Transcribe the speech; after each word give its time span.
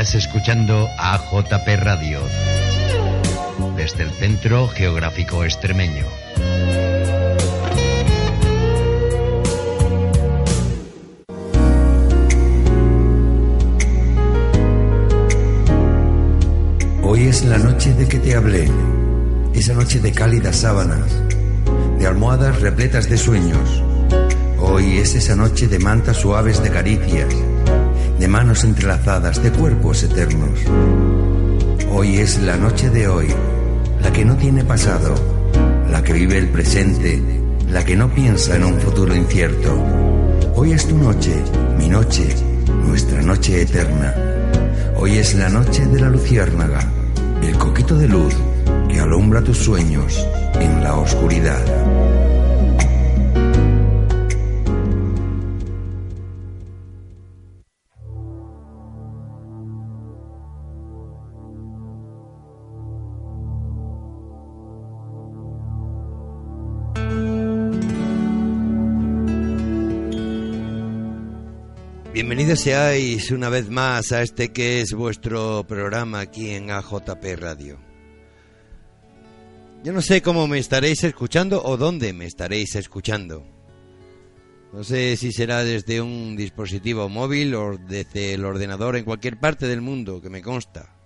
Estás 0.00 0.14
escuchando 0.14 0.88
a 0.96 1.18
JP 1.30 1.76
Radio 1.76 2.20
desde 3.76 4.04
el 4.04 4.10
Centro 4.12 4.66
Geográfico 4.68 5.44
Extremeño. 5.44 6.06
Hoy 17.02 17.24
es 17.24 17.44
la 17.44 17.58
noche 17.58 17.92
de 17.92 18.08
que 18.08 18.18
te 18.20 18.34
hablé, 18.34 18.70
esa 19.52 19.74
noche 19.74 20.00
de 20.00 20.12
cálidas 20.12 20.56
sábanas, 20.56 21.12
de 21.98 22.06
almohadas 22.06 22.58
repletas 22.62 23.06
de 23.10 23.18
sueños. 23.18 23.82
Hoy 24.60 24.96
es 24.96 25.14
esa 25.14 25.36
noche 25.36 25.68
de 25.68 25.78
mantas 25.78 26.16
suaves 26.16 26.62
de 26.62 26.70
caricias, 26.70 27.34
de 28.20 28.28
manos 28.28 28.64
entrelazadas, 28.64 29.42
de 29.42 29.50
cuerpos 29.50 30.02
eternos. 30.02 30.60
Hoy 31.90 32.18
es 32.18 32.38
la 32.42 32.58
noche 32.58 32.90
de 32.90 33.08
hoy, 33.08 33.28
la 34.02 34.12
que 34.12 34.26
no 34.26 34.36
tiene 34.36 34.62
pasado, 34.62 35.14
la 35.90 36.04
que 36.04 36.12
vive 36.12 36.36
el 36.36 36.50
presente, 36.50 37.22
la 37.70 37.82
que 37.82 37.96
no 37.96 38.10
piensa 38.10 38.56
en 38.56 38.64
un 38.64 38.78
futuro 38.78 39.16
incierto. 39.16 39.74
Hoy 40.54 40.72
es 40.72 40.86
tu 40.86 40.98
noche, 40.98 41.34
mi 41.78 41.88
noche, 41.88 42.28
nuestra 42.86 43.22
noche 43.22 43.62
eterna. 43.62 44.14
Hoy 44.96 45.16
es 45.16 45.34
la 45.34 45.48
noche 45.48 45.86
de 45.86 46.00
la 46.00 46.10
luciérnaga, 46.10 46.80
el 47.42 47.56
coquito 47.56 47.96
de 47.96 48.06
luz 48.06 48.34
que 48.90 49.00
alumbra 49.00 49.42
tus 49.42 49.56
sueños 49.56 50.26
en 50.60 50.84
la 50.84 50.94
oscuridad. 50.94 52.09
Bienvenidos 72.40 72.64
seáis 72.64 73.30
una 73.32 73.50
vez 73.50 73.68
más 73.68 74.12
a 74.12 74.22
este 74.22 74.50
que 74.50 74.80
es 74.80 74.94
vuestro 74.94 75.62
programa 75.68 76.20
aquí 76.20 76.52
en 76.52 76.70
AJP 76.70 77.36
Radio. 77.38 77.78
Yo 79.84 79.92
no 79.92 80.00
sé 80.00 80.22
cómo 80.22 80.48
me 80.48 80.58
estaréis 80.58 81.04
escuchando 81.04 81.62
o 81.62 81.76
dónde 81.76 82.14
me 82.14 82.24
estaréis 82.24 82.76
escuchando. 82.76 83.44
No 84.72 84.82
sé 84.84 85.18
si 85.18 85.32
será 85.32 85.64
desde 85.64 86.00
un 86.00 86.34
dispositivo 86.34 87.10
móvil 87.10 87.54
o 87.56 87.76
desde 87.76 88.32
el 88.32 88.46
ordenador 88.46 88.96
en 88.96 89.04
cualquier 89.04 89.38
parte 89.38 89.66
del 89.66 89.82
mundo, 89.82 90.22
que 90.22 90.30
me 90.30 90.40
consta. 90.40 90.96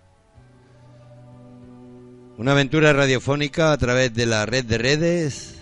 Una 2.39 2.53
aventura 2.53 2.93
radiofónica 2.93 3.73
a 3.73 3.77
través 3.77 4.15
de 4.15 4.27
la 4.27 4.47
red 4.47 4.67
de 4.67 4.79
redes, 4.79 5.57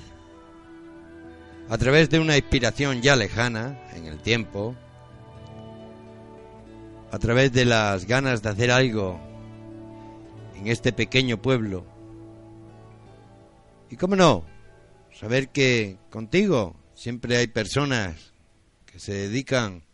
a 1.70 1.78
través 1.78 2.10
de 2.10 2.18
una 2.18 2.36
inspiración 2.36 3.00
ya 3.00 3.16
lejana 3.16 3.80
en 3.96 4.04
el 4.04 4.18
tiempo, 4.20 4.76
a 7.12 7.18
través 7.18 7.52
de 7.52 7.66
las 7.66 8.06
ganas 8.06 8.42
de 8.42 8.48
hacer 8.48 8.70
algo 8.70 9.20
en 10.56 10.66
este 10.66 10.94
pequeño 10.94 11.40
pueblo. 11.42 11.84
Y 13.90 13.96
cómo 13.96 14.16
no, 14.16 14.44
saber 15.12 15.50
que 15.50 15.98
contigo 16.08 16.74
siempre 16.94 17.36
hay 17.36 17.48
personas 17.48 18.32
que 18.86 18.98
se 18.98 19.12
dedican 19.12 19.84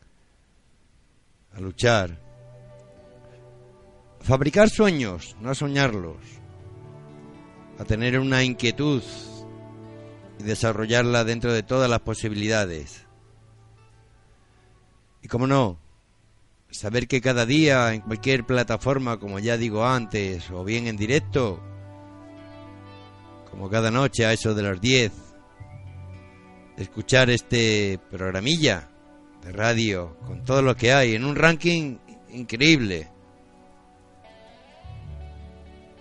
a 1.52 1.60
luchar, 1.60 2.20
a 4.20 4.24
fabricar 4.24 4.70
sueños, 4.70 5.36
no 5.40 5.50
a 5.50 5.56
soñarlos, 5.56 6.18
a 7.80 7.84
tener 7.84 8.20
una 8.20 8.44
inquietud 8.44 9.02
y 10.38 10.44
desarrollarla 10.44 11.24
dentro 11.24 11.52
de 11.52 11.64
todas 11.64 11.90
las 11.90 12.00
posibilidades. 12.00 13.06
Y 15.20 15.26
cómo 15.26 15.48
no, 15.48 15.80
saber 16.70 17.08
que 17.08 17.20
cada 17.20 17.46
día 17.46 17.94
en 17.94 18.02
cualquier 18.02 18.44
plataforma, 18.44 19.18
como 19.18 19.38
ya 19.38 19.56
digo 19.56 19.86
antes, 19.86 20.50
o 20.50 20.64
bien 20.64 20.86
en 20.86 20.96
directo, 20.96 21.62
como 23.50 23.70
cada 23.70 23.90
noche 23.90 24.26
a 24.26 24.32
eso 24.32 24.54
de 24.54 24.62
las 24.62 24.80
10, 24.80 25.12
escuchar 26.76 27.30
este 27.30 27.98
programilla 28.10 28.88
de 29.42 29.52
radio 29.52 30.16
con 30.26 30.44
todo 30.44 30.62
lo 30.62 30.76
que 30.76 30.92
hay 30.92 31.14
en 31.14 31.24
un 31.24 31.36
ranking 31.36 31.98
increíble. 32.30 33.08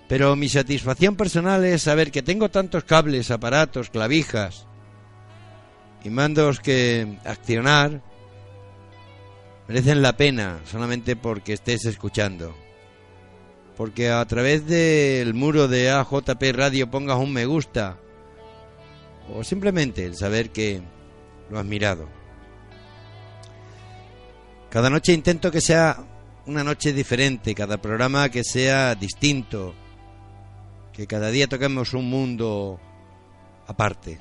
Pero 0.07 0.35
mi 0.35 0.47
satisfacción 0.47 1.15
personal 1.15 1.65
es 1.65 1.83
saber 1.83 2.11
que 2.11 2.21
tengo 2.21 2.49
tantos 2.49 2.83
cables, 2.83 3.31
aparatos, 3.31 3.89
clavijas 3.89 4.67
y 6.03 6.09
mandos 6.09 6.59
que 6.59 7.17
accionar 7.25 8.01
merecen 9.67 10.01
la 10.01 10.15
pena 10.15 10.59
solamente 10.65 11.15
porque 11.15 11.53
estés 11.53 11.85
escuchando. 11.85 12.55
Porque 13.75 14.09
a 14.09 14.25
través 14.25 14.65
del 14.65 15.33
muro 15.33 15.67
de 15.67 15.91
AJP 15.91 16.51
Radio 16.53 16.89
pongas 16.89 17.17
un 17.17 17.31
me 17.31 17.45
gusta 17.45 17.97
o 19.33 19.43
simplemente 19.43 20.05
el 20.05 20.15
saber 20.15 20.49
que 20.49 20.81
lo 21.49 21.59
has 21.59 21.65
mirado. 21.65 22.07
Cada 24.69 24.89
noche 24.89 25.13
intento 25.13 25.51
que 25.51 25.61
sea 25.61 25.97
una 26.45 26.63
noche 26.63 26.93
diferente, 26.93 27.53
cada 27.53 27.77
programa 27.77 28.29
que 28.29 28.43
sea 28.43 28.95
distinto, 28.95 29.75
que 30.93 31.07
cada 31.07 31.29
día 31.29 31.47
toquemos 31.47 31.93
un 31.93 32.09
mundo 32.09 32.79
aparte. 33.67 34.19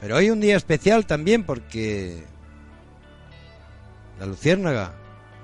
Pero 0.00 0.16
hoy 0.16 0.30
un 0.30 0.40
día 0.40 0.56
especial 0.56 1.06
también 1.06 1.44
porque 1.44 2.24
la 4.18 4.26
luciérnaga, 4.26 4.94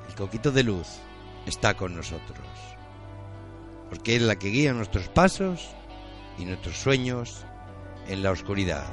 el 0.09 0.15
coquito 0.15 0.51
de 0.51 0.63
luz, 0.63 0.87
está 1.47 1.75
con 1.75 1.95
nosotros. 1.95 2.47
Porque 3.91 4.17
es 4.17 4.23
la 4.23 4.37
que 4.37 4.49
guía 4.49 4.73
nuestros 4.73 5.09
pasos 5.09 5.71
y 6.39 6.45
nuestros 6.45 6.77
sueños 6.79 7.45
en 8.09 8.23
la 8.23 8.31
oscuridad. 8.31 8.85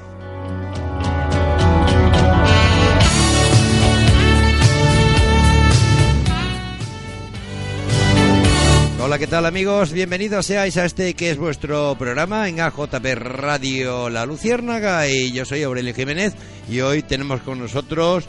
Hola, 9.02 9.18
¿qué 9.18 9.28
tal 9.28 9.46
amigos? 9.46 9.94
Bienvenidos 9.94 10.46
seáis 10.46 10.76
a 10.76 10.84
este 10.84 11.14
que 11.14 11.32
es 11.32 11.38
vuestro 11.38 11.96
programa 11.98 12.50
en 12.50 12.60
AJP 12.60 13.16
Radio 13.16 14.10
La 14.10 14.26
Luciérnaga 14.26 15.08
y 15.08 15.32
yo 15.32 15.46
soy 15.46 15.64
Aurelio 15.64 15.96
Jiménez 15.96 16.36
y 16.70 16.82
hoy 16.82 17.02
tenemos 17.02 17.42
con 17.42 17.60
nosotros 17.60 18.26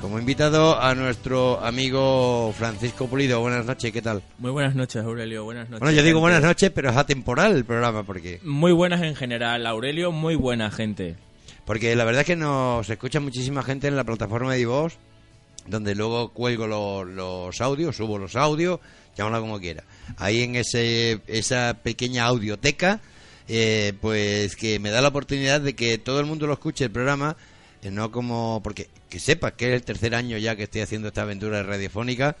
como 0.00 0.18
invitado 0.18 0.80
a 0.80 0.94
nuestro 0.94 1.60
amigo 1.64 2.54
Francisco 2.56 3.06
Pulido. 3.08 3.40
Buenas 3.40 3.66
noches, 3.66 3.92
¿qué 3.92 4.00
tal? 4.02 4.22
Muy 4.38 4.50
buenas 4.52 4.74
noches, 4.74 5.02
Aurelio. 5.04 5.44
Buenas 5.44 5.68
noches. 5.68 5.80
Bueno, 5.80 5.96
yo 5.96 6.02
digo 6.02 6.18
gente. 6.18 6.20
buenas 6.20 6.42
noches, 6.42 6.70
pero 6.74 6.90
es 6.90 6.96
atemporal 6.96 7.56
el 7.56 7.64
programa 7.64 8.04
porque 8.04 8.40
Muy 8.44 8.72
buenas 8.72 9.02
en 9.02 9.16
general, 9.16 9.66
Aurelio. 9.66 10.12
Muy 10.12 10.36
buena 10.36 10.70
gente. 10.70 11.16
porque 11.64 11.94
la 11.96 12.04
verdad 12.04 12.20
es 12.22 12.26
que 12.26 12.36
nos 12.36 12.88
escucha 12.88 13.20
muchísima 13.20 13.62
gente 13.62 13.88
en 13.88 13.96
la 13.96 14.04
plataforma 14.04 14.52
de 14.54 14.60
iVoox, 14.60 14.94
donde 15.66 15.94
luego 15.94 16.30
cuelgo 16.32 16.66
lo- 16.66 17.04
los 17.04 17.60
audios, 17.60 17.96
subo 17.96 18.16
los 18.18 18.36
audios, 18.36 18.80
llámalo 19.16 19.40
como 19.42 19.58
quiera. 19.60 19.82
Ahí 20.16 20.42
en 20.42 20.54
ese 20.56 21.20
esa 21.26 21.76
pequeña 21.82 22.24
audioteca, 22.24 23.00
eh, 23.48 23.92
pues 24.00 24.54
que 24.56 24.78
me 24.78 24.90
da 24.90 25.02
la 25.02 25.08
oportunidad 25.08 25.60
de 25.60 25.74
que 25.74 25.98
todo 25.98 26.20
el 26.20 26.26
mundo 26.26 26.46
lo 26.46 26.52
escuche 26.54 26.84
el 26.84 26.90
programa, 26.90 27.36
no 27.84 28.10
como 28.10 28.60
porque 28.62 28.88
que 29.08 29.20
sepas 29.20 29.52
que 29.52 29.68
es 29.68 29.74
el 29.74 29.82
tercer 29.82 30.14
año 30.14 30.36
ya 30.38 30.56
que 30.56 30.64
estoy 30.64 30.80
haciendo 30.80 31.08
esta 31.08 31.22
aventura 31.22 31.62
radiofónica 31.62 32.36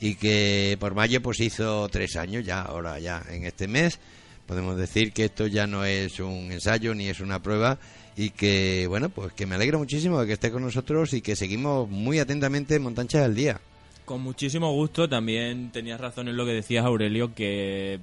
y 0.00 0.16
que 0.16 0.76
por 0.80 0.94
mayo 0.94 1.22
pues 1.22 1.40
hizo 1.40 1.88
tres 1.88 2.16
años 2.16 2.44
ya, 2.44 2.62
ahora 2.62 2.98
ya 2.98 3.22
en 3.30 3.44
este 3.44 3.68
mes. 3.68 4.00
Podemos 4.46 4.76
decir 4.76 5.12
que 5.12 5.26
esto 5.26 5.46
ya 5.46 5.66
no 5.66 5.84
es 5.84 6.18
un 6.18 6.50
ensayo 6.50 6.94
ni 6.94 7.08
es 7.08 7.20
una 7.20 7.40
prueba 7.40 7.78
y 8.16 8.30
que, 8.30 8.86
bueno, 8.88 9.08
pues 9.08 9.32
que 9.32 9.46
me 9.46 9.54
alegra 9.54 9.78
muchísimo 9.78 10.20
de 10.20 10.26
que 10.26 10.32
esté 10.34 10.50
con 10.50 10.62
nosotros 10.62 11.14
y 11.14 11.22
que 11.22 11.36
seguimos 11.36 11.88
muy 11.88 12.18
atentamente 12.18 12.78
Montanchas 12.78 13.22
al 13.22 13.34
Día. 13.34 13.60
Con 14.04 14.20
muchísimo 14.20 14.72
gusto, 14.72 15.08
también 15.08 15.70
tenías 15.70 16.00
razón 16.00 16.28
en 16.28 16.36
lo 16.36 16.44
que 16.44 16.52
decías, 16.52 16.84
Aurelio, 16.84 17.34
que 17.34 18.00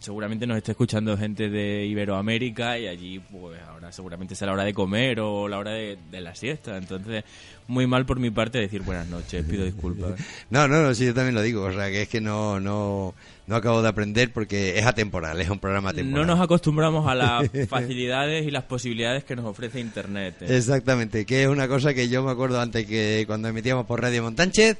seguramente 0.00 0.46
nos 0.46 0.56
esté 0.56 0.72
escuchando 0.72 1.16
gente 1.16 1.48
de 1.48 1.86
Iberoamérica 1.86 2.78
y 2.78 2.86
allí, 2.88 3.18
pues 3.20 3.60
ahora 3.68 3.92
seguramente 3.92 4.34
sea 4.34 4.46
la 4.46 4.54
hora 4.54 4.64
de 4.64 4.72
comer 4.74 5.20
o 5.20 5.46
la 5.46 5.58
hora 5.58 5.72
de, 5.72 5.98
de 6.10 6.20
la 6.20 6.34
siesta. 6.34 6.76
Entonces, 6.76 7.22
muy 7.68 7.86
mal 7.86 8.06
por 8.06 8.18
mi 8.18 8.30
parte 8.30 8.58
decir 8.58 8.82
buenas 8.82 9.06
noches, 9.06 9.44
pido 9.44 9.64
disculpas. 9.64 10.12
No, 10.50 10.66
no, 10.66 10.82
no, 10.82 10.94
sí, 10.94 11.06
yo 11.06 11.14
también 11.14 11.34
lo 11.34 11.42
digo. 11.42 11.62
O 11.64 11.72
sea, 11.72 11.88
que 11.90 12.02
es 12.02 12.08
que 12.08 12.20
no, 12.20 12.58
no, 12.58 13.14
no 13.46 13.56
acabo 13.56 13.82
de 13.82 13.88
aprender 13.88 14.32
porque 14.32 14.78
es 14.78 14.86
atemporal, 14.86 15.40
es 15.40 15.48
un 15.50 15.58
programa 15.60 15.90
No 15.92 15.96
temporal. 15.96 16.26
nos 16.26 16.40
acostumbramos 16.40 17.06
a 17.06 17.14
las 17.14 17.50
facilidades 17.68 18.46
y 18.46 18.50
las 18.50 18.64
posibilidades 18.64 19.22
que 19.24 19.36
nos 19.36 19.44
ofrece 19.44 19.80
Internet. 19.80 20.36
¿eh? 20.40 20.56
Exactamente, 20.56 21.24
que 21.26 21.42
es 21.42 21.48
una 21.48 21.68
cosa 21.68 21.94
que 21.94 22.08
yo 22.08 22.22
me 22.24 22.30
acuerdo 22.32 22.60
antes 22.60 22.86
que 22.86 23.24
cuando 23.26 23.48
emitíamos 23.48 23.86
por 23.86 24.00
Radio 24.00 24.22
Montánchez, 24.22 24.78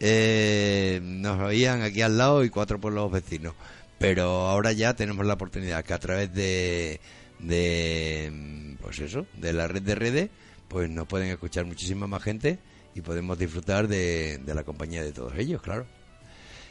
eh, 0.00 1.00
nos 1.02 1.38
oían 1.40 1.82
aquí 1.82 2.02
al 2.02 2.18
lado 2.18 2.42
y 2.42 2.50
cuatro 2.50 2.80
pueblos 2.80 3.12
vecinos. 3.12 3.54
Pero 4.02 4.48
ahora 4.48 4.72
ya 4.72 4.94
tenemos 4.96 5.24
la 5.24 5.34
oportunidad 5.34 5.84
que 5.84 5.94
a 5.94 5.98
través 6.00 6.34
de, 6.34 7.00
de 7.38 8.76
pues 8.82 8.98
eso, 8.98 9.26
de 9.34 9.52
la 9.52 9.68
red 9.68 9.82
de 9.82 9.94
redes, 9.94 10.30
pues 10.66 10.90
nos 10.90 11.06
pueden 11.06 11.28
escuchar 11.28 11.66
muchísima 11.66 12.08
más 12.08 12.20
gente 12.20 12.58
y 12.96 13.00
podemos 13.00 13.38
disfrutar 13.38 13.86
de, 13.86 14.38
de 14.38 14.54
la 14.56 14.64
compañía 14.64 15.04
de 15.04 15.12
todos 15.12 15.38
ellos, 15.38 15.62
claro. 15.62 15.86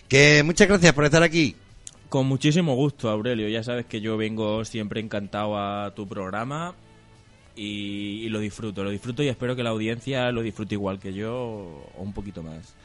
Que 0.09 0.43
muchas 0.43 0.67
gracias 0.67 0.91
por 0.91 1.05
estar 1.05 1.23
aquí. 1.23 1.55
Con 2.09 2.27
muchísimo 2.27 2.75
gusto, 2.75 3.09
Aurelio. 3.09 3.47
Ya 3.47 3.63
sabes 3.63 3.85
que 3.85 4.01
yo 4.01 4.17
vengo 4.17 4.65
siempre 4.65 4.99
encantado 4.99 5.57
a 5.57 5.95
tu 5.95 6.05
programa 6.09 6.75
y, 7.55 8.25
y 8.25 8.29
lo 8.29 8.39
disfruto, 8.39 8.83
lo 8.83 8.89
disfruto 8.89 9.23
y 9.23 9.29
espero 9.29 9.55
que 9.55 9.63
la 9.63 9.69
audiencia 9.69 10.29
lo 10.33 10.41
disfrute 10.41 10.75
igual 10.75 10.99
que 10.99 11.13
yo 11.13 11.33
o 11.33 12.01
un 12.03 12.11
poquito 12.11 12.43
más. 12.43 12.75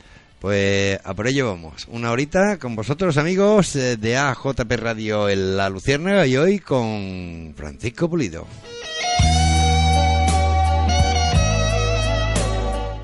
Pues 0.40 0.98
a 1.02 1.14
por 1.14 1.26
ello 1.26 1.46
vamos. 1.46 1.86
Una 1.90 2.10
horita 2.10 2.58
con 2.58 2.76
vosotros, 2.76 3.16
amigos, 3.16 3.74
eh, 3.76 3.96
de 3.96 4.16
AJP 4.16 4.72
Radio 4.76 5.28
en 5.28 5.56
La 5.56 5.68
Luciérnaga 5.68 6.26
y 6.26 6.36
hoy 6.36 6.58
con 6.58 7.54
Francisco 7.56 8.08
Pulido. 8.08 8.46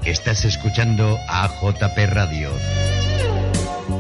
Estás 0.04 0.44
escuchando 0.44 1.16
AJP 1.28 2.06
Radio 2.12 2.50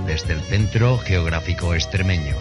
desde 0.06 0.34
el 0.34 0.40
Centro 0.40 0.98
Geográfico 0.98 1.74
Extremeño. 1.74 2.36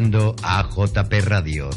Escuchando 0.00 0.34
AJP 0.42 1.12
Radio. 1.26 1.68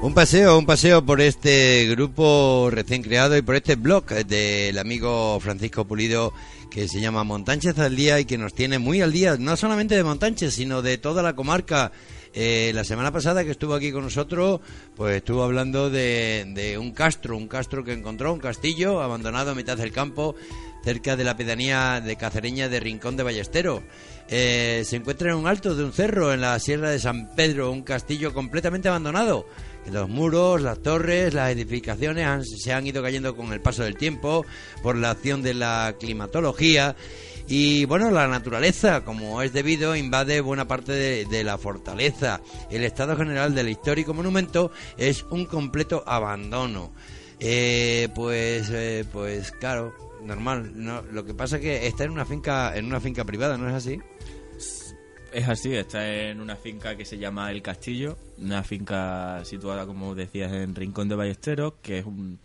Un 0.00 0.14
paseo, 0.14 0.58
un 0.58 0.64
paseo 0.64 1.04
por 1.04 1.20
este 1.20 1.88
grupo 1.90 2.70
recién 2.72 3.02
creado 3.02 3.36
y 3.36 3.42
por 3.42 3.56
este 3.56 3.76
blog 3.76 4.06
del 4.06 4.78
amigo 4.78 5.38
Francisco 5.40 5.84
Pulido 5.84 6.32
que 6.70 6.88
se 6.88 7.02
llama 7.02 7.22
Montánchez 7.22 7.78
al 7.78 7.94
Día 7.94 8.18
y 8.18 8.24
que 8.24 8.38
nos 8.38 8.54
tiene 8.54 8.78
muy 8.78 9.02
al 9.02 9.12
día, 9.12 9.36
no 9.38 9.58
solamente 9.58 9.94
de 9.94 10.04
Montánchez, 10.04 10.54
sino 10.54 10.80
de 10.80 10.96
toda 10.96 11.22
la 11.22 11.36
comarca. 11.36 11.92
Eh, 12.34 12.72
la 12.74 12.82
semana 12.82 13.12
pasada 13.12 13.44
que 13.44 13.50
estuvo 13.50 13.74
aquí 13.74 13.92
con 13.92 14.04
nosotros, 14.04 14.60
pues 14.96 15.16
estuvo 15.16 15.44
hablando 15.44 15.90
de, 15.90 16.50
de 16.54 16.78
un 16.78 16.92
castro, 16.92 17.36
un 17.36 17.46
castro 17.46 17.84
que 17.84 17.92
encontró, 17.92 18.32
un 18.32 18.40
castillo 18.40 19.02
abandonado 19.02 19.50
a 19.50 19.54
mitad 19.54 19.76
del 19.76 19.92
campo, 19.92 20.34
cerca 20.82 21.16
de 21.16 21.24
la 21.24 21.36
pedanía 21.36 22.00
de 22.00 22.16
Cacereña 22.16 22.68
de 22.68 22.80
Rincón 22.80 23.16
de 23.16 23.22
Ballestero. 23.22 23.82
Eh, 24.28 24.82
se 24.86 24.96
encuentra 24.96 25.30
en 25.30 25.36
un 25.36 25.46
alto 25.46 25.74
de 25.74 25.84
un 25.84 25.92
cerro 25.92 26.32
en 26.32 26.40
la 26.40 26.58
Sierra 26.58 26.90
de 26.90 26.98
San 26.98 27.34
Pedro, 27.34 27.70
un 27.70 27.82
castillo 27.82 28.32
completamente 28.32 28.88
abandonado. 28.88 29.46
Los 29.90 30.08
muros, 30.08 30.62
las 30.62 30.80
torres, 30.80 31.34
las 31.34 31.50
edificaciones 31.50 32.48
se 32.62 32.72
han 32.72 32.86
ido 32.86 33.02
cayendo 33.02 33.34
con 33.34 33.52
el 33.52 33.60
paso 33.60 33.82
del 33.82 33.96
tiempo 33.96 34.46
por 34.82 34.96
la 34.96 35.10
acción 35.10 35.42
de 35.42 35.54
la 35.54 35.96
climatología. 35.98 36.94
Y 37.48 37.84
bueno, 37.86 38.10
la 38.10 38.28
naturaleza, 38.28 39.04
como 39.04 39.42
es 39.42 39.52
debido, 39.52 39.96
invade 39.96 40.40
buena 40.40 40.68
parte 40.68 40.92
de, 40.92 41.24
de 41.24 41.42
la 41.42 41.58
fortaleza. 41.58 42.40
El 42.70 42.84
estado 42.84 43.16
general 43.16 43.54
del 43.54 43.68
histórico 43.68 44.14
monumento 44.14 44.70
es 44.96 45.24
un 45.30 45.46
completo 45.46 46.04
abandono. 46.06 46.92
Eh, 47.44 48.08
pues, 48.14 48.70
eh, 48.70 49.04
pues 49.12 49.50
claro, 49.50 49.92
normal. 50.24 50.72
No, 50.74 51.02
lo 51.02 51.24
que 51.24 51.34
pasa 51.34 51.56
es 51.56 51.62
que 51.62 51.86
está 51.86 52.04
en 52.04 52.10
una 52.10 52.24
finca, 52.24 52.76
en 52.76 52.86
una 52.86 53.00
finca 53.00 53.24
privada, 53.24 53.56
¿no 53.58 53.68
es 53.68 53.74
así? 53.74 53.98
Es 55.32 55.48
así, 55.48 55.74
está 55.74 56.06
en 56.28 56.40
una 56.40 56.56
finca 56.56 56.94
que 56.96 57.04
se 57.06 57.16
llama 57.18 57.50
El 57.50 57.62
Castillo, 57.62 58.18
una 58.38 58.62
finca 58.62 59.42
situada, 59.44 59.86
como 59.86 60.14
decías, 60.14 60.52
en 60.52 60.74
Rincón 60.74 61.08
de 61.08 61.14
Ballesteros, 61.16 61.74
que 61.82 61.98
es 62.00 62.04
un- 62.06 62.38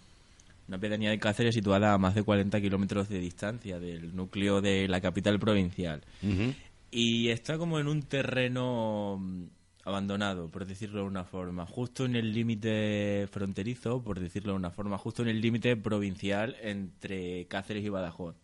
una 0.70 0.78
pedanía 0.80 1.10
de 1.10 1.20
Cáceres 1.20 1.54
situada 1.56 1.94
a 1.94 1.98
más 1.98 2.16
de 2.16 2.24
40 2.24 2.60
kilómetros 2.62 3.10
de 3.10 3.20
distancia 3.20 3.80
del 3.80 4.16
núcleo 4.16 4.62
de 4.62 4.88
la 4.88 5.02
capital 5.02 5.38
provincial. 5.40 6.02
Y 6.92 7.28
está 7.30 7.58
como 7.58 7.80
en 7.80 7.88
un 7.88 8.04
terreno 8.04 9.22
abandonado, 9.88 10.50
por 10.50 10.66
decirlo 10.66 11.00
de 11.02 11.08
una 11.08 11.24
forma, 11.24 11.66
justo 11.66 12.06
en 12.06 12.16
el 12.16 12.34
límite 12.34 13.28
fronterizo, 13.32 14.04
por 14.04 14.20
decirlo 14.20 14.52
de 14.52 14.58
una 14.58 14.70
forma, 14.72 14.98
justo 14.98 15.22
en 15.22 15.30
el 15.30 15.40
límite 15.40 15.78
provincial 15.78 16.56
entre 16.62 17.48
Cáceres 17.48 17.86
y 17.86 17.90
Badajoz. 17.90 18.36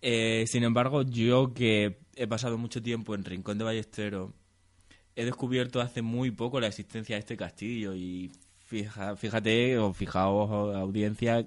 Eh, 0.00 0.44
sin 0.48 0.64
embargo, 0.64 1.02
yo 1.02 1.52
que 1.54 1.98
he 2.16 2.26
pasado 2.26 2.58
mucho 2.58 2.82
tiempo 2.82 3.14
en 3.14 3.24
Rincón 3.24 3.58
de 3.58 3.64
Ballestero, 3.64 4.32
he 5.14 5.24
descubierto 5.24 5.80
hace 5.80 6.00
muy 6.02 6.30
poco 6.30 6.58
la 6.60 6.66
existencia 6.68 7.16
de 7.16 7.20
este 7.20 7.36
castillo 7.36 7.94
y 7.94 8.32
fija- 8.58 9.14
fíjate 9.16 9.78
o 9.78 9.92
fijaos 9.92 10.74
audiencia 10.74 11.46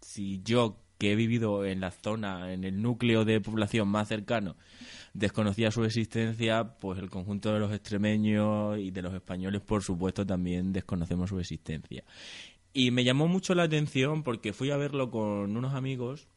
si 0.00 0.40
yo 0.44 0.78
que 0.96 1.12
he 1.12 1.16
vivido 1.16 1.64
en 1.64 1.80
la 1.80 1.90
zona, 1.90 2.52
en 2.52 2.62
el 2.64 2.80
núcleo 2.80 3.24
de 3.24 3.40
población 3.40 3.88
más 3.88 4.08
cercano, 4.08 4.54
desconocía 5.12 5.70
su 5.70 5.84
existencia, 5.84 6.76
pues 6.78 6.98
el 6.98 7.10
conjunto 7.10 7.52
de 7.52 7.60
los 7.60 7.72
extremeños 7.72 8.78
y 8.78 8.90
de 8.90 9.02
los 9.02 9.14
españoles, 9.14 9.60
por 9.60 9.82
supuesto, 9.82 10.26
también 10.26 10.72
desconocemos 10.72 11.30
su 11.30 11.38
existencia. 11.38 12.04
Y 12.72 12.90
me 12.90 13.04
llamó 13.04 13.26
mucho 13.26 13.54
la 13.54 13.64
atención 13.64 14.22
porque 14.22 14.52
fui 14.52 14.70
a 14.70 14.76
verlo 14.76 15.10
con 15.10 15.56
unos 15.56 15.74
amigos 15.74 16.28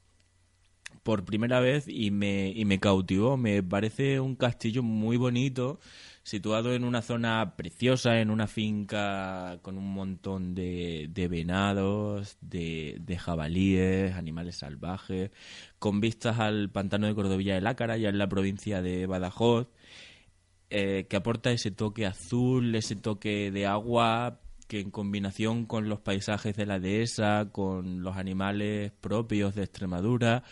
por 1.03 1.25
primera 1.25 1.59
vez 1.59 1.85
y 1.87 2.11
me, 2.11 2.49
y 2.49 2.65
me 2.65 2.79
cautivó. 2.79 3.37
Me 3.37 3.61
parece 3.61 4.19
un 4.19 4.35
castillo 4.35 4.81
muy 4.81 5.17
bonito, 5.17 5.79
situado 6.23 6.73
en 6.73 6.85
una 6.85 7.01
zona 7.01 7.55
preciosa, 7.57 8.19
en 8.19 8.29
una 8.29 8.47
finca 8.47 9.59
con 9.61 9.77
un 9.77 9.93
montón 9.93 10.55
de, 10.55 11.09
de 11.11 11.27
venados, 11.27 12.37
de, 12.41 12.97
de 13.01 13.17
jabalíes, 13.17 14.15
animales 14.15 14.57
salvajes, 14.57 15.31
con 15.79 15.99
vistas 15.99 16.39
al 16.39 16.69
pantano 16.69 17.07
de 17.07 17.15
Cordovilla 17.15 17.55
de 17.55 17.61
Lácara, 17.61 17.97
ya 17.97 18.09
en 18.09 18.17
la 18.17 18.29
provincia 18.29 18.81
de 18.81 19.05
Badajoz, 19.05 19.67
eh, 20.69 21.07
que 21.09 21.17
aporta 21.17 21.51
ese 21.51 21.71
toque 21.71 22.05
azul, 22.05 22.73
ese 22.73 22.95
toque 22.95 23.51
de 23.51 23.67
agua 23.67 24.39
que 24.67 24.79
en 24.79 24.91
combinación 24.91 25.65
con 25.65 25.89
los 25.89 25.99
paisajes 25.99 26.55
de 26.55 26.65
la 26.65 26.79
dehesa, 26.79 27.49
con 27.51 28.01
los 28.01 28.17
animales 28.17 28.91
propios 29.01 29.55
de 29.55 29.63
Extremadura, 29.63 30.43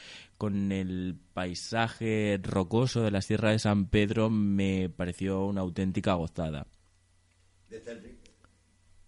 con 0.41 0.71
el 0.71 1.19
paisaje 1.35 2.39
rocoso 2.41 3.03
de 3.03 3.11
la 3.11 3.21
Sierra 3.21 3.51
de 3.51 3.59
San 3.59 3.85
Pedro, 3.85 4.31
me 4.31 4.89
pareció 4.89 5.45
una 5.45 5.61
auténtica 5.61 6.15
gozada. 6.15 6.65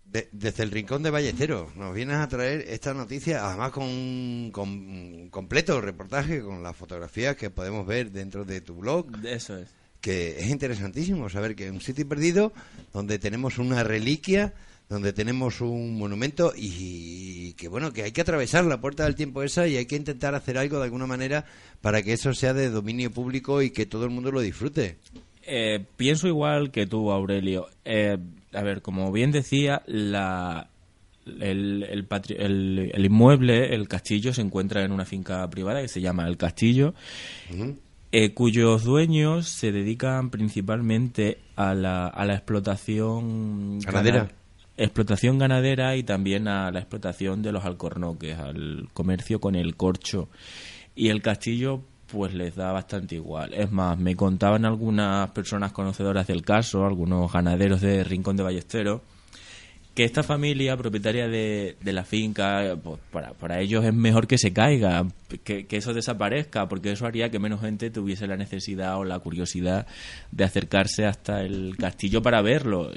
De- 0.06 0.30
desde 0.32 0.62
el 0.62 0.70
rincón 0.70 1.02
de 1.02 1.10
Vallecero 1.10 1.72
nos 1.76 1.96
vienes 1.96 2.18
a 2.18 2.28
traer 2.28 2.62
esta 2.68 2.94
noticia, 2.94 3.48
además 3.50 3.72
con 3.72 3.86
un 3.86 5.28
completo 5.32 5.82
reportaje 5.82 6.44
con 6.44 6.62
las 6.62 6.76
fotografías 6.76 7.36
que 7.36 7.50
podemos 7.50 7.88
ver 7.88 8.12
dentro 8.12 8.46
de 8.46 8.62
tu 8.62 8.76
blog, 8.76 9.08
Eso 9.26 9.58
es. 9.58 9.70
que 10.02 10.40
es 10.40 10.50
interesantísimo 10.52 11.30
saber 11.30 11.56
que 11.56 11.66
es 11.66 11.72
un 11.72 11.82
sitio 11.82 12.08
perdido 12.08 12.54
donde 12.94 13.18
tenemos 13.18 13.58
una 13.58 13.84
reliquia, 13.84 14.54
donde 14.94 15.12
tenemos 15.14 15.60
un 15.62 15.98
monumento 15.98 16.54
y 16.56 17.54
que 17.54 17.68
bueno, 17.68 17.92
que 17.92 18.04
hay 18.04 18.12
que 18.12 18.22
atravesar 18.22 18.64
la 18.66 18.80
puerta 18.80 19.04
del 19.04 19.16
tiempo 19.16 19.44
esa 19.44 19.68
y 19.68 19.76
hay 19.78 19.86
que 19.86 19.96
intentar 19.96 20.36
hacer 20.36 20.58
algo 20.58 20.78
de 20.78 20.86
alguna 20.86 21.06
manera 21.08 21.46
para 21.82 22.02
que 22.04 22.14
eso 22.14 22.34
sea 22.34 22.54
de 22.54 22.70
dominio 22.70 23.12
público 23.12 23.62
y 23.62 23.72
que 23.72 23.86
todo 23.86 24.06
el 24.06 24.12
mundo 24.12 24.32
lo 24.32 24.40
disfrute. 24.42 24.98
Eh, 25.46 25.84
pienso 25.98 26.28
igual 26.28 26.72
que 26.72 26.88
tú, 26.88 27.12
Aurelio. 27.12 27.68
Eh, 27.84 28.18
a 28.54 28.62
ver, 28.62 28.82
como 28.82 29.12
bien 29.12 29.32
decía, 29.32 29.82
la, 29.88 30.70
el, 31.26 31.84
el, 31.84 32.08
patri- 32.08 32.38
el- 32.40 32.92
el 32.94 33.06
inmueble, 33.06 33.74
el 33.76 33.88
castillo, 33.88 34.34
se 34.34 34.42
encuentra 34.42 34.84
en 34.84 34.92
una 34.92 35.06
finca 35.06 35.50
privada 35.50 35.82
que 35.82 35.88
se 35.90 36.00
llama 36.02 36.28
El 36.28 36.38
Castillo, 36.38 36.94
eh, 38.12 38.34
cuyos 38.34 38.84
dueños 38.84 39.48
se 39.50 39.72
dedican 39.72 40.30
principalmente 40.30 41.40
a 41.56 41.74
la, 41.74 42.08
a 42.08 42.26
la 42.26 42.36
explotación 42.36 43.80
Ganadera. 43.80 44.32
Explotación 44.78 45.38
ganadera 45.38 45.96
y 45.96 46.04
también 46.04 46.48
a 46.48 46.72
la 46.72 46.80
explotación 46.80 47.42
de 47.42 47.52
los 47.52 47.66
alcornoques, 47.66 48.38
al 48.38 48.90
comercio 48.94 49.40
con 49.40 49.56
el 49.56 49.76
corcho. 49.76 50.30
Y 50.96 51.10
el 51.10 51.22
castillo 51.22 51.82
pues 52.08 52.34
les 52.34 52.56
da 52.56 52.72
bastante 52.72 53.16
igual. 53.16 53.54
Es 53.54 53.72
más, 53.72 53.98
me 53.98 54.16
contaban 54.16 54.66
algunas 54.66 55.32
personas 55.32 55.72
conocedoras 55.72 56.28
del 56.28 56.44
caso, 56.44 56.86
algunos 56.86 57.32
ganaderos 57.32 57.82
de 57.82 58.04
Rincón 58.04 58.38
de 58.38 58.44
Ballesteros, 58.44 59.02
que 59.96 60.04
esta 60.04 60.22
familia 60.22 60.78
propietaria 60.78 61.28
de, 61.28 61.76
de 61.82 61.94
la 61.94 62.04
finca, 62.04 62.78
pues 62.84 63.00
para, 63.12 63.60
ellos 63.62 63.84
es 63.84 63.94
mejor 63.94 64.28
que 64.28 64.38
se 64.38 64.54
caiga, 64.54 65.08
que 65.44 65.66
eso 65.70 65.94
desaparezca, 65.94 66.68
porque 66.68 66.92
eso 66.92 67.06
haría 67.06 67.30
que 67.30 67.40
menos 67.40 67.62
gente 67.62 67.90
tuviese 67.90 68.28
la 68.28 68.38
necesidad 68.38 68.98
o 68.98 69.06
la 69.06 69.20
curiosidad 69.20 69.88
de 70.32 70.44
acercarse 70.44 71.06
hasta 71.06 71.42
el 71.42 71.76
castillo 71.78 72.22
para 72.22 72.42
verlo. 72.42 72.92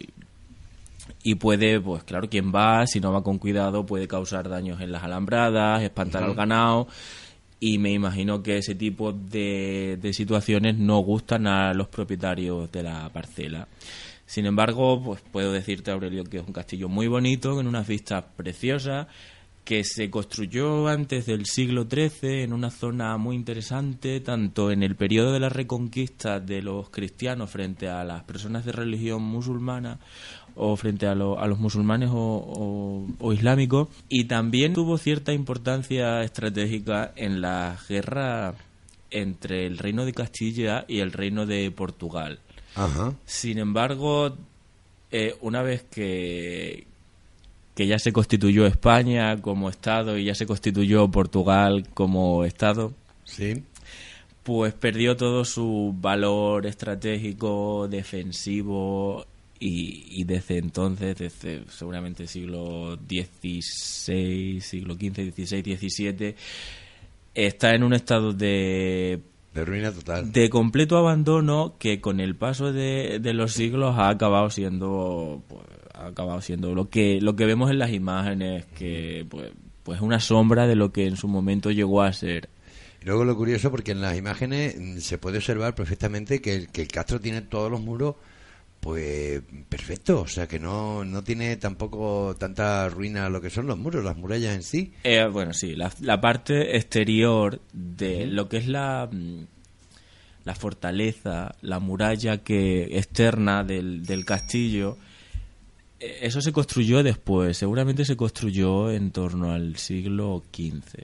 Y 1.23 1.37
puede, 1.37 1.81
pues 1.81 2.05
claro, 2.05 2.29
quien 2.29 2.53
va, 2.53 2.87
si 2.87 3.01
no 3.01 3.13
va 3.13 3.23
con 3.23 3.39
cuidado, 3.39 3.85
puede 3.85 4.07
causar 4.07 4.49
daños 4.49 4.81
en 4.81 4.93
las 4.93 5.03
alambradas, 5.03 5.83
espantar 5.83 6.23
al 6.23 6.35
ganado. 6.35 6.89
Y 7.59 7.79
me 7.79 7.93
imagino 7.93 8.43
que 8.43 8.59
ese 8.59 8.75
tipo 8.75 9.13
de, 9.13 9.99
de 10.01 10.13
situaciones 10.13 10.77
no 10.77 10.99
gustan 10.99 11.47
a 11.47 11.73
los 11.73 11.89
propietarios 11.89 12.71
de 12.71 12.83
la 12.83 13.09
parcela. 13.11 13.67
Sin 14.27 14.45
embargo, 14.45 15.03
pues 15.03 15.23
puedo 15.33 15.53
decirte, 15.53 15.91
Aurelio, 15.91 16.25
que 16.25 16.39
es 16.39 16.47
un 16.47 16.53
castillo 16.53 16.89
muy 16.89 17.07
bonito, 17.07 17.55
con 17.55 17.67
unas 17.67 17.87
vistas 17.87 18.25
preciosas, 18.37 19.07
que 19.67 19.83
se 19.83 20.11
construyó 20.11 20.87
antes 20.87 21.27
del 21.27 21.45
siglo 21.45 21.89
XIII 21.91 22.45
en 22.45 22.53
una 22.53 22.71
zona 22.71 23.17
muy 23.17 23.35
interesante, 23.35 24.21
tanto 24.21 24.71
en 24.71 24.85
el 24.85 24.95
periodo 24.95 25.33
de 25.33 25.41
la 25.41 25.49
reconquista 25.49 26.39
de 26.39 26.63
los 26.63 26.91
cristianos 26.91 27.51
frente 27.51 27.89
a 27.89 28.05
las 28.05 28.23
personas 28.23 28.65
de 28.65 28.71
religión 28.71 29.23
musulmana 29.23 29.99
o 30.57 30.75
frente 30.77 31.07
a, 31.07 31.15
lo- 31.15 31.39
a 31.39 31.47
los 31.47 31.59
musulmanes 31.59 32.11
o, 32.11 32.17
o- 32.17 33.07
o 33.21 33.33
islámicos, 33.33 33.89
y 34.09 34.25
también 34.25 34.73
tuvo 34.73 34.99
cierta 34.99 35.33
importancia 35.33 36.23
estratégica 36.23 37.13
en 37.17 37.41
la 37.41 37.77
guerra 37.89 38.55
entre 39.11 39.67
el 39.67 39.79
reino 39.79 40.05
de 40.05 40.13
Castilla 40.13 40.85
y 40.89 40.99
el 41.01 41.13
reino 41.13 41.47
de 41.47 41.71
Portugal. 41.71 42.39
Ajá. 42.75 43.15
Sin 43.25 43.59
embargo, 43.59 44.37
eh, 45.13 45.37
una 45.41 45.63
vez 45.63 45.85
que, 45.85 46.87
que 47.75 47.87
ya 47.87 47.99
se 47.99 48.13
constituyó 48.13 48.67
España 48.67 49.41
como 49.41 49.69
Estado 49.71 50.19
y 50.19 50.25
ya 50.25 50.35
se 50.35 50.47
constituyó 50.47 51.09
Portugal 51.09 51.87
como 51.95 52.45
Estado, 52.45 52.93
Sí. 53.25 53.63
pues 54.43 54.75
perdió 54.75 55.17
todo 55.17 55.45
su 55.45 55.95
valor 56.01 56.67
estratégico, 56.67 57.89
defensivo 57.89 59.25
y, 59.59 60.21
y 60.21 60.25
desde 60.25 60.59
entonces, 60.59 61.17
desde 61.17 61.65
seguramente 61.69 62.27
siglo 62.27 62.99
XVI, 63.09 64.61
siglo 64.61 64.95
XV, 64.95 65.33
XVI, 65.33 65.77
XVII, 65.77 66.35
está 67.35 67.75
en 67.75 67.83
un 67.83 67.95
estado 67.95 68.33
de 68.33 69.21
De 69.55 69.65
ruina 69.65 69.93
total. 69.93 70.33
de 70.33 70.51
completo 70.51 70.97
abandono 70.99 71.77
que 71.79 72.01
con 72.01 72.21
el 72.21 72.37
paso 72.37 72.73
de, 72.73 73.19
de 73.21 73.35
los 73.35 73.53
siglos 73.53 73.97
ha 73.99 74.09
acabado 74.09 74.51
siendo 74.51 75.43
pues, 75.49 75.63
ha 75.95 76.07
acabado 76.07 76.41
siendo 76.41 76.75
lo 76.75 76.89
que 76.91 77.21
lo 77.21 77.37
que 77.37 77.47
vemos 77.47 77.71
en 77.71 77.79
las 77.79 77.93
imágenes 77.93 78.67
que 78.79 79.27
pues 79.29 79.53
pues 79.83 80.01
una 80.01 80.21
sombra 80.21 80.67
de 80.67 80.77
lo 80.77 80.93
que 80.93 81.07
en 81.07 81.17
su 81.17 81.29
momento 81.29 81.71
llegó 81.71 82.03
a 82.03 82.13
ser 82.13 82.49
Y 83.01 83.07
luego 83.07 83.25
lo 83.25 83.37
curioso, 83.37 83.71
porque 83.71 83.93
en 83.93 84.01
las 84.01 84.17
imágenes 84.17 84.77
mm, 84.79 84.99
se 84.99 85.17
puede 85.17 85.39
observar 85.39 85.75
perfectamente 85.75 86.41
que 86.41 86.67
que 86.67 86.83
el 86.83 86.89
Castro 86.89 87.21
tiene 87.21 87.41
todos 87.43 87.71
los 87.71 87.81
muros 87.81 88.17
pues 88.87 89.43
perfectos, 89.69 90.21
o 90.23 90.28
sea 90.28 90.47
que 90.47 90.61
no, 90.61 91.05
no 91.05 91.25
tiene 91.25 91.57
tampoco 91.57 92.37
tanta 92.38 92.88
ruina 92.88 93.28
lo 93.28 93.40
que 93.40 93.50
son 93.50 93.66
los 93.66 93.76
muros, 93.76 94.05
las 94.05 94.16
murallas 94.16 94.55
en 94.55 94.62
sí. 94.62 94.93
Eh, 95.02 95.26
bueno 95.26 95.52
sí 95.52 95.75
la, 95.75 95.90
la 96.00 96.21
parte 96.21 96.76
exterior 96.76 97.61
de 97.73 98.26
lo 98.26 98.49
que 98.49 98.59
es 98.59 98.69
la 98.69 99.09
mm, 99.11 99.45
la 100.45 100.55
fortaleza 100.55 101.57
la 101.62 101.81
muralla 101.81 102.38
que 102.45 102.85
externa 102.97 103.64
del, 103.64 104.07
del 104.07 104.25
castillo 104.25 104.97
eh, 105.99 106.19
eso 106.23 106.40
se 106.40 106.52
construyó 106.52 107.02
después 107.02 107.57
seguramente 107.57 108.05
se 108.05 108.16
construyó 108.16 108.93
en 108.93 109.11
torno 109.11 109.50
al 109.52 109.76
siglo 109.78 110.45
XV 110.55 111.02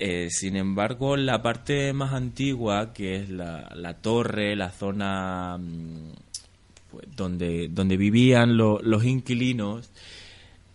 Eh, 0.00 0.28
sin 0.30 0.54
embargo, 0.56 1.16
la 1.16 1.42
parte 1.42 1.92
más 1.92 2.12
antigua, 2.14 2.92
que 2.92 3.16
es 3.16 3.30
la, 3.30 3.68
la 3.74 3.94
torre, 3.94 4.54
la 4.54 4.70
zona 4.70 5.58
mm, 5.58 6.12
donde, 7.16 7.68
donde 7.68 7.96
vivían 7.96 8.56
lo- 8.56 8.80
los 8.82 9.04
inquilinos, 9.04 9.90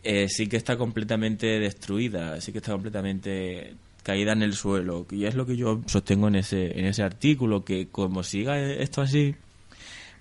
eh, 0.03 0.27
sí 0.29 0.47
que 0.47 0.57
está 0.57 0.77
completamente 0.77 1.59
destruida, 1.59 2.39
sí 2.41 2.51
que 2.51 2.57
está 2.59 2.71
completamente 2.73 3.75
caída 4.03 4.33
en 4.33 4.43
el 4.43 4.53
suelo. 4.53 5.05
Y 5.11 5.25
es 5.25 5.35
lo 5.35 5.45
que 5.45 5.55
yo 5.55 5.81
sostengo 5.87 6.27
en 6.27 6.35
ese, 6.35 6.77
en 6.77 6.85
ese 6.85 7.03
artículo, 7.03 7.63
que 7.63 7.87
como 7.87 8.23
siga 8.23 8.59
esto 8.61 9.01
así, 9.01 9.35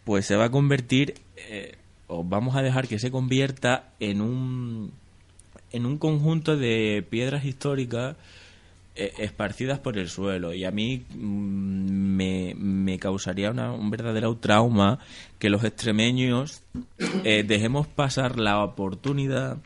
pues 0.05 0.27
se 0.27 0.37
va 0.37 0.45
a 0.47 0.51
convertir, 0.51 1.15
eh, 1.37 1.77
o 2.07 2.23
vamos 2.25 2.57
a 2.57 2.63
dejar 2.63 2.87
que 2.89 2.99
se 2.99 3.11
convierta 3.11 3.91
en 4.01 4.21
un, 4.21 4.93
en 5.73 5.87
un 5.87 5.99
conjunto 5.99 6.57
de 6.57 7.05
piedras 7.09 7.45
históricas 7.45 8.17
esparcidas 8.95 9.79
por 9.79 9.97
el 9.99 10.09
suelo. 10.09 10.53
Y 10.53 10.65
a 10.65 10.71
mí 10.71 11.05
mm, 11.15 11.17
me, 12.17 12.55
me 12.57 12.99
causaría 12.99 13.51
una- 13.51 13.73
un 13.73 13.91
verdadero 13.91 14.37
trauma 14.37 14.99
que 15.39 15.51
los 15.51 15.65
extremeños 15.65 16.63
eh, 17.25 17.45
dejemos 17.47 17.87
pasar 17.87 18.39
la 18.39 18.63
oportunidad 18.65 19.59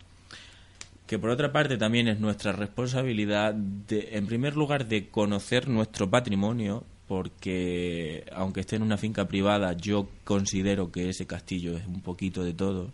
que 1.06 1.20
por 1.20 1.30
otra 1.30 1.52
parte 1.52 1.76
también 1.76 2.08
es 2.08 2.18
nuestra 2.18 2.50
responsabilidad 2.50 3.54
de, 3.54 4.08
en 4.12 4.26
primer 4.26 4.56
lugar 4.56 4.86
de 4.88 5.08
conocer 5.08 5.68
nuestro 5.68 6.10
patrimonio 6.10 6.82
porque 7.06 8.24
aunque 8.34 8.58
esté 8.60 8.74
en 8.74 8.82
una 8.82 8.96
finca 8.96 9.28
privada 9.28 9.72
yo 9.74 10.08
considero 10.24 10.90
que 10.90 11.08
ese 11.08 11.24
castillo 11.24 11.76
es 11.76 11.86
un 11.86 12.00
poquito 12.00 12.42
de 12.42 12.54
todos 12.54 12.90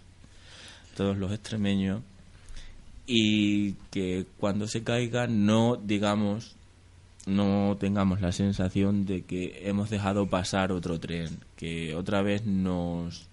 todos 0.94 1.16
los 1.16 1.32
extremeños 1.32 2.02
y 3.06 3.72
que 3.90 4.26
cuando 4.38 4.66
se 4.66 4.82
caiga 4.82 5.26
no 5.26 5.76
digamos 5.76 6.56
no 7.26 7.76
tengamos 7.78 8.20
la 8.20 8.32
sensación 8.32 9.06
de 9.06 9.22
que 9.22 9.62
hemos 9.64 9.90
dejado 9.90 10.26
pasar 10.26 10.72
otro 10.72 10.98
tren 11.00 11.38
que 11.56 11.94
otra 11.94 12.22
vez 12.22 12.44
nos 12.46 13.28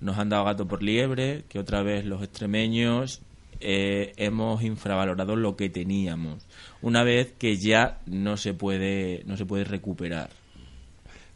nos 0.00 0.18
han 0.18 0.28
dado 0.28 0.44
gato 0.44 0.66
por 0.66 0.82
liebre 0.82 1.44
que 1.48 1.58
otra 1.58 1.82
vez 1.82 2.04
los 2.04 2.22
extremeños 2.22 3.20
eh, 3.60 4.12
hemos 4.16 4.62
infravalorado 4.62 5.34
lo 5.34 5.56
que 5.56 5.70
teníamos. 5.70 6.44
Una 6.82 7.04
vez 7.04 7.32
que 7.38 7.56
ya 7.56 8.00
no 8.06 8.36
se 8.36 8.52
puede 8.52 9.22
no 9.26 9.36
se 9.36 9.46
puede 9.46 9.64
recuperar 9.64 10.30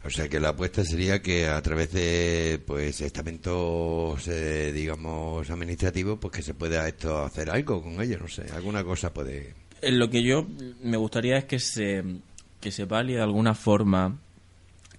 O 0.03 0.09
sea 0.09 0.27
que 0.27 0.39
la 0.39 0.49
apuesta 0.49 0.83
sería 0.83 1.21
que 1.21 1.47
a 1.47 1.61
través 1.61 1.91
de 1.93 2.59
pues 2.65 3.01
estamentos 3.01 4.27
eh, 4.27 4.71
digamos 4.73 5.49
administrativos 5.49 6.17
pues 6.19 6.33
que 6.33 6.41
se 6.41 6.55
pueda 6.55 6.87
esto 6.87 7.23
hacer 7.23 7.51
algo 7.51 7.83
con 7.83 8.01
ellos, 8.01 8.19
no 8.19 8.27
sé, 8.27 8.45
alguna 8.53 8.83
cosa 8.83 9.13
puede. 9.13 9.53
Eh, 9.81 9.91
Lo 9.91 10.09
que 10.09 10.23
yo 10.23 10.47
me 10.81 10.97
gustaría 10.97 11.37
es 11.37 11.45
que 11.45 11.59
se, 11.59 12.03
que 12.59 12.71
se 12.71 12.85
valide 12.85 13.17
de 13.17 13.23
alguna 13.23 13.53
forma, 13.53 14.19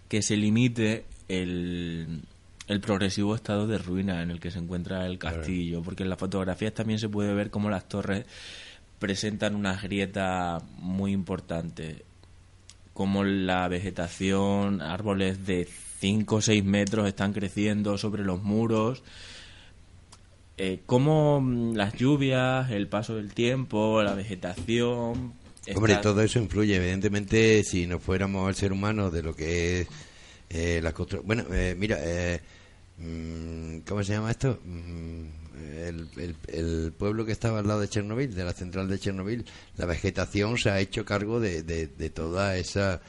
que 0.08 0.22
se 0.22 0.36
limite 0.36 1.04
el, 1.28 2.22
el 2.68 2.80
progresivo 2.80 3.34
estado 3.34 3.66
de 3.66 3.78
ruina 3.78 4.22
en 4.22 4.30
el 4.30 4.38
que 4.38 4.50
se 4.50 4.58
encuentra 4.58 5.06
el 5.06 5.18
castillo, 5.18 5.82
porque 5.82 6.04
en 6.04 6.10
las 6.10 6.18
fotografías 6.18 6.74
también 6.74 6.98
se 6.98 7.08
puede 7.08 7.34
ver 7.34 7.50
cómo 7.50 7.70
las 7.70 7.88
torres 7.88 8.24
presentan 8.98 9.56
una 9.56 9.76
grieta 9.76 10.62
muy 10.78 11.12
importante, 11.12 12.04
como 12.94 13.24
la 13.24 13.68
vegetación, 13.68 14.82
árboles 14.82 15.46
de 15.46 15.68
5 16.00 16.36
o 16.36 16.40
6 16.40 16.64
metros 16.64 17.06
están 17.06 17.32
creciendo 17.32 17.96
sobre 17.98 18.24
los 18.24 18.42
muros, 18.42 19.02
eh, 20.58 20.80
cómo 20.86 21.40
mm, 21.40 21.74
las 21.74 21.94
lluvias, 21.94 22.70
el 22.70 22.88
paso 22.88 23.16
del 23.16 23.32
tiempo, 23.32 24.02
la 24.02 24.14
vegetación... 24.14 25.34
Hombre, 25.74 25.96
todo 25.98 26.20
eso 26.22 26.40
influye. 26.40 26.74
Evidentemente, 26.74 27.62
si 27.62 27.86
nos 27.86 28.02
fuéramos 28.02 28.48
al 28.48 28.56
ser 28.56 28.72
humano 28.72 29.12
de 29.12 29.22
lo 29.22 29.34
que 29.34 29.82
es 29.82 29.88
eh, 30.50 30.80
la 30.82 30.92
construcción. 30.92 31.26
Bueno, 31.26 31.44
eh, 31.54 31.74
mira, 31.78 31.98
eh, 32.00 32.40
mm, 32.98 33.78
¿cómo 33.88 34.02
se 34.02 34.12
llama 34.12 34.30
esto? 34.32 34.58
Mm, 34.64 35.41
el, 35.60 36.08
el- 36.16 36.36
el 36.48 36.92
pueblo 36.92 37.24
que 37.24 37.32
estaba 37.32 37.58
al 37.60 37.66
lado 37.68 37.80
de 37.80 37.88
Chernobyl, 37.88 38.34
de 38.34 38.44
la 38.44 38.52
central 38.52 38.88
de 38.88 38.98
Chernobyl, 38.98 39.44
la 39.76 39.86
vegetación 39.86 40.56
se 40.58 40.70
ha 40.70 40.80
hecho 40.80 41.04
cargo 41.04 41.40
de, 41.40 41.62
de, 41.62 41.86
de 41.86 42.10
toda 42.10 42.56
esa. 42.56 43.00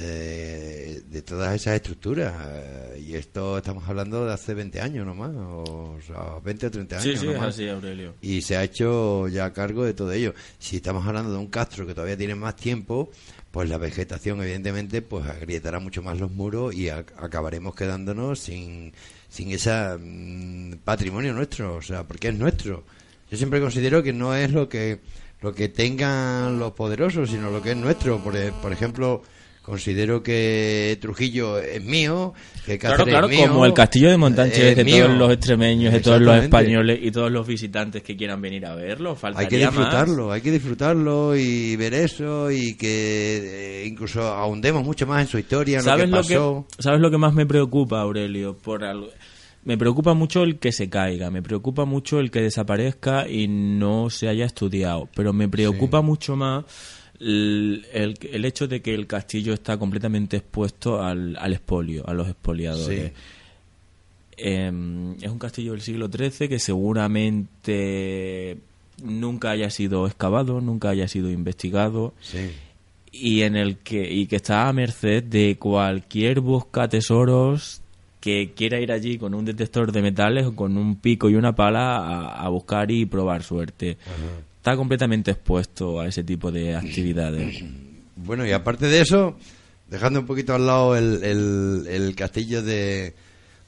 eh, 0.00 1.02
de 1.10 1.22
todas 1.22 1.54
esas 1.56 1.74
estructuras 1.74 2.32
eh, 2.46 3.02
y 3.04 3.14
esto 3.14 3.58
estamos 3.58 3.88
hablando 3.88 4.24
de 4.26 4.32
hace 4.32 4.54
20 4.54 4.80
años 4.80 5.04
nomás 5.04 5.30
o, 5.34 5.96
o 5.98 6.00
sea, 6.06 6.38
20 6.44 6.66
o 6.66 6.70
30 6.70 6.96
años 7.00 7.04
Sí, 7.04 7.16
sí, 7.16 7.26
nomás 7.26 7.48
así, 7.48 7.68
Aurelio. 7.68 8.14
y 8.22 8.40
se 8.42 8.56
ha 8.56 8.62
hecho 8.62 9.26
ya 9.28 9.52
cargo 9.52 9.84
de 9.84 9.94
todo 9.94 10.12
ello. 10.12 10.34
Si 10.60 10.76
estamos 10.76 11.04
hablando 11.06 11.32
de 11.32 11.38
un 11.38 11.48
castro 11.48 11.84
que 11.86 11.94
todavía 11.94 12.16
tiene 12.16 12.36
más 12.36 12.54
tiempo, 12.54 13.10
pues 13.50 13.68
la 13.68 13.78
vegetación 13.78 14.40
evidentemente 14.40 15.02
pues 15.02 15.26
agrietará 15.26 15.80
mucho 15.80 16.00
más 16.02 16.18
los 16.20 16.30
muros 16.30 16.74
y 16.74 16.90
a- 16.90 17.04
acabaremos 17.16 17.74
quedándonos 17.74 18.38
sin 18.38 18.92
sin 19.28 19.50
ese 19.50 19.70
patrimonio 20.84 21.32
nuestro, 21.32 21.76
o 21.76 21.82
sea, 21.82 22.04
porque 22.04 22.28
es 22.28 22.34
nuestro. 22.34 22.84
Yo 23.30 23.36
siempre 23.36 23.60
considero 23.60 24.02
que 24.02 24.12
no 24.12 24.34
es 24.34 24.52
lo 24.52 24.68
que 24.68 25.00
lo 25.40 25.54
que 25.54 25.68
tengan 25.68 26.58
los 26.58 26.72
poderosos, 26.72 27.30
sino 27.30 27.50
lo 27.50 27.62
que 27.62 27.72
es 27.72 27.76
nuestro. 27.76 28.18
Por, 28.18 28.34
por 28.54 28.72
ejemplo, 28.72 29.22
considero 29.68 30.22
que 30.22 30.98
Trujillo 31.00 31.58
es 31.58 31.82
mío, 31.82 32.32
que 32.66 32.78
Claro, 32.78 32.96
Cáceres 32.96 33.12
claro, 33.12 33.26
es 33.28 33.38
mío, 33.38 33.48
como 33.48 33.64
el 33.66 33.72
castillo 33.74 34.10
de 34.10 34.16
Montánchez 34.16 34.58
es 34.58 34.76
de 34.76 34.84
mío. 34.84 35.06
todos 35.06 35.18
los 35.18 35.32
extremeños, 35.32 35.92
de 35.92 36.00
todos 36.00 36.20
los 36.20 36.42
españoles 36.42 36.98
y 37.02 37.10
todos 37.10 37.30
los 37.30 37.46
visitantes 37.46 38.02
que 38.02 38.16
quieran 38.16 38.40
venir 38.40 38.66
a 38.66 38.74
verlo. 38.74 39.14
Faltaría 39.14 39.46
Hay 39.46 39.48
que 39.50 39.58
disfrutarlo, 39.58 40.26
más. 40.26 40.34
hay 40.36 40.40
que 40.40 40.50
disfrutarlo 40.50 41.36
y 41.36 41.76
ver 41.76 41.94
eso 41.94 42.50
y 42.50 42.74
que 42.76 43.82
eh, 43.82 43.86
incluso 43.86 44.22
ahondemos 44.22 44.82
mucho 44.84 45.06
más 45.06 45.22
en 45.22 45.28
su 45.28 45.38
historia, 45.38 45.78
en 45.78 45.84
lo 45.84 45.90
que 45.92 45.98
¿Sabes 46.06 46.10
lo 46.30 46.64
que, 46.66 46.82
¿Sabes 46.82 47.00
lo 47.00 47.10
que 47.10 47.18
más 47.18 47.34
me 47.34 47.46
preocupa, 47.46 48.00
Aurelio? 48.00 48.56
Por 48.56 48.84
algo- 48.84 49.08
Me 49.64 49.76
preocupa 49.76 50.14
mucho 50.14 50.44
el 50.44 50.58
que 50.58 50.72
se 50.72 50.88
caiga, 50.88 51.30
me 51.30 51.42
preocupa 51.42 51.84
mucho 51.84 52.20
el 52.20 52.30
que 52.30 52.40
desaparezca 52.40 53.28
y 53.28 53.48
no 53.48 54.08
se 54.08 54.28
haya 54.28 54.46
estudiado, 54.46 55.08
pero 55.14 55.32
me 55.34 55.48
preocupa 55.48 56.00
mucho 56.00 56.36
más 56.36 56.64
el, 57.20 57.86
el, 57.92 58.18
el 58.32 58.44
hecho 58.44 58.66
de 58.68 58.80
que 58.82 58.94
el 58.94 59.06
castillo 59.06 59.52
está 59.52 59.76
completamente 59.78 60.36
expuesto 60.38 61.02
al, 61.02 61.36
al 61.36 61.52
expolio, 61.52 62.06
a 62.08 62.14
los 62.14 62.28
expoliadores. 62.28 63.08
Sí. 63.08 63.12
Em, 64.40 65.14
es 65.20 65.30
un 65.30 65.38
castillo 65.38 65.72
del 65.72 65.80
siglo 65.80 66.08
XIII 66.08 66.48
que 66.48 66.58
seguramente 66.58 68.58
nunca 69.02 69.50
haya 69.50 69.70
sido 69.70 70.06
excavado, 70.06 70.60
nunca 70.60 70.90
haya 70.90 71.08
sido 71.08 71.30
investigado 71.30 72.14
Sí. 72.20 72.50
y 73.12 73.42
en 73.42 73.56
el 73.56 73.78
que 73.78 74.12
y 74.12 74.26
que 74.26 74.36
está 74.36 74.68
a 74.68 74.72
merced 74.72 75.22
de 75.24 75.56
cualquier 75.58 76.40
busca 76.40 76.88
tesoros 76.88 77.80
que 78.20 78.52
quiera 78.56 78.80
ir 78.80 78.90
allí 78.92 79.18
con 79.18 79.34
un 79.34 79.44
detector 79.44 79.92
de 79.92 80.02
metales 80.02 80.46
o 80.46 80.54
con 80.56 80.76
un 80.76 80.96
pico 80.96 81.30
y 81.30 81.36
una 81.36 81.54
pala 81.54 81.96
a, 81.98 82.44
a 82.44 82.48
buscar 82.48 82.90
y 82.90 83.06
probar 83.06 83.42
suerte. 83.44 83.96
Está 84.68 84.76
completamente 84.76 85.30
expuesto 85.30 85.98
a 85.98 86.08
ese 86.08 86.22
tipo 86.24 86.52
de 86.52 86.76
actividades. 86.76 87.64
Bueno, 88.20 88.44
y 88.44 88.50
aparte 88.50 88.86
de 88.88 89.00
eso, 89.00 89.38
dejando 89.86 90.18
un 90.18 90.26
poquito 90.26 90.52
al 90.52 90.66
lado 90.66 90.96
el, 90.96 91.22
el, 91.22 91.86
el 91.88 92.16
castillo 92.16 92.64
de, 92.64 93.14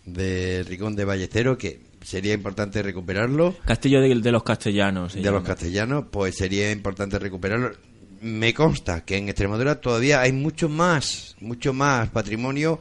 de 0.04 0.64
Ricón 0.64 0.96
de 0.96 1.04
Ballestero, 1.04 1.56
que 1.56 1.80
sería 2.02 2.34
importante 2.34 2.82
recuperarlo, 2.82 3.54
Castillo 3.64 4.00
de, 4.00 4.12
de 4.12 4.32
los 4.32 4.42
castellanos. 4.42 5.14
de 5.14 5.30
los 5.30 5.44
castellanos, 5.44 6.06
pues 6.10 6.36
sería 6.36 6.72
importante 6.72 7.16
recuperarlo. 7.20 7.70
Me 8.22 8.52
consta 8.52 9.04
que 9.04 9.18
en 9.18 9.28
Extremadura 9.28 9.80
todavía 9.80 10.20
hay 10.20 10.32
mucho 10.32 10.68
más, 10.68 11.36
mucho 11.40 11.72
más 11.72 12.10
patrimonio, 12.10 12.80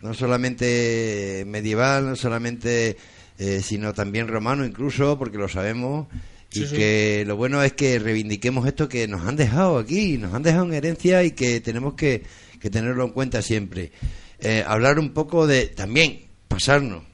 no 0.00 0.14
solamente 0.14 1.44
medieval, 1.46 2.06
no 2.06 2.16
solamente, 2.16 2.96
eh, 3.38 3.60
sino 3.62 3.92
también 3.92 4.26
romano 4.26 4.64
incluso, 4.64 5.18
porque 5.18 5.36
lo 5.36 5.48
sabemos, 5.50 6.08
y 6.52 6.66
que 6.66 7.24
lo 7.26 7.36
bueno 7.36 7.62
es 7.62 7.72
que 7.74 7.98
reivindiquemos 7.98 8.66
esto 8.66 8.88
que 8.88 9.06
nos 9.06 9.26
han 9.26 9.36
dejado 9.36 9.78
aquí, 9.78 10.18
nos 10.18 10.34
han 10.34 10.42
dejado 10.42 10.64
en 10.64 10.74
herencia 10.74 11.22
y 11.22 11.30
que 11.32 11.60
tenemos 11.60 11.94
que, 11.94 12.24
que 12.60 12.70
tenerlo 12.70 13.04
en 13.04 13.10
cuenta 13.10 13.42
siempre. 13.42 13.92
Eh, 14.40 14.64
hablar 14.66 14.98
un 14.98 15.10
poco 15.10 15.46
de 15.46 15.66
también 15.66 16.22
pasarnos 16.48 17.04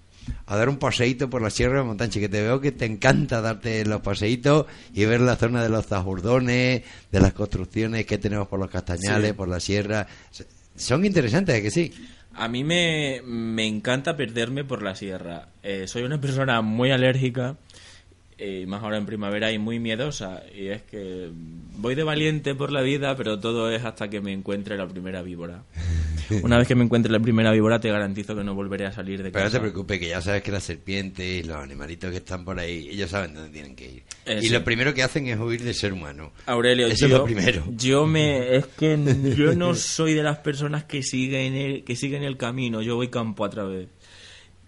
a 0.46 0.57
dar 0.57 0.68
un 0.68 0.79
paseíto 0.79 1.29
por 1.29 1.42
la 1.42 1.51
Sierra 1.51 1.79
de 1.79 1.85
Montanche, 1.85 2.20
que 2.20 2.29
te 2.29 2.40
veo 2.40 2.61
que 2.61 2.72
te 2.72 2.85
encanta 2.85 3.40
darte 3.40 3.85
los 3.85 4.01
paseitos 4.01 4.66
y 4.94 5.05
ver 5.05 5.20
la 5.20 5.37
zona 5.37 5.62
de 5.62 5.68
los 5.68 5.87
zajurdones, 5.87 6.83
de 7.11 7.20
las 7.20 7.33
construcciones 7.33 8.07
que 8.07 8.18
tenemos 8.18 8.49
por 8.49 8.59
los 8.59 8.70
castañales, 8.70 9.35
por 9.35 9.49
la 9.49 9.61
sierra. 9.61 10.07
Son 10.75 11.05
interesantes, 11.05 11.57
¿a 11.57 11.62
que 11.62 11.70
sí? 11.70 11.92
A 12.35 12.49
mí 12.49 12.64
me, 12.64 13.22
me 13.25 13.66
encanta 13.66 14.16
perderme 14.16 14.64
por 14.64 14.83
la 14.83 14.94
sierra. 14.94 15.49
Eh, 15.62 15.87
soy 15.87 16.03
una 16.03 16.20
persona 16.20 16.61
muy 16.61 16.90
alérgica 16.90 17.57
y 18.38 18.66
más 18.66 18.83
ahora 18.83 18.99
en 18.99 19.07
primavera 19.07 19.53
y 19.53 19.59
muy 19.59 19.79
miedosa. 19.79 20.42
Y 20.55 20.68
es 20.68 20.83
que 20.83 21.31
voy 21.79 21.94
de 21.94 22.03
valiente 22.03 22.55
por 22.55 22.72
la 22.72 22.83
vida 22.83 23.16
pero 23.16 23.38
todo 23.38 23.70
es 23.70 23.85
hasta 23.85 24.09
que 24.09 24.20
me 24.20 24.33
encuentre 24.33 24.77
la 24.77 24.87
primera 24.87 25.22
víbora. 25.22 25.64
Una 26.42 26.59
vez 26.59 26.66
que 26.66 26.75
me 26.75 26.85
encuentre 26.85 27.12
la 27.12 27.20
primera 27.20 27.53
víbora 27.53 27.79
te 27.81 27.90
garantizo 27.90 28.35
que 28.35 28.42
no 28.42 28.55
volveré 28.55 28.87
a 28.87 28.92
salir 28.92 29.22
de 29.22 29.31
pero 29.31 29.44
casa 29.44 29.59
no 29.59 29.64
te 29.64 29.70
preocupes 29.70 30.01
que 30.01 30.09
ya 30.09 30.20
sabes 30.20 30.42
que 30.42 30.51
las 30.51 30.64
serpientes 30.64 31.25
y 31.25 31.46
los 31.46 31.57
animalitos 31.57 32.11
que 32.11 32.16
están 32.16 32.44
por 32.44 32.59
ahí 32.59 32.88
ellos 32.90 33.11
saben 33.11 33.35
dónde 33.35 33.51
tienen 33.51 33.77
que 33.77 33.85
ir. 33.87 34.03
Eh, 34.25 34.40
y 34.42 34.46
sí. 34.46 34.53
lo 34.53 34.64
primero 34.64 34.92
que 34.92 35.03
hacen 35.03 35.29
es 35.29 35.38
huir 35.38 35.62
del 35.62 35.75
ser 35.75 35.92
humano. 35.92 36.33
Aurelio 36.46 36.88
eso 36.88 37.07
yo, 37.07 37.16
es 37.16 37.20
lo 37.20 37.25
primero. 37.25 37.64
yo 37.77 38.07
me 38.07 38.57
es 38.57 38.66
que 38.66 38.99
yo 39.37 39.55
no 39.55 39.75
soy 39.75 40.14
de 40.14 40.22
las 40.22 40.38
personas 40.38 40.85
que 40.85 41.03
siguen 41.03 41.55
el 41.55 41.85
que 41.85 41.96
siguen 41.96 42.25
el 42.25 42.37
camino 42.37 42.83
yo 42.83 42.96
voy 42.96 43.09
campo 43.09 43.44
a 43.44 43.51
través 43.51 43.88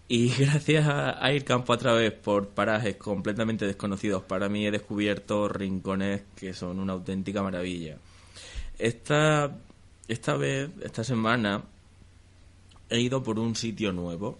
y 0.08 0.28
gracias 0.38 0.86
a, 0.88 1.32
ir 1.32 1.44
campo 1.44 1.72
a 1.72 1.78
través 1.78 2.12
por 2.12 2.48
parajes 2.48 2.96
completamente 2.96 3.66
desconocidos. 3.66 4.22
Para 4.22 4.48
mí 4.48 4.66
he 4.66 4.70
descubierto 4.70 5.48
rincones 5.48 6.22
que 6.34 6.54
son 6.54 6.78
una 6.80 6.94
auténtica 6.94 7.42
maravilla. 7.42 7.98
Esta, 8.78 9.56
esta 10.08 10.36
vez, 10.36 10.70
esta 10.82 11.04
semana, 11.04 11.62
he 12.88 13.00
ido 13.00 13.22
por 13.22 13.38
un 13.38 13.54
sitio 13.54 13.92
nuevo 13.92 14.38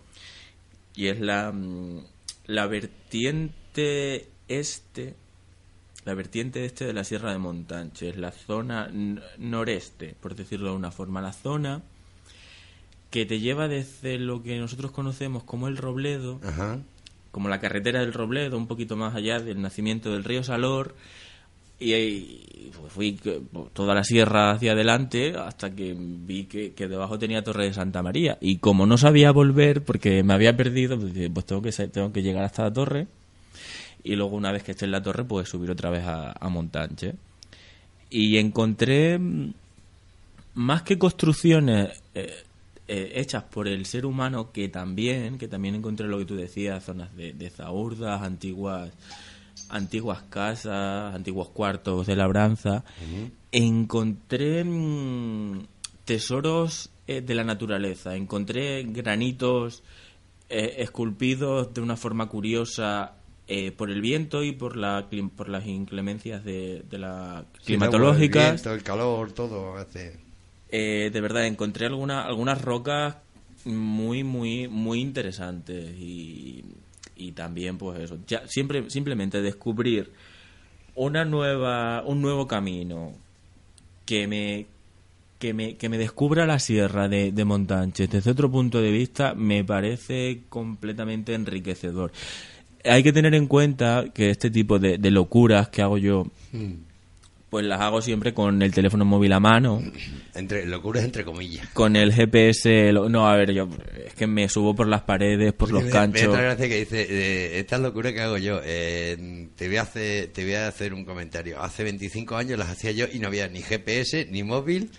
y 0.95 1.09
es 1.09 1.21
la, 1.21 1.53
mm, 1.53 2.03
la 2.47 2.67
vertiente 2.67 4.29
este, 4.49 5.15
la 6.05 6.15
vertiente 6.15 6.65
este 6.65 6.87
de 6.87 6.95
la 6.95 7.05
Sierra 7.05 7.33
de 7.33 7.39
Montanche, 7.39 8.15
la 8.15 8.33
zona 8.33 8.91
noreste, 9.37 10.17
por 10.19 10.35
decirlo 10.35 10.71
de 10.71 10.77
una 10.77 10.91
forma, 10.91 11.21
la 11.21 11.35
zona 11.35 11.83
que 13.11 13.27
te 13.27 13.41
lleva 13.41 13.69
desde 13.69 14.19
lo 14.19 14.43
que 14.43 14.59
nosotros 14.59 14.91
conocemos 14.91 15.43
como 15.45 15.69
el 15.69 15.77
Robledo, 15.77 16.41
Ajá. 16.45 16.79
como 17.31 17.49
la 17.49 17.61
carretera 17.61 18.01
del 18.01 18.13
Robledo, 18.13 18.59
un 18.59 18.67
poquito 18.67 18.97
más 18.97 19.15
allá 19.15 19.41
del 19.41 19.61
nacimiento 19.61 20.13
del 20.13 20.25
río 20.25 20.43
Salor, 20.43 20.95
y, 21.81 21.95
y, 21.95 22.73
pues, 22.79 22.93
fui 22.93 23.19
toda 23.73 23.95
la 23.95 24.03
sierra 24.03 24.51
hacia 24.51 24.73
adelante 24.73 25.37
hasta 25.37 25.71
que 25.71 25.95
vi 25.97 26.45
que, 26.45 26.73
que 26.73 26.89
debajo 26.89 27.19
tenía 27.19 27.45
Torre 27.45 27.67
de 27.67 27.73
Santa 27.73 28.03
María. 28.03 28.37
Y 28.41 28.57
como 28.57 28.85
no 28.85 28.99
sabía 28.99 29.31
volver, 29.31 29.85
porque 29.85 30.25
me 30.25 30.35
había 30.35 30.57
perdido, 30.57 30.99
pues, 30.99 31.13
pues 31.33 31.47
tengo 31.47 31.63
que, 31.63 31.71
tengo 31.89 32.13
que 32.13 32.23
llegar 32.23 32.45
hasta 32.45 32.65
la 32.65 32.73
torre. 32.73 33.07
Y 34.03 34.17
luego 34.17 34.37
una 34.37 34.51
vez 34.51 34.65
que 34.65 34.73
esté 34.73 34.87
en 34.87 34.91
la 34.91 35.03
torre, 35.03 35.25
pues 35.25 35.49
subir 35.49 35.71
otra 35.71 35.91
vez 35.91 36.05
a, 36.05 36.33
a 36.33 36.49
Montanche. 36.49 37.15
Y 38.11 38.39
encontré 38.39 39.19
mm, 39.19 39.53
más 40.55 40.83
que 40.83 40.99
construcciones 40.99 42.03
eh, 42.15 42.43
eh, 42.89 43.13
hechas 43.15 43.45
por 43.45 43.69
el 43.69 43.87
ser 43.87 44.07
humano 44.07 44.51
que 44.51 44.69
también 44.69 45.39
que 45.39 45.47
también 45.47 45.75
encontré 45.77 46.09
lo 46.09 46.19
que 46.19 46.25
tú 46.25 46.35
decías 46.35 46.85
zonas 46.85 47.15
de, 47.15 47.33
de 47.33 47.51
zaurdas 47.51 48.23
antiguas 48.23 48.91
antiguas 49.69 50.23
casas 50.31 51.15
antiguos 51.15 51.51
cuartos 51.51 52.07
de 52.07 52.17
labranza 52.17 52.85
encontré 53.53 54.65
mm, 54.65 55.61
tesoros 56.05 56.91
eh, 57.07 57.21
de 57.21 57.35
la 57.35 57.45
naturaleza. 57.45 58.17
Encontré 58.17 58.83
granitos 58.85 59.83
eh, 60.49 60.77
esculpidos 60.79 61.73
de 61.75 61.81
una 61.81 61.97
forma 61.97 62.29
curiosa 62.29 63.15
eh, 63.47 63.73
por 63.73 63.91
el 63.91 64.01
viento 64.01 64.43
y 64.43 64.53
por 64.53 64.77
la 64.77 65.09
por 65.37 65.49
las 65.49 65.67
inclemencias 65.67 66.45
de, 66.45 66.83
de 66.89 66.99
la 66.99 67.45
Sí, 67.61 67.75
el 67.75 67.83
agua, 67.83 67.89
climatológicas. 67.89 68.45
El, 68.45 68.51
viento, 68.53 68.73
el 68.73 68.83
calor, 68.83 69.33
todo 69.33 69.77
hace. 69.77 70.28
Eh, 70.71 71.11
de 71.13 71.21
verdad 71.21 71.47
encontré 71.47 71.87
alguna, 71.87 72.23
algunas 72.23 72.61
rocas 72.61 73.17
muy 73.65 74.25
muy 74.25 74.69
muy 74.69 75.01
interesantes 75.01 75.91
y, 75.99 76.65
y 77.17 77.33
también 77.33 77.79
pues 77.79 78.01
eso 78.01 78.19
siempre 78.47 78.89
simplemente 78.89 79.43
descubrir 79.43 80.13
una 80.95 81.25
nueva 81.25 82.03
un 82.05 82.23
nuevo 82.23 82.47
camino 82.47 83.13
que 84.07 84.27
me 84.27 84.67
que 85.39 85.55
me, 85.55 85.77
que 85.77 85.89
me 85.89 85.99
descubra 85.99 86.47
la 86.47 86.59
sierra 86.59 87.09
de, 87.09 87.31
de 87.33 87.45
Montanches 87.45 88.11
desde 88.11 88.31
otro 88.31 88.51
punto 88.51 88.81
de 88.81 88.91
vista 88.91 89.35
me 89.35 89.65
parece 89.65 90.43
completamente 90.49 91.35
enriquecedor. 91.35 92.13
Hay 92.85 93.03
que 93.03 93.13
tener 93.13 93.35
en 93.35 93.47
cuenta 93.47 94.07
que 94.15 94.31
este 94.31 94.51
tipo 94.51 94.79
de, 94.79 94.99
de 94.99 95.11
locuras 95.11 95.69
que 95.69 95.83
hago 95.83 95.99
yo 95.99 96.27
pues 97.51 97.65
las 97.65 97.81
hago 97.81 98.03
siempre 98.03 98.35
con 98.35 98.61
el 98.63 98.73
teléfono 98.73 99.05
móvil 99.07 99.33
a 99.33 99.41
mano 99.41 99.83
Entre, 100.35 100.67
locuras 100.67 101.03
entre 101.05 101.25
comillas. 101.25 101.67
con 101.69 101.97
el 101.97 102.13
GPS, 102.13 102.93
lo- 102.93 103.09
no, 103.09 103.27
a 103.29 103.37
ver, 103.37 103.53
yo 103.53 103.69
es 104.07 104.13
que 104.15 104.27
me 104.27 104.49
subo 104.49 104.75
por 104.75 104.87
las 104.87 105.03
paredes, 105.03 105.53
por 105.55 105.71
los 105.73 105.81
Me- 105.83 105.87
Me 105.89 105.93
canchos. 105.93 106.29
otra 106.29 106.43
gracia 106.43 106.69
que 106.69 106.79
dice, 106.81 107.07
eh, 107.09 107.59
esta 107.59 107.79
locura 107.79 108.13
que 108.13 108.21
hago 108.21 108.37
yo, 108.39 108.61
eh, 108.65 109.49
te, 109.57 109.67
voy 109.69 109.79
a 109.79 109.83
hacer, 109.83 110.29
te 110.29 110.45
voy 110.45 110.55
a 110.55 110.69
hacer 110.69 110.93
un 110.93 111.05
comentario. 111.07 111.61
Hace 111.63 111.85
25 111.85 112.37
años 112.37 112.59
las 112.59 112.69
hacía 112.69 112.91
yo 112.93 113.07
y 113.13 113.19
no 113.19 113.29
había 113.29 113.49
ni 113.49 113.63
GPS, 113.63 114.29
ni 114.31 114.43
móvil, 114.43 114.91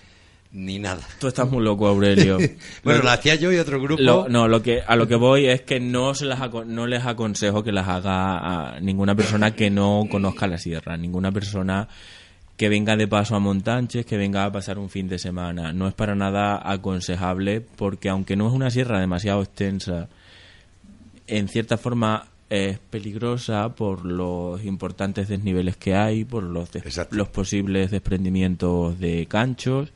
ni 0.52 0.80
nada. 0.80 1.02
Tú 1.20 1.28
estás 1.28 1.48
muy 1.52 1.64
loco, 1.64 1.88
Aurelio. 1.88 2.38
Bueno, 2.84 3.00
Lo- 3.00 3.06
las 3.06 3.20
hacía 3.20 3.36
yo 3.36 3.52
y 3.52 3.58
otro 3.58 3.80
grupo. 3.80 4.02
lo- 4.02 4.28
no, 4.28 4.48
lo 4.48 4.64
que 4.64 4.82
a 4.82 4.96
lo 4.96 5.08
que 5.08 5.14
voy 5.16 5.46
es 5.46 5.62
que 5.62 5.80
no 5.80 6.16
se 6.16 6.26
las 6.26 6.40
no 6.66 6.88
les 6.88 7.06
aconsejo 7.06 7.64
que 7.64 7.72
las 7.72 7.88
haga 7.88 8.74
a 8.78 8.80
ninguna 8.80 9.14
persona 9.14 9.54
que 9.54 9.70
no 9.70 10.08
conozca 10.10 10.48
la 10.48 10.58
sierra, 10.58 10.98
ninguna 10.98 11.32
persona 11.32 11.88
que 12.60 12.67
venga 12.67 12.98
de 12.98 13.08
paso 13.08 13.38
a 13.38 13.39
Montanches, 13.39 14.06
que 14.06 14.17
venga 14.17 14.43
a 14.43 14.52
pasar 14.52 14.78
un 14.80 14.89
fin 14.89 15.08
de 15.08 15.17
semana. 15.17 15.72
No 15.72 15.88
es 15.88 15.93
para 15.93 16.13
nada 16.13 16.60
aconsejable 16.69 17.62
porque 17.62 18.10
aunque 18.10 18.36
no 18.36 18.50
es 18.50 18.54
una 18.54 18.69
sierra 18.69 19.00
demasiado 19.00 19.41
extensa, 19.41 20.10
en 21.28 21.48
cierta 21.48 21.78
forma 21.78 22.28
es 22.50 22.78
peligrosa 22.80 23.76
por 23.76 24.04
los 24.06 24.62
importantes 24.65 25.30
desniveles 25.30 25.78
que 25.78 25.95
hay, 25.95 26.26
por 26.26 26.43
los, 26.43 26.69
des- 26.72 26.86
Exacto. 26.86 27.15
los 27.15 27.30
posibles 27.30 27.91
desprendimientos 27.91 29.00
de 29.00 29.26
canchos 29.28 29.93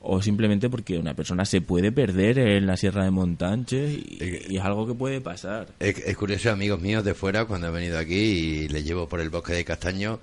o 0.00 0.20
simplemente 0.20 0.68
porque 0.68 0.98
una 0.98 1.14
persona 1.14 1.46
se 1.46 1.62
puede 1.62 1.92
perder 1.92 2.38
en 2.40 2.66
la 2.66 2.76
Sierra 2.76 3.04
de 3.04 3.10
Montanches 3.12 3.90
y, 3.96 4.18
y 4.50 4.56
es 4.58 4.62
algo 4.62 4.86
que 4.86 4.92
puede 4.94 5.22
pasar. 5.22 5.68
Es, 5.80 5.96
es 5.96 6.16
curioso, 6.16 6.50
amigos 6.50 6.78
míos 6.80 7.04
de 7.04 7.14
fuera, 7.14 7.46
cuando 7.46 7.68
han 7.68 7.72
venido 7.74 7.98
aquí 7.98 8.14
y 8.16 8.68
les 8.68 8.84
llevo 8.84 9.08
por 9.08 9.20
el 9.20 9.30
bosque 9.30 9.54
de 9.54 9.64
castaño, 9.64 10.18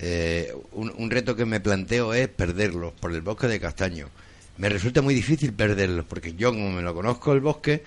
eh, 0.00 0.52
un, 0.72 0.92
un 0.96 1.10
reto 1.10 1.36
que 1.36 1.44
me 1.44 1.60
planteo 1.60 2.14
es 2.14 2.28
perderlos 2.28 2.92
por 2.94 3.12
el 3.12 3.20
bosque 3.20 3.46
de 3.46 3.60
castaño. 3.60 4.08
Me 4.56 4.68
resulta 4.68 5.02
muy 5.02 5.14
difícil 5.14 5.52
perderlos, 5.52 6.06
porque 6.06 6.34
yo, 6.34 6.50
como 6.52 6.72
me 6.72 6.82
lo 6.82 6.94
conozco 6.94 7.32
el 7.32 7.40
bosque, 7.40 7.82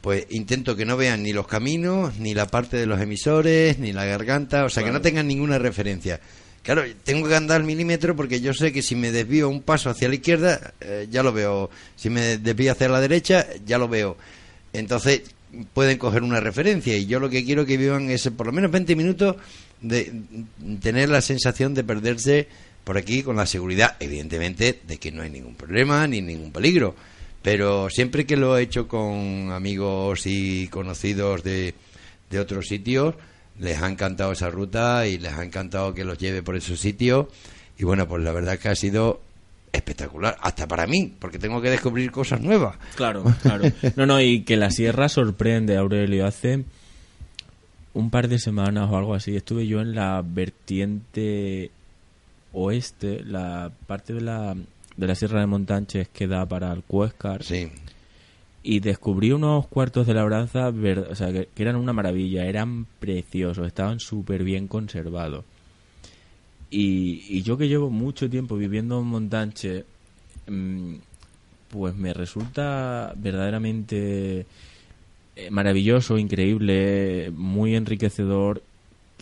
pues 0.00 0.26
intento 0.30 0.76
que 0.76 0.84
no 0.84 0.98
vean 0.98 1.22
ni 1.22 1.32
los 1.32 1.46
caminos, 1.46 2.18
ni 2.18 2.34
la 2.34 2.46
parte 2.46 2.76
de 2.76 2.84
los 2.84 3.00
emisores, 3.00 3.78
ni 3.78 3.92
la 3.92 4.04
garganta, 4.04 4.64
o 4.64 4.68
sea, 4.68 4.84
que 4.84 4.92
no 4.92 5.00
tengan 5.00 5.26
ninguna 5.26 5.58
referencia. 5.58 6.20
Claro, 6.62 6.82
tengo 7.02 7.28
que 7.28 7.36
andar 7.36 7.60
al 7.60 7.66
milímetro 7.66 8.14
porque 8.16 8.40
yo 8.40 8.54
sé 8.54 8.72
que 8.72 8.82
si 8.82 8.96
me 8.96 9.12
desvío 9.12 9.48
un 9.48 9.62
paso 9.62 9.90
hacia 9.90 10.08
la 10.08 10.14
izquierda, 10.14 10.72
eh, 10.80 11.08
ya 11.10 11.22
lo 11.22 11.32
veo. 11.32 11.70
Si 11.96 12.08
me 12.08 12.38
desvío 12.38 12.72
hacia 12.72 12.88
la 12.88 13.00
derecha, 13.00 13.46
ya 13.66 13.76
lo 13.78 13.88
veo. 13.88 14.16
Entonces 14.72 15.22
pueden 15.72 15.98
coger 15.98 16.22
una 16.22 16.40
referencia 16.40 16.96
y 16.96 17.06
yo 17.06 17.20
lo 17.20 17.30
que 17.30 17.44
quiero 17.44 17.64
que 17.64 17.76
vivan 17.76 18.10
es 18.10 18.28
por 18.36 18.46
lo 18.46 18.52
menos 18.52 18.70
20 18.70 18.96
minutos 18.96 19.36
de 19.80 20.12
tener 20.80 21.08
la 21.08 21.20
sensación 21.20 21.74
de 21.74 21.84
perderse 21.84 22.48
por 22.84 22.98
aquí 22.98 23.22
con 23.22 23.36
la 23.36 23.46
seguridad, 23.46 23.96
evidentemente, 24.00 24.80
de 24.86 24.98
que 24.98 25.10
no 25.10 25.22
hay 25.22 25.30
ningún 25.30 25.54
problema 25.54 26.06
ni 26.06 26.20
ningún 26.20 26.52
peligro. 26.52 26.94
Pero 27.42 27.90
siempre 27.90 28.26
que 28.26 28.36
lo 28.36 28.56
he 28.56 28.62
hecho 28.62 28.88
con 28.88 29.52
amigos 29.52 30.22
y 30.26 30.68
conocidos 30.68 31.42
de, 31.42 31.74
de 32.30 32.40
otros 32.40 32.66
sitios, 32.66 33.14
les 33.58 33.80
ha 33.82 33.88
encantado 33.88 34.32
esa 34.32 34.50
ruta 34.50 35.06
y 35.06 35.18
les 35.18 35.32
ha 35.32 35.44
encantado 35.44 35.94
que 35.94 36.04
los 36.04 36.18
lleve 36.18 36.42
por 36.42 36.56
esos 36.56 36.80
sitios. 36.80 37.26
Y 37.78 37.84
bueno, 37.84 38.08
pues 38.08 38.22
la 38.22 38.32
verdad 38.32 38.58
que 38.58 38.68
ha 38.68 38.74
sido 38.74 39.20
espectacular, 39.72 40.36
hasta 40.40 40.68
para 40.68 40.86
mí, 40.86 41.12
porque 41.18 41.38
tengo 41.38 41.60
que 41.60 41.70
descubrir 41.70 42.10
cosas 42.10 42.40
nuevas. 42.40 42.76
Claro, 42.94 43.24
claro. 43.42 43.64
No, 43.96 44.06
no, 44.06 44.20
y 44.20 44.42
que 44.42 44.56
la 44.56 44.70
sierra 44.70 45.08
sorprende, 45.08 45.76
Aurelio. 45.76 46.26
Hace 46.26 46.64
un 47.94 48.10
par 48.10 48.28
de 48.28 48.38
semanas 48.38 48.90
o 48.90 48.96
algo 48.96 49.14
así 49.14 49.34
estuve 49.36 49.66
yo 49.66 49.80
en 49.80 49.94
la 49.94 50.22
vertiente 50.24 51.70
oeste, 52.52 53.22
la 53.24 53.72
parte 53.86 54.12
de 54.14 54.20
la, 54.20 54.54
de 54.96 55.06
la 55.06 55.14
Sierra 55.14 55.40
de 55.40 55.46
Montanches 55.46 56.08
que 56.08 56.26
da 56.26 56.46
para 56.46 56.72
el 56.72 56.82
Cuéscar. 56.82 57.42
Sí, 57.42 57.70
y 58.66 58.80
descubrí 58.80 59.30
unos 59.30 59.66
cuartos 59.66 60.06
de 60.06 60.14
labranza 60.14 60.70
ver- 60.70 61.08
o 61.10 61.14
sea, 61.14 61.30
que, 61.32 61.48
que 61.54 61.62
eran 61.62 61.76
una 61.76 61.92
maravilla, 61.92 62.46
eran 62.46 62.86
preciosos, 62.98 63.66
estaban 63.66 64.00
súper 64.00 64.42
bien 64.42 64.68
conservados. 64.68 65.44
Y, 66.70 67.22
y 67.28 67.42
yo 67.42 67.58
que 67.58 67.68
llevo 67.68 67.90
mucho 67.90 68.28
tiempo 68.30 68.56
viviendo 68.56 68.98
en 69.00 69.06
Montanche, 69.06 69.84
mm, 70.48 70.94
pues 71.68 71.94
me 71.94 72.14
resulta 72.14 73.12
verdaderamente 73.16 74.46
eh, 75.36 75.50
maravilloso, 75.50 76.18
increíble, 76.18 77.30
muy 77.34 77.74
enriquecedor 77.74 78.62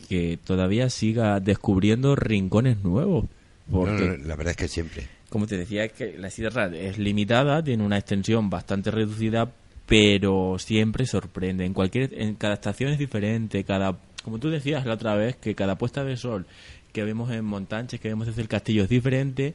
que 0.09 0.39
todavía 0.45 0.91
siga 0.91 1.41
descubriendo 1.41 2.17
rincones 2.17 2.83
nuevos. 2.83 3.27
Porque, 3.71 3.93
No, 4.07 4.17
no, 4.19 4.25
la 4.27 4.37
verdad 4.37 4.51
es 4.51 4.57
que 4.57 4.69
siempre. 4.69 5.07
como 5.31 5.47
te 5.47 5.57
decía, 5.57 5.85
es 5.85 5.93
que 5.93 6.19
la 6.19 6.31
sierra 6.31 6.67
es 6.67 6.99
limitada, 6.99 7.63
tiene 7.63 7.85
una 7.85 7.97
extensión 7.99 8.51
bastante 8.51 8.91
reducida, 8.91 9.51
pero 9.87 10.57
siempre 10.59 11.07
sorprende. 11.07 11.65
En 11.65 11.73
cualquier, 11.73 12.13
en 12.15 12.35
cada 12.35 12.55
estación 12.55 12.91
es 12.93 12.99
diferente, 12.99 13.65
cada, 13.65 13.97
como 14.25 14.39
tú 14.39 14.51
decías 14.51 14.85
la 14.85 14.95
otra 14.95 15.15
vez, 15.15 15.37
que 15.37 15.55
cada 15.55 15.77
puesta 15.77 16.05
de 16.05 16.17
sol 16.17 16.47
que 16.93 17.05
vemos 17.05 17.31
en 17.31 17.45
Montanches, 17.45 18.01
que 18.01 18.09
vemos 18.09 18.27
desde 18.27 18.43
el 18.43 18.49
castillo 18.49 18.83
es 18.83 18.89
diferente. 18.89 19.55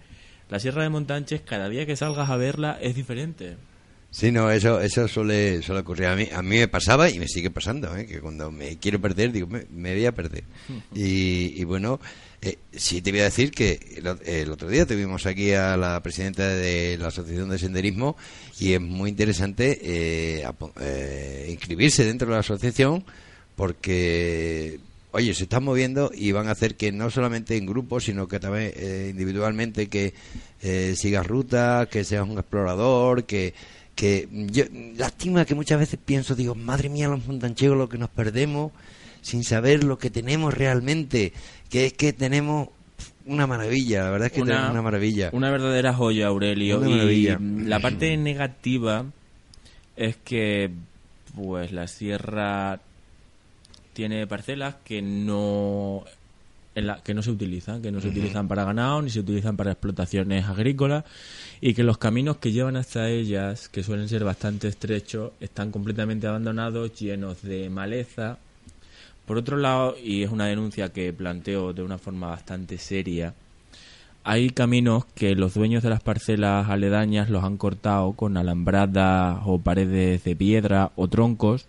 La 0.50 0.60
sierra 0.60 0.82
de 0.84 0.90
Montanches, 0.90 1.42
cada 1.42 1.70
día 1.70 1.86
que 1.86 1.96
salgas 1.96 2.30
a 2.30 2.38
verla 2.38 2.80
es 2.82 2.96
diferente. 2.96 3.58
Sí, 4.18 4.32
no, 4.32 4.50
eso, 4.50 4.82
eso 4.82 5.08
suele, 5.08 5.62
suele 5.62 5.82
ocurrir. 5.82 6.08
A 6.08 6.16
mí, 6.16 6.28
a 6.34 6.42
mí 6.42 6.58
me 6.58 6.68
pasaba 6.68 7.08
y 7.08 7.20
me 7.20 7.28
sigue 7.28 7.52
pasando, 7.52 7.96
¿eh? 7.96 8.08
que 8.08 8.20
cuando 8.20 8.50
me 8.50 8.78
quiero 8.78 9.00
perder, 9.00 9.32
digo, 9.32 9.46
me, 9.46 9.68
me 9.70 9.94
voy 9.94 10.08
a 10.08 10.12
perder. 10.12 10.44
Y, 10.96 11.54
y 11.62 11.64
bueno, 11.66 12.00
eh, 12.42 12.58
sí 12.72 13.04
te 13.04 13.12
voy 13.12 13.20
a 13.20 13.26
decir 13.26 13.52
que 13.52 13.80
el, 13.96 14.18
el 14.26 14.50
otro 14.50 14.70
día 14.70 14.88
tuvimos 14.88 15.28
aquí 15.28 15.54
a 15.54 15.78
la 15.78 16.02
presidenta 16.02 16.48
de 16.48 16.98
la 16.98 17.10
Asociación 17.10 17.50
de 17.50 17.60
Senderismo 17.60 18.18
y 18.60 18.74
es 18.74 18.82
muy 18.82 19.12
interesante 19.12 19.80
eh, 19.84 20.44
eh, 20.82 21.48
inscribirse 21.52 22.04
dentro 22.04 22.28
de 22.30 22.34
la 22.34 22.40
asociación 22.40 23.06
porque, 23.56 24.80
oye, 25.12 25.36
se 25.36 25.44
están 25.44 25.64
moviendo 25.64 26.10
y 26.12 26.32
van 26.32 26.48
a 26.48 26.54
hacer 26.54 26.76
que 26.76 26.92
no 26.92 27.12
solamente 27.12 27.56
en 27.56 27.68
grupos, 27.68 28.06
sino 28.06 28.28
que 28.28 28.40
también 28.40 28.72
eh, 28.78 29.10
individualmente 29.12 29.90
que 29.90 30.16
eh, 30.64 30.96
sigas 30.98 31.28
rutas, 31.28 31.88
que 31.88 32.04
seas 32.04 32.28
un 32.28 32.40
explorador, 32.40 33.26
que 33.26 33.54
que 33.98 34.30
yo, 34.32 34.64
lástima 34.96 35.44
que 35.44 35.56
muchas 35.56 35.80
veces 35.80 36.00
pienso, 36.04 36.36
digo, 36.36 36.56
madre 36.56 36.88
mía, 36.88 37.10
los 37.10 37.26
montanchegos 37.28 37.78
lo 37.78 37.90
que 37.90 37.98
nos 37.98 38.10
perdemos 38.10 38.72
sin 39.22 39.44
saber 39.44 39.84
lo 39.84 39.98
que 39.98 40.10
tenemos 40.12 40.54
realmente, 40.54 41.34
que 41.70 41.88
es 41.88 41.94
que 41.94 42.14
tenemos 42.14 42.70
una 43.26 43.46
maravilla, 43.48 44.04
la 44.06 44.12
verdad 44.12 44.28
es 44.28 44.32
que 44.34 44.40
tenemos 44.54 44.72
una 44.72 44.82
maravilla. 44.84 45.30
Una 45.34 45.50
verdadera 45.52 45.94
joya, 45.94 46.28
Aurelio. 46.28 46.78
Una 46.80 46.88
y 46.88 47.66
la 47.66 47.80
parte 47.82 48.16
negativa 48.16 49.04
es 49.98 50.16
que 50.16 50.70
pues 51.36 51.72
la 51.74 51.88
sierra 51.88 52.80
tiene 53.94 54.28
parcelas 54.28 54.76
que 54.86 55.02
no 55.02 56.04
en 56.76 56.86
la- 56.86 57.02
que 57.04 57.16
no 57.16 57.24
se 57.24 57.32
utilizan, 57.32 57.82
que 57.82 57.92
no 57.92 58.00
se 58.02 58.08
utilizan 58.10 58.48
para 58.48 58.64
ganado 58.64 59.02
ni 59.02 59.10
se 59.10 59.20
utilizan 59.20 59.58
para 59.58 59.72
explotaciones 59.72 60.46
agrícolas 60.46 61.04
y 61.62 61.74
que 61.74 61.84
los 61.84 61.98
caminos 61.98 62.38
que 62.38 62.52
llevan 62.52 62.76
hasta 62.76 63.10
ellas, 63.10 63.70
que 63.70 63.84
suelen 63.84 64.10
ser 64.10 64.24
bastante 64.24 64.68
estrechos, 64.68 65.32
están 65.40 65.72
completamente 65.72 66.28
abandonados, 66.28 66.94
llenos 67.00 67.42
de 67.42 67.70
maleza. 67.70 68.38
Por 69.26 69.38
otro 69.38 69.58
lado, 69.58 69.96
y 70.02 70.24
es 70.24 70.32
una 70.32 70.46
denuncia 70.46 70.90
que 70.90 71.12
planteo 71.14 71.74
de 71.74 71.84
una 71.84 71.98
forma 71.98 72.28
bastante 72.28 72.78
seria, 72.78 73.34
hay 74.24 74.50
caminos 74.50 75.06
que 75.16 75.36
los 75.36 75.54
dueños 75.54 75.84
de 75.84 75.90
las 75.90 76.02
parcelas 76.02 76.70
aledañas 76.70 77.30
los 77.30 77.46
han 77.46 77.56
cortado 77.58 78.12
con 78.12 78.36
alambradas 78.36 79.40
o 79.46 79.58
paredes 79.58 80.26
de 80.26 80.36
piedra 80.36 80.92
o 80.98 81.08
troncos. 81.08 81.66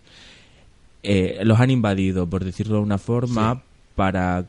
eh, 1.03 1.39
los 1.45 1.59
han 1.61 1.71
invadido, 1.71 2.27
por 2.27 2.43
decirlo 2.43 2.75
de 2.75 2.81
una 2.81 2.97
forma, 2.97 3.63
para 3.95 4.45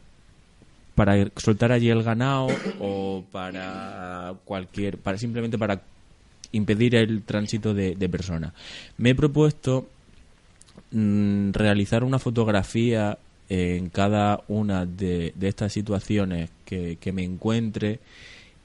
para 1.00 1.16
soltar 1.36 1.72
allí 1.72 1.88
el 1.88 2.02
ganado 2.02 2.48
o 2.78 3.24
para 3.32 4.34
cualquier 4.44 4.98
para 4.98 5.16
simplemente 5.16 5.56
para 5.56 5.80
impedir 6.52 6.94
el 6.94 7.22
tránsito 7.22 7.72
de, 7.72 7.94
de 7.96 8.08
personas. 8.10 8.52
Me 8.98 9.10
he 9.10 9.14
propuesto 9.14 9.88
mm, 10.90 11.52
realizar 11.52 12.04
una 12.04 12.18
fotografía 12.18 13.16
en 13.48 13.88
cada 13.88 14.42
una 14.48 14.84
de, 14.84 15.32
de 15.34 15.48
estas 15.48 15.72
situaciones 15.72 16.50
que, 16.66 16.98
que 17.00 17.12
me 17.12 17.24
encuentre 17.24 17.98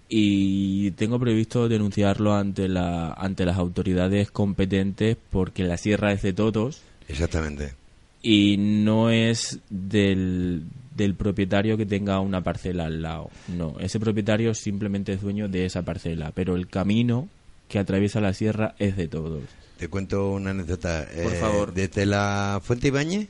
y 0.10 0.92
tengo 0.92 1.18
previsto 1.18 1.70
denunciarlo 1.70 2.34
ante 2.34 2.68
la 2.68 3.14
ante 3.14 3.46
las 3.46 3.58
autoridades 3.58 4.30
competentes 4.30 5.16
porque 5.30 5.64
la 5.64 5.78
sierra 5.78 6.12
es 6.12 6.22
de 6.22 6.34
todos 6.34 6.82
Exactamente. 7.08 7.76
y 8.22 8.58
no 8.58 9.10
es 9.10 9.60
del, 9.70 10.64
del 10.96 11.16
propietario 11.16 11.78
que 11.78 11.86
tenga 11.86 12.20
una 12.20 12.42
parcela 12.42 12.86
al 12.86 13.02
lado. 13.02 13.30
No, 13.50 13.76
ese 13.80 14.00
propietario 14.00 14.54
simplemente 14.54 15.14
es 15.14 15.22
dueño 15.22 15.48
de 15.48 15.66
esa 15.66 15.82
parcela, 15.84 16.32
pero 16.34 16.56
el 16.56 16.68
camino 16.68 17.28
que 17.68 17.80
atraviesa 17.80 18.22
la 18.22 18.34
sierra 18.34 18.76
es 18.80 18.96
de 18.96 19.08
todos. 19.08 19.44
Te 19.78 19.88
cuento 19.90 20.32
una 20.32 20.52
anécdota. 20.52 21.06
Por 21.24 21.34
Eh, 21.34 21.38
favor. 21.38 21.74
Desde 21.74 22.06
la 22.06 22.62
Fuente 22.64 22.88
Ibáñez, 22.88 23.28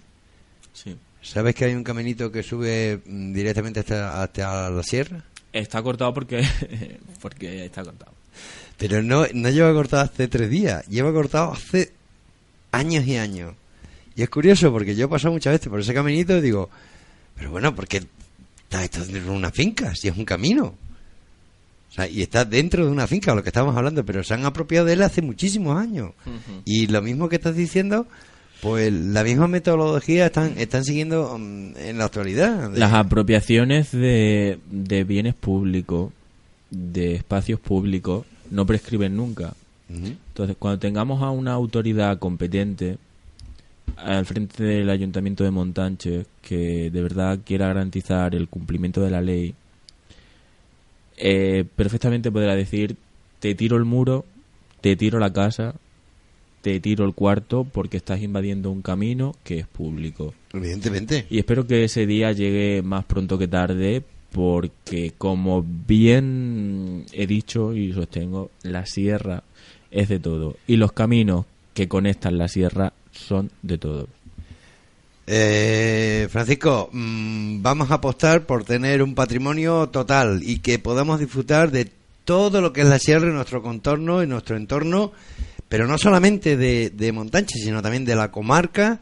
Sí. 0.73 0.95
¿sabes 1.21 1.55
que 1.55 1.65
hay 1.65 1.73
un 1.73 1.83
caminito 1.83 2.31
que 2.31 2.43
sube 2.43 3.01
mm, 3.05 3.33
directamente 3.33 3.79
hasta, 3.79 4.21
hasta 4.21 4.69
la 4.69 4.83
sierra? 4.83 5.23
Está 5.51 5.81
cortado 5.81 6.13
porque 6.13 6.43
porque 7.21 7.65
está 7.65 7.83
cortado. 7.83 8.11
Pero 8.77 9.01
no, 9.01 9.25
no 9.33 9.49
lleva 9.49 9.71
cortado 9.73 10.03
hace 10.03 10.27
tres 10.27 10.49
días, 10.49 10.85
lleva 10.87 11.11
cortado 11.13 11.53
hace 11.53 11.93
años 12.71 13.07
y 13.07 13.15
años. 13.15 13.53
Y 14.17 14.21
es 14.23 14.29
curioso 14.29 14.71
porque 14.71 14.95
yo 14.95 15.05
he 15.05 15.09
pasado 15.09 15.33
muchas 15.33 15.53
veces 15.53 15.69
por 15.69 15.79
ese 15.79 15.93
caminito 15.93 16.37
y 16.37 16.41
digo, 16.41 16.69
pero 17.35 17.51
bueno, 17.51 17.75
¿por 17.75 17.87
qué 17.87 18.01
está 18.69 19.03
dentro 19.03 19.31
de 19.31 19.37
una 19.37 19.51
finca? 19.51 19.93
Si 19.95 20.07
es 20.07 20.17
un 20.17 20.25
camino. 20.25 20.75
O 21.89 21.93
sea, 21.95 22.07
y 22.07 22.21
está 22.21 22.43
dentro 22.43 22.85
de 22.85 22.91
una 22.91 23.07
finca, 23.07 23.33
lo 23.35 23.43
que 23.43 23.49
estábamos 23.49 23.77
hablando, 23.77 24.03
pero 24.05 24.23
se 24.23 24.33
han 24.33 24.45
apropiado 24.45 24.85
de 24.85 24.93
él 24.93 25.01
hace 25.01 25.21
muchísimos 25.21 25.77
años. 25.77 26.11
Y 26.65 26.87
lo 26.87 27.01
mismo 27.01 27.29
que 27.29 27.37
estás 27.37 27.55
diciendo, 27.55 28.07
pues 28.61 28.91
la 28.91 29.23
misma 29.23 29.47
metodología 29.47 30.25
están, 30.25 30.57
están 30.57 30.83
siguiendo 30.83 31.37
mm, 31.37 31.77
en 31.77 31.97
la 31.97 32.05
actualidad. 32.05 32.71
Las 32.75 32.93
apropiaciones 32.93 33.91
de, 33.91 34.59
de 34.69 35.03
bienes 35.03 35.35
públicos, 35.35 36.11
de 36.69 37.15
espacios 37.15 37.59
públicos, 37.59 38.25
no 38.51 38.65
prescriben 38.65 39.15
nunca. 39.15 39.53
Entonces, 39.87 40.55
cuando 40.57 40.79
tengamos 40.79 41.21
a 41.21 41.29
una 41.29 41.53
autoridad 41.53 42.17
competente 42.17 42.97
al 43.97 44.25
frente 44.25 44.63
del 44.63 44.89
Ayuntamiento 44.89 45.43
de 45.43 45.51
Montanche 45.51 46.25
que 46.41 46.89
de 46.91 47.01
verdad 47.01 47.39
quiera 47.45 47.67
garantizar 47.67 48.35
el 48.35 48.47
cumplimiento 48.47 49.01
de 49.01 49.09
la 49.09 49.21
ley, 49.21 49.55
eh, 51.17 51.65
perfectamente 51.75 52.31
podrá 52.31 52.55
decir, 52.55 52.97
te 53.39 53.55
tiro 53.55 53.77
el 53.77 53.85
muro, 53.85 54.25
te 54.81 54.95
tiro 54.95 55.19
la 55.19 55.31
casa, 55.31 55.75
te 56.61 56.79
tiro 56.79 57.05
el 57.05 57.13
cuarto 57.13 57.63
porque 57.63 57.97
estás 57.97 58.21
invadiendo 58.21 58.71
un 58.71 58.81
camino 58.81 59.35
que 59.43 59.59
es 59.59 59.67
público. 59.67 60.33
Evidentemente. 60.53 61.25
Y 61.29 61.37
espero 61.37 61.67
que 61.67 61.83
ese 61.83 62.05
día 62.05 62.31
llegue 62.31 62.81
más 62.81 63.05
pronto 63.05 63.37
que 63.37 63.47
tarde 63.47 64.03
porque 64.31 65.13
como 65.17 65.63
bien 65.63 67.05
he 67.13 67.25
dicho 67.25 67.73
y 67.73 67.93
sostengo, 67.93 68.51
la 68.63 68.85
sierra 68.85 69.43
es 69.91 70.09
de 70.09 70.19
todo 70.19 70.57
y 70.67 70.75
los 70.75 70.91
caminos 70.91 71.45
que 71.73 71.87
conectan 71.87 72.37
la 72.37 72.47
sierra 72.47 72.93
son 73.15 73.51
de 73.61 73.77
todos. 73.77 74.09
Eh, 75.27 76.27
Francisco, 76.29 76.89
mm, 76.91 77.61
vamos 77.61 77.89
a 77.89 77.95
apostar 77.95 78.45
por 78.45 78.63
tener 78.63 79.01
un 79.01 79.15
patrimonio 79.15 79.87
total 79.89 80.41
y 80.43 80.59
que 80.59 80.77
podamos 80.77 81.19
disfrutar 81.19 81.71
de 81.71 81.89
todo 82.25 82.61
lo 82.61 82.73
que 82.73 82.81
es 82.81 82.87
la 82.87 82.99
sierra 82.99 83.27
en 83.27 83.35
nuestro 83.35 83.61
contorno, 83.61 84.21
en 84.21 84.29
nuestro 84.29 84.55
entorno, 84.55 85.11
pero 85.67 85.87
no 85.87 85.97
solamente 85.97 86.57
de, 86.57 86.91
de 86.91 87.11
Montanche, 87.11 87.57
sino 87.59 87.81
también 87.81 88.05
de 88.05 88.15
la 88.15 88.31
comarca 88.31 88.99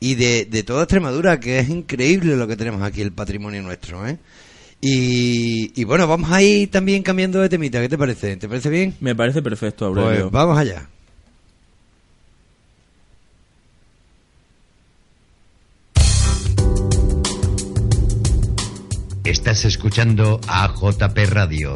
y 0.00 0.16
de, 0.16 0.44
de 0.44 0.62
toda 0.64 0.82
Extremadura, 0.82 1.40
que 1.40 1.58
es 1.58 1.68
increíble 1.70 2.36
lo 2.36 2.46
que 2.46 2.56
tenemos 2.56 2.82
aquí, 2.82 3.00
el 3.00 3.12
patrimonio 3.12 3.62
nuestro. 3.62 4.06
¿eh? 4.06 4.18
Y, 4.80 5.72
y 5.80 5.84
bueno, 5.84 6.06
vamos 6.06 6.30
a 6.30 6.42
ir 6.42 6.70
también 6.70 7.02
cambiando 7.02 7.40
de 7.40 7.48
temita, 7.48 7.80
¿qué 7.80 7.88
te 7.88 7.96
parece? 7.96 8.36
¿Te 8.36 8.48
parece 8.48 8.68
bien? 8.68 8.94
Me 9.00 9.14
parece 9.14 9.40
perfecto, 9.40 9.86
Aurelio. 9.86 10.22
Pues 10.22 10.32
vamos 10.32 10.58
allá. 10.58 10.88
Estás 19.24 19.64
escuchando 19.64 20.38
a 20.46 20.68
JP 20.68 21.16
Radio. 21.30 21.74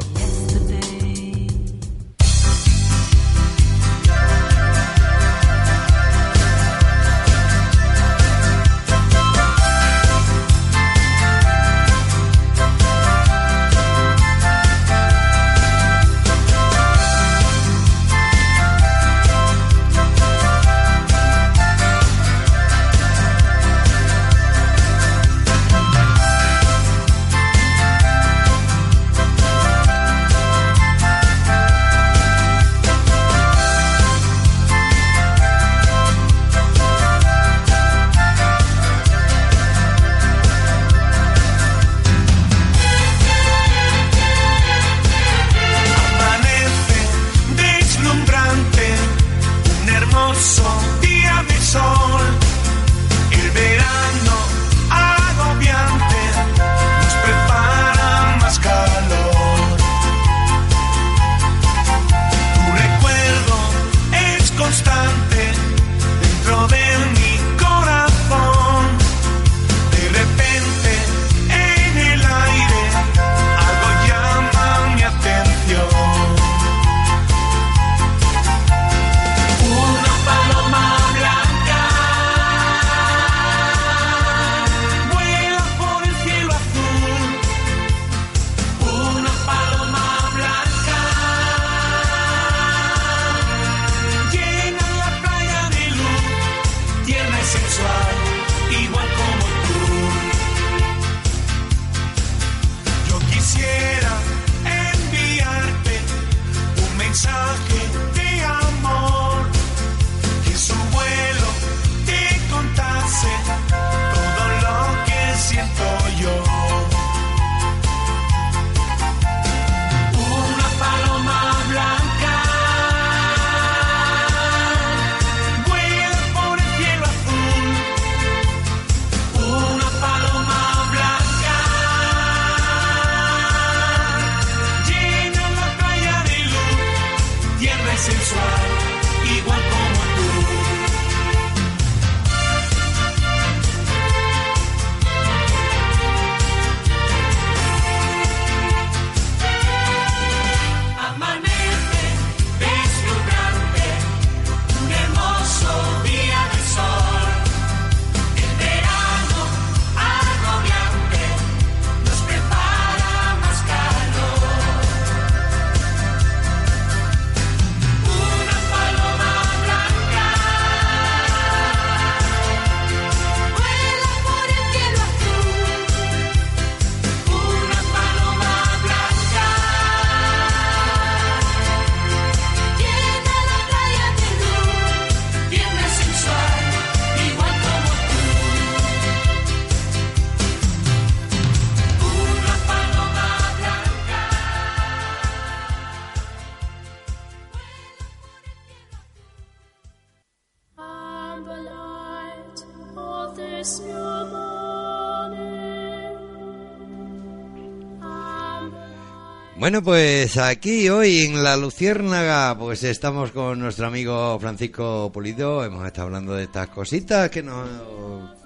Bueno, 209.68 209.82
pues 209.82 210.38
aquí 210.38 210.88
hoy 210.88 211.26
en 211.26 211.44
la 211.44 211.54
Luciérnaga, 211.54 212.56
pues 212.58 212.82
estamos 212.84 213.32
con 213.32 213.58
nuestro 213.58 213.86
amigo 213.86 214.40
Francisco 214.40 215.10
Pulido. 215.12 215.62
Hemos 215.62 215.86
estado 215.86 216.06
hablando 216.06 216.32
de 216.32 216.44
estas 216.44 216.68
cositas 216.68 217.28
que 217.28 217.42
nos 217.42 217.68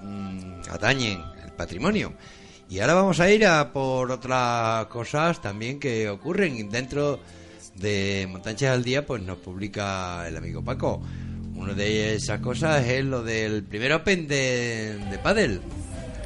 mm, 0.02 0.62
atañen 0.68 1.22
el 1.44 1.52
patrimonio. 1.52 2.12
Y 2.68 2.80
ahora 2.80 2.94
vamos 2.94 3.20
a 3.20 3.30
ir 3.30 3.46
a 3.46 3.72
por 3.72 4.10
otras 4.10 4.86
cosas 4.86 5.40
también 5.40 5.78
que 5.78 6.08
ocurren 6.08 6.68
dentro 6.68 7.20
de 7.76 8.26
Montanches 8.28 8.70
al 8.70 8.82
Día, 8.82 9.06
pues 9.06 9.22
nos 9.22 9.38
publica 9.38 10.26
el 10.26 10.36
amigo 10.36 10.64
Paco. 10.64 11.00
Una 11.54 11.72
de 11.72 12.16
esas 12.16 12.40
cosas 12.40 12.84
es 12.84 13.04
lo 13.04 13.22
del 13.22 13.62
primer 13.62 13.92
Open 13.92 14.26
de, 14.26 14.98
de 15.08 15.18
Padel. 15.20 15.60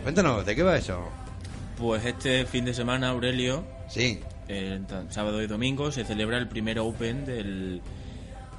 Cuéntanos, 0.03 0.47
¿de 0.47 0.57
qué 0.57 0.63
va 0.63 0.79
eso? 0.79 1.07
Pues 1.77 2.03
este 2.07 2.47
fin 2.47 2.65
de 2.65 2.73
semana, 2.73 3.11
Aurelio, 3.11 3.77
Sí, 3.89 4.21
eh, 4.49 4.81
sábado 5.11 5.43
y 5.43 5.47
domingo, 5.47 5.91
se 5.91 6.05
celebra 6.05 6.39
el 6.39 6.49
primer 6.49 6.79
Open 6.79 7.25
del, 7.25 7.81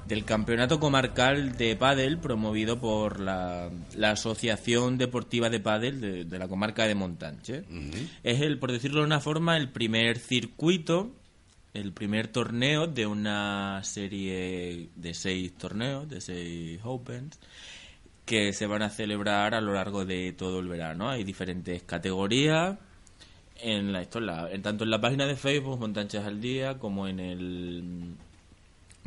del 0.07 0.25
campeonato 0.25 0.79
comarcal 0.79 1.57
de 1.57 1.75
pádel 1.75 2.17
promovido 2.17 2.79
por 2.79 3.19
la, 3.19 3.69
la 3.95 4.11
Asociación 4.11 4.97
Deportiva 4.97 5.49
de 5.49 5.59
Pádel 5.59 6.01
de, 6.01 6.25
de 6.25 6.39
la 6.39 6.47
comarca 6.47 6.87
de 6.87 6.95
Montanche. 6.95 7.63
Es 8.23 8.41
el, 8.41 8.59
por 8.59 8.71
decirlo 8.71 9.01
de 9.01 9.07
una 9.07 9.19
forma, 9.19 9.57
el 9.57 9.69
primer 9.69 10.17
circuito, 10.17 11.11
el 11.73 11.93
primer 11.93 12.27
torneo 12.27 12.87
de 12.87 13.05
una 13.05 13.83
serie 13.83 14.89
de 14.95 15.13
seis 15.13 15.53
torneos, 15.55 16.09
de 16.09 16.21
seis 16.21 16.79
Opens, 16.83 17.39
que 18.25 18.51
se 18.51 18.65
van 18.65 18.81
a 18.81 18.89
celebrar 18.89 19.53
a 19.53 19.61
lo 19.61 19.73
largo 19.73 20.03
de 20.03 20.33
todo 20.33 20.59
el 20.59 20.67
verano. 20.67 21.09
Hay 21.09 21.23
diferentes 21.23 21.83
categorías 21.83 22.77
en 23.61 23.91
la, 23.93 24.01
esto 24.01 24.19
en 24.49 24.61
tanto 24.61 24.83
en 24.83 24.89
la 24.91 25.01
página 25.01 25.25
de 25.25 25.35
Facebook 25.35 25.79
Montanchas 25.79 26.25
al 26.25 26.39
Día 26.41 26.77
como 26.77 27.07
en 27.07 27.19
el 27.19 28.15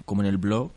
como 0.05 0.23
en 0.23 0.29
el 0.29 0.39
blog 0.39 0.73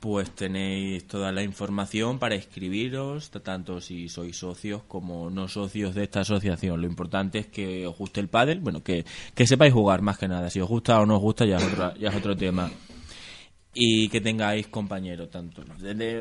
pues 0.00 0.30
tenéis 0.30 1.06
toda 1.06 1.30
la 1.30 1.42
información 1.42 2.18
para 2.18 2.34
escribiros 2.34 3.30
tanto 3.30 3.82
si 3.82 4.08
sois 4.08 4.34
socios 4.36 4.82
como 4.88 5.28
no 5.28 5.46
socios 5.46 5.94
de 5.94 6.04
esta 6.04 6.20
asociación. 6.20 6.80
Lo 6.80 6.86
importante 6.86 7.38
es 7.40 7.46
que 7.48 7.86
os 7.86 7.98
guste 7.98 8.20
el 8.20 8.28
pádel 8.28 8.60
bueno 8.60 8.82
que, 8.82 9.04
que 9.34 9.46
sepáis 9.46 9.74
jugar 9.74 10.00
más 10.00 10.16
que 10.16 10.26
nada. 10.26 10.48
Si 10.48 10.58
os 10.58 10.68
gusta 10.68 10.98
o 11.00 11.04
no 11.06 11.16
os 11.16 11.20
gusta 11.20 11.44
ya 11.44 11.56
es 11.58 11.64
otro, 11.64 11.94
ya 11.96 12.08
es 12.08 12.14
otro 12.16 12.34
tema. 12.34 12.70
Y 13.74 14.08
que 14.08 14.20
tengáis 14.22 14.66
compañeros 14.68 15.30
tanto 15.30 15.62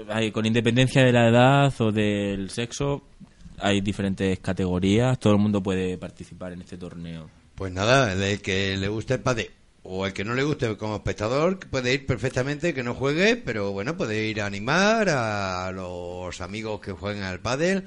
hay- 0.10 0.32
con 0.32 0.46
independencia 0.46 1.04
de 1.04 1.12
la 1.14 1.30
edad 1.30 1.74
o 1.82 1.92
del 1.92 2.50
sexo 2.50 3.04
hay 3.62 3.82
diferentes 3.82 4.40
categorías 4.40 5.20
todo 5.20 5.34
el 5.34 5.40
mundo 5.40 5.62
puede 5.62 5.98
participar 5.98 6.54
en 6.54 6.62
este 6.62 6.78
torneo. 6.78 7.30
Pues 7.56 7.72
nada, 7.74 8.14
el 8.14 8.42
que 8.42 8.78
le 8.78 8.88
guste 8.88 9.16
el 9.16 9.20
padre 9.20 9.52
o 9.84 10.06
el 10.06 10.14
que 10.14 10.24
no 10.24 10.36
le 10.36 10.44
guste 10.44 10.78
como 10.78 10.96
espectador 10.96 11.60
puede 11.60 11.94
ir 11.94 12.06
perfectamente, 12.06 12.74
que 12.74 12.84
no 12.84 12.94
juegue, 12.94 13.36
pero 13.38 13.72
bueno, 13.72 13.98
puede 13.98 14.28
ir 14.28 14.42
a 14.42 14.46
animar 14.46 15.10
a 15.10 15.72
los 15.72 16.42
amigos 16.42 16.80
que 16.80 16.92
jueguen 16.92 17.24
al 17.24 17.40
pádel, 17.40 17.86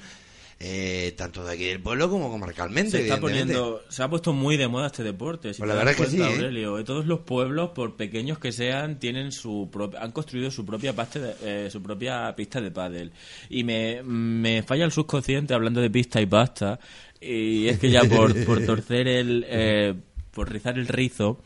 eh, 0.65 1.13
tanto 1.17 1.45
de 1.45 1.55
aquí 1.55 1.65
del 1.65 1.81
pueblo 1.81 2.09
como 2.09 2.31
comarcalmente. 2.31 2.93
se 2.93 3.03
está 3.03 3.19
poniendo 3.21 3.83
se 3.89 4.03
ha 4.03 4.09
puesto 4.09 4.33
muy 4.33 4.57
de 4.57 4.69
moda 4.69 4.87
este 4.87 5.03
deporte 5.03 5.53
si 5.53 5.59
Pues 5.59 5.69
la 5.69 5.75
verdad 5.75 5.93
es 5.93 6.01
que 6.01 6.07
sí, 6.07 6.21
¿eh? 6.21 6.25
Aurelio. 6.25 6.79
Eh, 6.79 6.85
todos 6.85 7.05
los 7.07 7.21
pueblos 7.21 7.71
por 7.71 7.97
pequeños 7.97 8.39
que 8.39 8.53
sean 8.53 9.01
tienen 9.01 9.33
su 9.33 9.69
han 10.01 10.13
construido 10.13 10.51
su 10.53 10.65
propia 10.65 10.95
pasta 10.95 11.19
de- 11.19 11.67
eh, 11.67 11.71
su 11.71 11.83
propia 11.83 12.33
pista 12.37 12.61
de 12.61 12.71
pádel 12.71 13.11
y 13.51 13.65
me, 13.65 14.03
me 14.05 14.63
falla 14.63 14.85
el 14.85 14.93
subconsciente 14.93 15.53
hablando 15.53 15.81
de 15.81 15.91
pista 15.91 16.21
y 16.21 16.27
pasta 16.27 16.79
y 17.21 17.67
es 17.69 17.79
que 17.81 17.91
ya 17.91 18.05
por, 18.05 18.33
por 18.45 18.65
torcer 18.65 19.09
el 19.09 19.45
eh, 19.49 19.95
por 20.31 20.51
rizar 20.53 20.79
el 20.79 20.87
rizo 20.87 21.41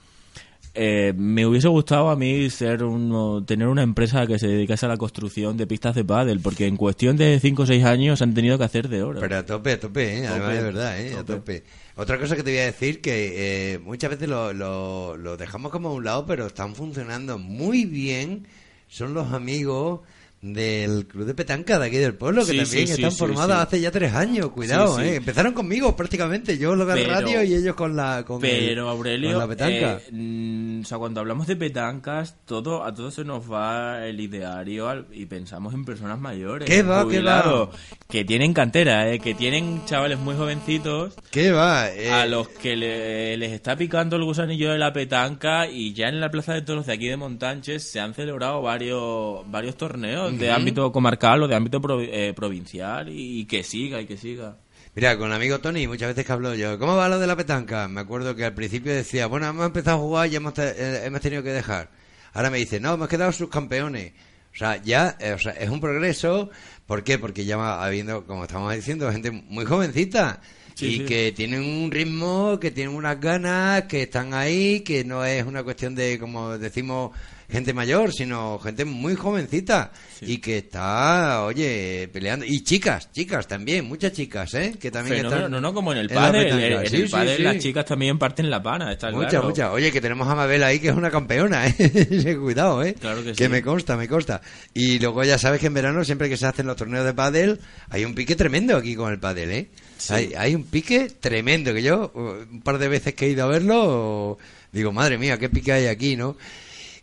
eh, 0.76 1.14
me 1.16 1.46
hubiese 1.46 1.68
gustado 1.68 2.10
a 2.10 2.16
mí 2.16 2.50
ser 2.50 2.84
uno, 2.84 3.42
tener 3.44 3.66
una 3.68 3.82
empresa 3.82 4.26
que 4.26 4.38
se 4.38 4.46
dedicase 4.46 4.84
a 4.84 4.90
la 4.90 4.98
construcción 4.98 5.56
de 5.56 5.66
pistas 5.66 5.94
de 5.94 6.04
pádel, 6.04 6.40
porque 6.40 6.66
en 6.66 6.76
cuestión 6.76 7.16
de 7.16 7.40
5 7.40 7.62
o 7.62 7.66
6 7.66 7.84
años 7.84 8.20
han 8.20 8.34
tenido 8.34 8.58
que 8.58 8.64
hacer 8.64 8.88
de 8.88 9.02
oro. 9.02 9.20
Pero 9.20 9.38
a 9.38 9.46
tope, 9.46 9.72
a 9.72 9.80
tope, 9.80 10.18
¿eh? 10.18 10.26
además 10.26 10.52
de 10.54 10.62
verdad, 10.62 11.00
¿eh? 11.00 11.14
a 11.14 11.24
tope. 11.24 11.64
Otra 11.96 12.18
cosa 12.18 12.36
que 12.36 12.42
te 12.42 12.50
voy 12.50 12.60
a 12.60 12.66
decir 12.66 13.00
que 13.00 13.74
eh, 13.74 13.78
muchas 13.78 14.10
veces 14.10 14.28
lo, 14.28 14.52
lo, 14.52 15.16
lo 15.16 15.36
dejamos 15.38 15.72
como 15.72 15.88
a 15.88 15.92
un 15.92 16.04
lado, 16.04 16.26
pero 16.26 16.46
están 16.46 16.74
funcionando 16.74 17.38
muy 17.38 17.86
bien. 17.86 18.46
Son 18.88 19.14
los 19.14 19.32
amigos 19.32 20.00
del 20.42 21.06
club 21.06 21.24
de 21.26 21.34
petanca 21.34 21.78
de 21.78 21.86
aquí 21.86 21.96
del 21.96 22.14
pueblo 22.14 22.42
que 22.44 22.52
Sí, 22.52 22.58
también 22.58 22.86
sí, 22.86 22.92
están 22.92 23.10
sí, 23.10 23.18
formados 23.18 23.56
sí. 23.56 23.62
hace 23.62 23.80
ya 23.80 23.90
tres 23.90 24.12
años. 24.14 24.50
Cuidado. 24.50 25.00
¿eh? 25.00 25.16
Empezaron 25.16 25.52
conmigo 25.54 25.96
prácticamente. 25.96 26.56
Yo 26.58 26.76
lo 26.76 26.84
de 26.86 26.94
Pero- 26.94 27.10
radio 27.14 27.42
y 27.42 27.54
ellos 27.54 27.74
con 27.74 27.96
la 27.96 28.24
con 28.24 28.44
el- 28.44 28.50
Pero 28.50 28.88
Aurelio, 28.88 29.30
con 29.30 29.38
la 29.40 29.48
petanca. 29.48 29.92
eh, 30.06 30.12
mm, 30.12 30.80
o 30.82 30.84
sea, 30.84 30.98
cuando 30.98 31.20
hablamos 31.20 31.46
de 31.46 31.56
petancas, 31.56 32.36
todo 32.44 32.84
a 32.84 32.94
todos 32.94 33.14
se 33.14 33.24
nos 33.24 33.50
va 33.50 34.06
el 34.06 34.20
ideario 34.20 34.88
al- 34.88 35.06
y 35.10 35.26
pensamos 35.26 35.74
en 35.74 35.84
personas 35.84 36.20
mayores, 36.20 36.68
¿Qué 36.68 36.82
va, 36.82 36.98
qué 37.00 37.04
jubilados, 37.04 37.70
va? 37.70 37.78
que 38.08 38.24
tienen 38.24 38.52
cantera, 38.52 39.10
eh, 39.12 39.18
que 39.18 39.34
tienen 39.34 39.84
chavales 39.86 40.18
muy 40.18 40.36
jovencitos 40.36 41.14
¿Qué 41.30 41.50
va? 41.50 41.90
Eh, 41.90 42.10
a 42.12 42.26
los 42.26 42.48
que 42.48 42.76
le- 42.76 43.36
les 43.36 43.52
está 43.52 43.74
picando 43.76 44.16
el 44.16 44.24
gusanillo 44.24 44.70
de 44.70 44.78
la 44.78 44.92
petanca 44.92 45.66
y 45.68 45.92
ya 45.94 46.08
en 46.08 46.20
la 46.20 46.30
Plaza 46.30 46.54
de 46.54 46.62
Toros 46.62 46.86
de 46.86 46.92
aquí 46.92 47.08
de 47.08 47.16
Montanches 47.16 47.82
se 47.90 47.98
han 48.00 48.14
celebrado 48.14 48.62
varios 48.62 49.50
varios 49.50 49.76
torneos 49.76 50.25
de 50.30 50.50
ámbito 50.50 50.90
comarcal 50.92 51.42
o 51.42 51.48
de 51.48 51.54
ámbito 51.54 51.80
pro- 51.80 52.00
eh, 52.00 52.32
provincial 52.34 53.08
y, 53.08 53.40
y 53.40 53.44
que 53.46 53.62
siga 53.62 54.00
y 54.00 54.06
que 54.06 54.16
siga. 54.16 54.56
Mira, 54.94 55.18
con 55.18 55.28
el 55.28 55.34
amigo 55.34 55.58
Tony, 55.58 55.86
muchas 55.86 56.08
veces 56.08 56.24
que 56.24 56.32
hablo 56.32 56.54
yo, 56.54 56.78
¿cómo 56.78 56.96
va 56.96 57.08
lo 57.08 57.18
de 57.18 57.26
la 57.26 57.36
petanca? 57.36 57.86
Me 57.88 58.00
acuerdo 58.00 58.34
que 58.34 58.44
al 58.46 58.54
principio 58.54 58.94
decía, 58.94 59.26
bueno, 59.26 59.46
hemos 59.48 59.66
empezado 59.66 59.98
a 59.98 60.00
jugar 60.00 60.28
y 60.32 60.36
hemos, 60.36 60.54
te- 60.54 60.70
eh, 60.70 61.04
hemos 61.06 61.20
tenido 61.20 61.42
que 61.42 61.50
dejar. 61.52 61.90
Ahora 62.32 62.50
me 62.50 62.58
dice, 62.58 62.80
no, 62.80 62.94
hemos 62.94 63.08
quedado 63.08 63.30
subcampeones. 63.32 64.12
O 64.54 64.58
sea, 64.58 64.82
ya, 64.82 65.16
eh, 65.20 65.32
o 65.32 65.38
sea, 65.38 65.52
es 65.52 65.68
un 65.68 65.80
progreso. 65.80 66.48
¿Por 66.86 67.04
qué? 67.04 67.18
Porque 67.18 67.44
ya 67.44 67.58
va 67.58 67.84
habiendo, 67.84 68.24
como 68.24 68.44
estamos 68.44 68.74
diciendo, 68.74 69.10
gente 69.12 69.30
muy 69.30 69.66
jovencita. 69.66 70.40
Sí, 70.74 70.86
y 70.86 70.96
sí. 70.98 71.04
que 71.04 71.32
tienen 71.32 71.62
un 71.62 71.90
ritmo, 71.90 72.58
que 72.60 72.70
tienen 72.70 72.94
unas 72.94 73.18
ganas, 73.20 73.82
que 73.84 74.02
están 74.02 74.32
ahí, 74.34 74.80
que 74.80 75.04
no 75.04 75.24
es 75.24 75.44
una 75.44 75.62
cuestión 75.62 75.94
de, 75.94 76.18
como 76.18 76.56
decimos, 76.58 77.12
gente 77.48 77.72
mayor, 77.72 78.12
sino 78.12 78.58
gente 78.58 78.84
muy 78.84 79.14
jovencita. 79.14 79.92
Y 80.20 80.38
que 80.38 80.58
está, 80.58 81.44
oye, 81.44 82.08
peleando. 82.12 82.44
Y 82.46 82.62
chicas, 82.64 83.12
chicas 83.12 83.46
también, 83.46 83.84
muchas 83.86 84.12
chicas, 84.12 84.54
¿eh? 84.54 84.74
Que 84.80 84.90
también 84.90 85.18
Fenómeno, 85.18 85.36
están. 85.36 85.52
no, 85.52 85.60
no, 85.60 85.74
como 85.74 85.92
en 85.92 85.98
el 85.98 86.04
en 86.04 86.08
petanca. 86.08 86.38
en 86.38 86.46
el, 86.46 86.88
Sí, 86.88 86.96
en 86.96 87.02
el 87.02 87.08
sí, 87.08 87.36
sí. 87.36 87.42
las 87.42 87.58
chicas 87.58 87.84
también 87.84 88.18
parten 88.18 88.50
la 88.50 88.62
pana, 88.62 88.92
está 88.92 89.10
Muchas, 89.10 89.30
claro. 89.30 89.48
muchas. 89.48 89.70
Oye, 89.72 89.92
que 89.92 90.00
tenemos 90.00 90.26
a 90.28 90.34
Mabel 90.34 90.62
ahí, 90.62 90.80
que 90.80 90.88
es 90.88 90.94
una 90.94 91.10
campeona, 91.10 91.66
¿eh? 91.78 92.36
Cuidado, 92.40 92.82
¿eh? 92.82 92.94
Claro 92.94 93.22
que 93.22 93.34
sí. 93.34 93.48
me 93.48 93.62
consta, 93.62 93.96
me 93.96 94.08
consta. 94.08 94.40
Y 94.74 94.98
luego 94.98 95.22
ya 95.24 95.38
sabes 95.38 95.60
que 95.60 95.66
en 95.66 95.74
verano, 95.74 96.04
siempre 96.04 96.28
que 96.28 96.36
se 96.36 96.46
hacen 96.46 96.66
los 96.66 96.76
torneos 96.76 97.04
de 97.04 97.14
pádel, 97.14 97.60
hay 97.90 98.04
un 98.04 98.14
pique 98.14 98.36
tremendo 98.36 98.76
aquí 98.76 98.94
con 98.94 99.12
el 99.12 99.18
pádel, 99.18 99.50
¿eh? 99.50 99.68
Hay, 100.10 100.34
hay 100.36 100.54
un 100.54 100.64
pique 100.64 101.10
tremendo, 101.20 101.72
que 101.72 101.82
yo, 101.82 102.12
uh, 102.14 102.52
un 102.52 102.62
par 102.62 102.78
de 102.78 102.88
veces 102.88 103.14
que 103.14 103.26
he 103.26 103.30
ido 103.30 103.44
a 103.44 103.48
verlo, 103.48 104.38
digo, 104.72 104.92
madre 104.92 105.18
mía, 105.18 105.38
qué 105.38 105.48
pique 105.48 105.72
hay 105.72 105.86
aquí, 105.86 106.16
¿no? 106.16 106.36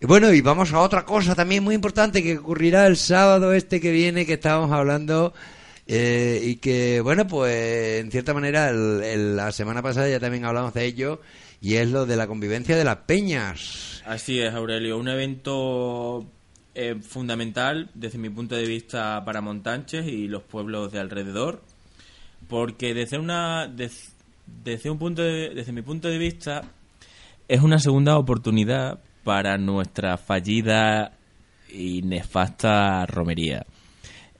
Bueno, 0.05 0.33
y 0.33 0.41
vamos 0.41 0.73
a 0.73 0.79
otra 0.81 1.05
cosa 1.05 1.33
también 1.33 1.63
muy 1.63 1.75
importante 1.75 2.21
que 2.21 2.37
ocurrirá 2.37 2.87
el 2.87 2.97
sábado 2.97 3.53
este 3.53 3.79
que 3.79 3.91
viene, 3.91 4.25
que 4.25 4.33
estábamos 4.33 4.71
hablando, 4.71 5.33
eh, 5.87 6.41
y 6.43 6.57
que, 6.57 6.99
bueno, 7.01 7.25
pues 7.25 8.01
en 8.03 8.11
cierta 8.11 8.33
manera 8.33 8.69
el- 8.69 9.35
la 9.37 9.51
semana 9.53 9.81
pasada 9.81 10.09
ya 10.09 10.19
también 10.19 10.43
hablamos 10.45 10.73
de 10.73 10.85
ello, 10.85 11.21
y 11.61 11.75
es 11.75 11.89
lo 11.89 12.05
de 12.05 12.17
la 12.17 12.27
convivencia 12.27 12.75
de 12.75 12.83
las 12.83 12.97
peñas. 12.97 14.01
Así 14.05 14.39
es, 14.41 14.53
Aurelio. 14.53 14.97
Un 14.97 15.07
evento 15.07 16.25
eh, 16.75 16.95
fundamental 17.07 17.89
desde 17.93 18.17
mi 18.17 18.29
punto 18.29 18.55
de 18.55 18.65
vista 18.65 19.23
para 19.23 19.41
Montanches 19.41 20.07
y 20.07 20.27
los 20.27 20.41
pueblos 20.43 20.91
de 20.91 20.99
alrededor, 20.99 21.61
porque 22.49 22.93
desde 22.95 23.19
una 23.19 23.67
des- 23.67 24.11
desde 24.63 24.89
un 24.89 24.97
punto 24.97 25.21
de- 25.21 25.51
desde 25.53 25.71
mi 25.71 25.81
punto 25.83 26.07
de 26.09 26.17
vista 26.17 26.63
es 27.47 27.61
una 27.61 27.77
segunda 27.79 28.17
oportunidad 28.17 28.99
para 29.23 29.57
nuestra 29.57 30.17
fallida 30.17 31.13
y 31.69 32.01
nefasta 32.01 33.05
romería. 33.05 33.65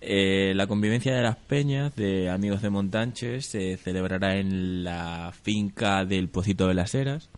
Eh, 0.01 0.51
la 0.55 0.67
convivencia 0.67 1.15
de 1.15 1.21
las 1.21 1.37
peñas 1.37 1.95
de 1.95 2.29
amigos 2.29 2.61
de 2.61 2.69
Montanches 2.69 3.45
se 3.45 3.77
celebrará 3.77 4.35
en 4.35 4.83
la 4.83 5.33
finca 5.43 6.03
del 6.03 6.27
Pocito 6.27 6.67
de 6.67 6.73
las 6.73 6.93
Heras, 6.93 7.29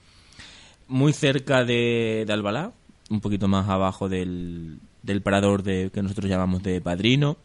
muy 0.88 1.14
cerca 1.14 1.64
de, 1.64 2.24
de 2.26 2.34
Albalá, 2.34 2.72
un 3.10 3.22
poquito 3.22 3.48
más 3.48 3.70
abajo 3.70 4.10
del, 4.10 4.80
del 5.04 5.22
parador 5.22 5.62
de, 5.62 5.92
que 5.94 6.02
nosotros 6.02 6.28
llamamos 6.28 6.64
de 6.64 6.82
Padrino, 6.82 7.38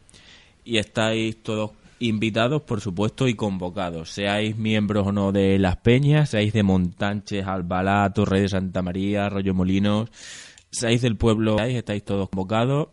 y 0.64 0.78
estáis 0.78 1.42
todos 1.42 1.72
invitados, 2.00 2.62
por 2.62 2.80
supuesto, 2.80 3.28
y 3.28 3.34
convocados, 3.34 4.10
seáis 4.10 4.56
miembros 4.56 5.06
o 5.06 5.12
no 5.12 5.32
de 5.32 5.58
las 5.58 5.76
peñas, 5.76 6.30
seáis 6.30 6.52
de 6.52 6.62
Montanches, 6.62 7.46
Albalá, 7.46 8.10
Torre 8.12 8.40
de 8.40 8.48
Santa 8.48 8.82
María, 8.82 9.26
Arroyo 9.26 9.54
Molinos, 9.54 10.08
seáis 10.70 11.02
del 11.02 11.16
pueblo, 11.16 11.60
estáis 11.60 12.04
todos 12.04 12.28
convocados 12.30 12.88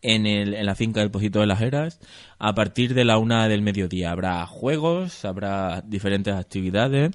en, 0.00 0.26
el, 0.26 0.54
en 0.54 0.66
la 0.66 0.76
finca 0.76 1.00
del 1.00 1.10
Pocito 1.10 1.40
de 1.40 1.46
las 1.46 1.60
Heras 1.60 2.00
a 2.38 2.54
partir 2.54 2.94
de 2.94 3.04
la 3.04 3.18
una 3.18 3.48
del 3.48 3.62
mediodía. 3.62 4.12
Habrá 4.12 4.46
juegos, 4.46 5.24
habrá 5.24 5.82
diferentes 5.82 6.34
actividades, 6.34 7.10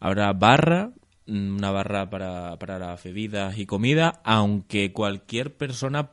habrá 0.00 0.32
barra 0.34 0.90
mm, 1.26 1.56
una 1.56 1.70
barra 1.70 2.10
para, 2.10 2.58
para 2.58 2.78
las 2.78 3.02
bebidas 3.02 3.58
y 3.58 3.66
comida, 3.66 4.20
aunque 4.22 4.92
cualquier 4.92 5.56
persona 5.56 6.10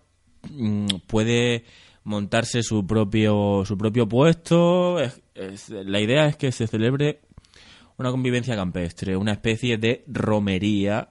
mm, 0.49 0.87
puede 1.07 1.65
montarse 2.03 2.63
su 2.63 2.85
propio 2.85 3.63
su 3.65 3.77
propio 3.77 4.07
puesto. 4.07 4.99
Es- 4.99 5.21
es- 5.35 5.69
la 5.69 5.99
idea 5.99 6.27
es 6.27 6.35
que 6.37 6.51
se 6.51 6.67
celebre 6.67 7.21
una 7.97 8.11
convivencia 8.11 8.55
campestre, 8.55 9.15
una 9.17 9.33
especie 9.33 9.77
de 9.77 10.03
romería 10.07 11.09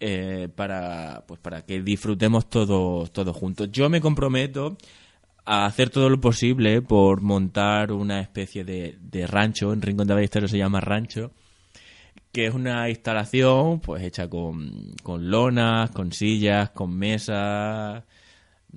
eh, 0.00 0.48
para 0.54 1.24
pues 1.26 1.40
para 1.40 1.64
que 1.64 1.80
disfrutemos 1.82 2.48
todos 2.50 3.12
todos 3.12 3.36
juntos. 3.36 3.70
Yo 3.72 3.88
me 3.88 4.00
comprometo 4.00 4.76
a 5.44 5.66
hacer 5.66 5.90
todo 5.90 6.08
lo 6.10 6.20
posible 6.20 6.82
por 6.82 7.20
montar 7.22 7.92
una 7.92 8.20
especie 8.20 8.64
de, 8.64 8.96
de 9.00 9.26
rancho, 9.26 9.72
en 9.72 9.82
Rincón 9.82 10.06
de 10.06 10.14
Ballesteros 10.14 10.50
se 10.52 10.58
llama 10.58 10.80
rancho, 10.80 11.32
que 12.32 12.46
es 12.46 12.54
una 12.54 12.88
instalación 12.88 13.80
pues 13.80 14.02
hecha 14.04 14.28
con, 14.28 14.92
con 15.02 15.30
lonas, 15.30 15.90
con 15.90 16.12
sillas, 16.12 16.70
con 16.70 16.96
mesas, 16.96 18.04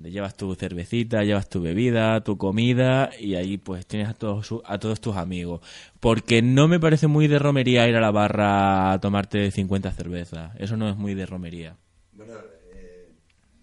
llevas 0.03 0.35
tu 0.35 0.53
cervecita, 0.55 1.23
llevas 1.23 1.49
tu 1.49 1.61
bebida, 1.61 2.21
tu 2.23 2.37
comida 2.37 3.11
y 3.19 3.35
ahí 3.35 3.57
pues 3.57 3.85
tienes 3.85 4.09
a 4.09 4.13
todos 4.13 4.53
a 4.65 4.77
todos 4.77 4.99
tus 5.01 5.15
amigos. 5.15 5.61
Porque 5.99 6.41
no 6.41 6.67
me 6.67 6.79
parece 6.79 7.07
muy 7.07 7.27
de 7.27 7.39
romería 7.39 7.87
ir 7.87 7.95
a 7.95 8.01
la 8.01 8.11
barra 8.11 8.91
a 8.91 8.99
tomarte 8.99 9.51
50 9.51 9.91
cervezas. 9.91 10.51
Eso 10.59 10.77
no 10.77 10.89
es 10.89 10.97
muy 10.97 11.13
de 11.13 11.25
romería. 11.25 11.77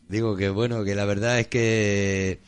Digo 0.09 0.37
que 0.37 0.51
bueno, 0.51 0.85
que 0.85 0.95
la 0.95 1.05
verdad 1.05 1.39
es 1.39 1.47
que 1.47 2.41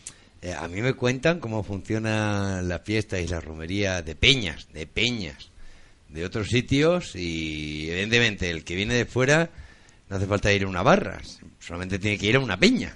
eh, 0.42 0.52
a 0.52 0.68
mí 0.68 0.82
me 0.82 0.92
cuentan 0.92 1.40
cómo 1.40 1.62
funcionan 1.62 2.68
las 2.68 2.82
fiestas 2.82 3.20
y 3.20 3.26
las 3.26 3.42
romerías 3.42 4.04
de 4.04 4.14
peñas, 4.14 4.68
de 4.72 4.86
peñas, 4.86 5.50
de 6.10 6.24
otros 6.26 6.48
sitios 6.48 7.16
y 7.16 7.90
evidentemente 7.90 8.50
el 8.50 8.64
que 8.64 8.76
viene 8.76 8.94
de 8.94 9.06
fuera 9.06 9.50
no 10.10 10.16
hace 10.16 10.26
falta 10.26 10.52
ir 10.52 10.64
a 10.64 10.68
una 10.68 10.82
barra, 10.82 11.22
solamente 11.58 11.98
tiene 11.98 12.18
que 12.18 12.26
ir 12.26 12.36
a 12.36 12.40
una 12.40 12.58
peña. 12.58 12.94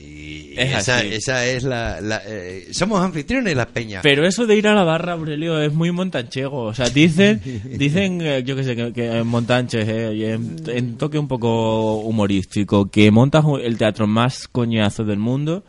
Y 0.00 0.54
Es 0.56 0.78
esa, 0.78 1.02
esa 1.04 1.46
es 1.46 1.62
la... 1.64 2.00
la- 2.00 2.22
eh, 2.26 2.68
somos 2.72 3.00
anfitriones 3.02 3.54
las 3.56 3.66
peñas. 3.66 4.02
Pero 4.02 4.26
eso 4.26 4.46
de 4.46 4.56
ir 4.56 4.66
a 4.68 4.74
la 4.74 4.84
barra, 4.84 5.12
Aurelio, 5.12 5.60
es 5.60 5.72
muy 5.72 5.90
montanchego. 5.92 6.62
O 6.64 6.74
sea, 6.74 6.88
dicen, 6.88 7.40
dicen 7.78 8.20
eh, 8.22 8.42
yo 8.44 8.56
qué 8.56 8.64
sé, 8.64 8.74
que, 8.76 8.92
que 8.92 9.06
en 9.18 9.26
montanches, 9.26 9.86
eh, 9.88 10.12
y 10.14 10.24
en, 10.24 10.56
en 10.68 10.96
toque 10.96 11.18
un 11.18 11.28
poco 11.28 11.96
humorístico, 12.00 12.90
que 12.90 13.10
montas 13.10 13.44
el 13.62 13.76
teatro 13.78 14.06
más 14.06 14.48
coñazo 14.48 15.04
del 15.04 15.18
mundo, 15.18 15.64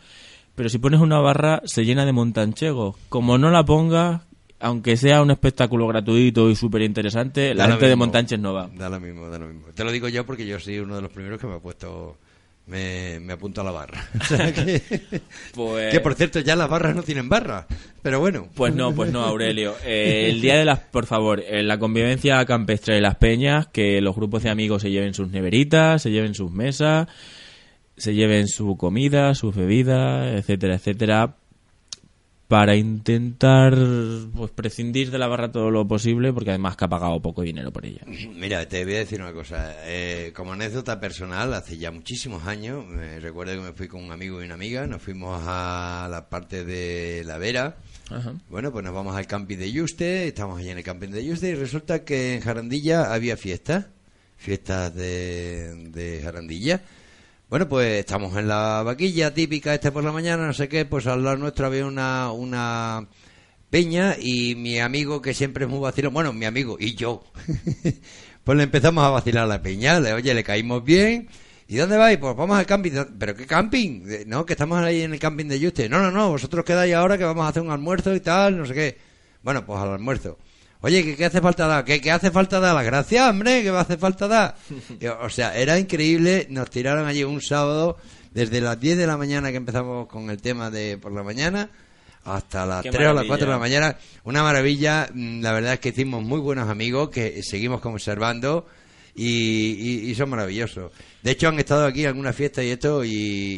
pero 0.55 0.69
si 0.69 0.77
pones 0.79 0.99
una 1.01 1.19
barra 1.19 1.61
se 1.65 1.83
llena 1.85 2.05
de 2.05 2.13
montanchegos. 2.13 2.95
Como 3.09 3.37
no 3.37 3.51
la 3.51 3.63
pongas, 3.63 4.21
aunque 4.59 4.97
sea 4.97 5.21
un 5.21 5.29
espectáculo 5.31 5.85
gratuito 5.87 6.49
y 6.49 6.55
súper 6.55 6.81
interesante, 6.81 7.53
la 7.53 7.67
gente 7.67 7.87
de 7.87 7.95
montanches 7.95 8.39
no 8.39 8.53
va. 8.53 8.69
Da 8.75 8.89
lo 8.89 8.99
mismo, 8.99 9.27
da 9.29 9.37
lo 9.37 9.47
mismo. 9.47 9.67
Te 9.75 9.83
lo 9.83 9.91
digo 9.91 10.07
yo 10.07 10.25
porque 10.25 10.47
yo 10.47 10.59
soy 10.59 10.79
uno 10.79 10.95
de 10.95 11.01
los 11.01 11.11
primeros 11.11 11.39
que 11.39 11.45
me 11.47 11.55
ha 11.55 11.59
puesto... 11.59 12.17
Me, 12.67 13.19
me 13.21 13.33
apunto 13.33 13.61
a 13.61 13.63
la 13.63 13.71
barra. 13.71 14.05
O 14.21 14.23
sea 14.25 14.53
que, 14.53 14.81
Pues- 15.55 15.91
que, 15.93 15.99
por 16.01 16.15
cierto, 16.15 16.39
ya 16.41 16.55
las 16.55 16.69
barras 16.69 16.95
no 16.95 17.01
tienen 17.03 17.29
barra. 17.29 17.65
Pero 18.01 18.19
bueno. 18.19 18.49
Pues 18.53 18.75
no, 18.75 18.93
pues 18.93 19.11
no, 19.11 19.23
Aurelio. 19.23 19.75
Eh, 19.85 20.29
el 20.29 20.41
día 20.41 20.57
de 20.57 20.65
las, 20.65 20.79
por 20.79 21.05
favor, 21.05 21.41
en 21.47 21.67
la 21.67 21.79
convivencia 21.79 22.45
campestre 22.45 22.95
de 22.95 23.01
las 23.01 23.15
peñas, 23.15 23.67
que 23.67 24.01
los 24.01 24.15
grupos 24.15 24.43
de 24.43 24.49
amigos 24.49 24.81
se 24.81 24.91
lleven 24.91 25.13
sus 25.13 25.29
neveritas, 25.31 26.01
se 26.01 26.11
lleven 26.11 26.35
sus 26.35 26.51
mesas, 26.51 27.07
se 27.95 28.13
lleven 28.13 28.47
su 28.47 28.75
comida, 28.77 29.33
sus 29.33 29.55
bebidas, 29.55 30.33
etcétera, 30.33 30.75
etcétera, 30.75 31.35
para 32.47 32.77
intentar 32.77 33.75
pues 34.33 34.51
prescindir 34.51 35.11
de 35.11 35.17
la 35.17 35.27
barra 35.27 35.51
todo 35.51 35.69
lo 35.69 35.85
posible, 35.85 36.31
porque 36.31 36.51
además 36.51 36.77
que 36.77 36.85
ha 36.85 36.87
pagado 36.87 37.21
poco 37.21 37.41
dinero 37.41 37.71
por 37.71 37.85
ella. 37.85 38.01
Mira, 38.05 38.65
te 38.67 38.85
voy 38.85 38.95
a 38.95 38.99
decir 38.99 39.21
una 39.21 39.33
cosa. 39.33 39.75
Eh, 39.83 40.31
como 40.33 40.53
anécdota 40.53 40.99
personal, 40.99 41.53
hace 41.53 41.77
ya 41.77 41.91
muchísimos 41.91 42.47
años, 42.47 42.85
me 42.85 43.19
recuerdo 43.19 43.53
que 43.53 43.61
me 43.61 43.73
fui 43.73 43.89
con 43.89 44.01
un 44.03 44.11
amigo 44.11 44.41
y 44.41 44.45
una 44.45 44.53
amiga, 44.53 44.87
nos 44.87 45.01
fuimos 45.01 45.41
a 45.45 46.07
la 46.09 46.29
parte 46.29 46.63
de 46.63 47.23
La 47.25 47.37
Vera. 47.37 47.75
Ajá. 48.09 48.33
Bueno, 48.49 48.71
pues 48.71 48.85
nos 48.85 48.93
vamos 48.93 49.15
al 49.17 49.27
camping 49.27 49.57
de 49.57 49.69
Yuste, 49.69 50.29
estamos 50.29 50.59
allí 50.59 50.69
en 50.69 50.77
el 50.77 50.83
camping 50.85 51.09
de 51.09 51.25
Yuste 51.25 51.49
y 51.49 51.55
resulta 51.55 52.05
que 52.05 52.35
en 52.35 52.41
Jarandilla 52.41 53.13
había 53.13 53.35
fiestas, 53.35 53.87
fiestas 54.37 54.95
de, 54.95 55.89
de 55.89 56.21
Jarandilla. 56.23 56.81
Bueno, 57.49 57.69
pues 57.69 57.99
estamos 57.99 58.35
en 58.35 58.49
la 58.49 58.83
vaquilla 58.83 59.33
típica 59.33 59.73
esta 59.73 59.91
por 59.91 60.03
la 60.03 60.11
mañana, 60.11 60.45
no 60.45 60.53
sé 60.53 60.67
qué, 60.67 60.83
pues 60.83 61.07
al 61.07 61.23
lado 61.23 61.37
nuestro 61.37 61.67
había 61.67 61.85
una, 61.85 62.29
una 62.33 63.07
peña 63.69 64.17
y 64.19 64.55
mi 64.55 64.79
amigo 64.79 65.21
que 65.21 65.33
siempre 65.33 65.63
es 65.63 65.69
muy 65.69 65.79
vacilón, 65.79 66.13
bueno, 66.13 66.33
mi 66.33 66.45
amigo 66.45 66.75
y 66.77 66.95
yo, 66.95 67.23
pues 68.43 68.57
le 68.57 68.63
empezamos 68.63 69.01
a 69.05 69.11
vacilar 69.11 69.45
a 69.45 69.47
la 69.47 69.61
peña, 69.61 69.97
le, 70.01 70.11
oye, 70.11 70.33
le 70.33 70.43
caímos 70.43 70.83
bien. 70.83 71.29
¿Y 71.69 71.75
dónde 71.77 71.97
vais? 71.97 72.17
Pues 72.17 72.35
vamos 72.35 72.57
al 72.57 72.65
camping. 72.65 72.91
¿Pero 73.19 73.35
qué 73.35 73.45
camping? 73.45 74.25
No, 74.25 74.45
que 74.45 74.53
estamos 74.53 74.79
ahí 74.79 75.01
en 75.01 75.13
el 75.13 75.19
camping 75.19 75.47
de 75.47 75.59
Yuste. 75.59 75.89
No, 75.89 75.99
no, 75.99 76.11
no, 76.11 76.29
vosotros 76.29 76.63
quedáis 76.63 76.93
ahora 76.95 77.17
que 77.17 77.25
vamos 77.25 77.45
a 77.45 77.49
hacer 77.49 77.61
un 77.61 77.71
almuerzo 77.71 78.15
y 78.15 78.21
tal, 78.21 78.57
no 78.57 78.65
sé 78.65 78.73
qué. 78.73 78.97
Bueno, 79.43 79.65
pues 79.65 79.77
al 79.79 79.89
almuerzo. 79.89 80.37
Oye, 80.81 81.03
¿qué, 81.03 81.15
qué 81.15 81.25
hace 81.25 81.41
falta 81.41 81.67
dar? 81.67 81.83
¿Qué, 81.85 81.99
qué 81.99 82.11
hace 82.11 82.29
falta 82.31 82.59
dar? 82.59 82.75
La 82.75 82.83
gracia, 82.83 83.29
hombre, 83.29 83.63
¿qué 83.63 83.69
hace 83.69 83.97
falta 83.97 84.27
dar? 84.27 84.55
O 85.21 85.29
sea, 85.29 85.57
era 85.57 85.79
increíble. 85.79 86.47
Nos 86.49 86.69
tiraron 86.69 87.07
allí 87.07 87.23
un 87.23 87.41
sábado, 87.41 87.97
desde 88.31 88.61
las 88.61 88.79
10 88.79 88.97
de 88.97 89.07
la 89.07 89.17
mañana 89.17 89.49
que 89.51 89.57
empezamos 89.57 90.07
con 90.07 90.29
el 90.29 90.41
tema 90.41 90.69
de 90.69 90.97
por 90.97 91.11
la 91.11 91.23
mañana, 91.23 91.69
hasta 92.25 92.65
las 92.65 92.83
Qué 92.83 92.91
3 92.91 93.07
o 93.09 93.13
las 93.13 93.23
4 93.25 93.45
de 93.47 93.51
la 93.53 93.59
mañana. 93.59 93.97
Una 94.23 94.43
maravilla. 94.43 95.09
Mm, 95.13 95.41
La 95.41 95.51
verdad 95.53 95.73
es 95.73 95.79
que 95.79 95.89
hicimos 95.89 96.21
muy 96.23 96.39
buenos 96.39 96.69
amigos 96.69 97.09
que 97.09 97.41
seguimos 97.41 97.81
conservando 97.81 98.67
y, 99.15 99.25
y- 100.05 100.09
y 100.11 100.15
son 100.15 100.29
maravillosos. 100.29 100.91
De 101.23 101.31
hecho, 101.31 101.47
han 101.47 101.57
estado 101.57 101.85
aquí 101.87 102.01
en 102.01 102.07
alguna 102.09 102.33
fiesta 102.33 102.63
y 102.63 102.69
esto, 102.69 103.03
y, 103.03 103.09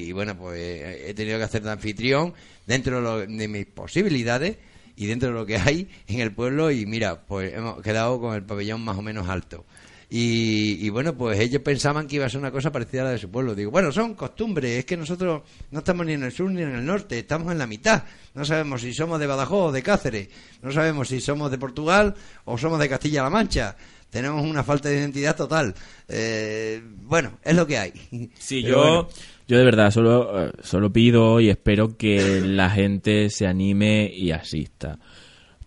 y 0.08 0.12
bueno, 0.14 0.38
pues 0.38 0.58
eh, 0.58 1.10
he 1.10 1.14
tenido 1.14 1.38
que 1.38 1.44
hacer 1.44 1.62
de 1.64 1.72
anfitrión 1.72 2.34
dentro 2.66 2.96
de, 2.98 3.02
lo- 3.02 3.20
de 3.38 3.48
mis 3.50 3.66
posibilidades 3.66 4.56
y 5.00 5.06
dentro 5.06 5.30
de 5.30 5.34
lo 5.34 5.46
que 5.46 5.56
hay 5.58 5.88
en 6.08 6.20
el 6.20 6.34
pueblo. 6.34 6.70
Y 6.70 6.86
mira, 6.86 7.22
pues 7.22 7.54
hemos 7.54 7.82
quedado 7.82 8.20
con 8.20 8.36
el 8.36 8.44
pabellón 8.44 8.82
más 8.82 8.98
o 8.98 9.02
menos 9.02 9.30
alto. 9.30 9.66
Y, 10.10 10.86
y 10.86 10.90
bueno, 10.90 11.16
pues 11.16 11.40
ellos 11.40 11.62
pensaban 11.62 12.06
que 12.08 12.18
iba 12.18 12.26
a 12.26 12.30
ser 12.30 12.40
una 12.40 12.52
cosa 12.52 12.72
parecida 12.72 13.04
a 13.04 13.06
la 13.06 13.12
de 13.12 13.18
su 13.18 13.30
pueblo. 13.30 13.56
Digo, 13.56 13.72
bueno, 13.72 13.94
son 13.94 14.14
costumbres, 14.16 14.80
es 14.80 14.86
que 14.86 14.98
nosotros 14.98 15.44
no 15.72 15.80
estamos 15.80 16.06
ni 16.06 16.14
en 16.14 16.24
el 16.24 16.32
sur 16.34 16.52
ni 16.52 16.64
en 16.64 16.76
el 16.76 16.86
norte, 16.86 17.20
estamos 17.20 17.52
en 17.52 17.60
la 17.60 17.68
mitad. 17.68 18.04
No 18.34 18.44
sabemos 18.44 18.82
si 18.82 18.94
somos 18.94 19.20
de 19.20 19.28
Badajoz 19.28 19.70
o 19.70 19.72
de 19.72 19.84
Cáceres, 19.84 20.28
no 20.62 20.72
sabemos 20.72 21.08
si 21.08 21.22
somos 21.22 21.50
de 21.50 21.58
Portugal 21.60 22.16
o 22.44 22.58
somos 22.58 22.80
de 22.80 22.90
Castilla-La 22.90 23.30
Mancha. 23.30 23.78
Tenemos 24.10 24.44
una 24.44 24.64
falta 24.64 24.90
de 24.90 24.98
identidad 24.98 25.36
total. 25.36 25.76
Eh, 26.08 26.82
bueno, 27.04 27.34
es 27.44 27.56
lo 27.56 27.68
que 27.68 27.78
hay. 27.78 27.92
Sí, 28.40 28.62
Pero 28.64 28.76
yo, 28.76 28.82
bueno. 28.82 29.08
yo 29.48 29.58
de 29.58 29.64
verdad 29.66 29.92
solo, 29.92 30.48
eh, 30.48 30.52
solo 30.64 30.92
pido 30.92 31.40
y 31.40 31.50
espero 31.50 31.96
que 31.96 32.42
la 32.42 32.70
gente 32.70 33.30
se 33.30 33.46
anime 33.46 34.12
y 34.14 34.32
asista. 34.32 34.98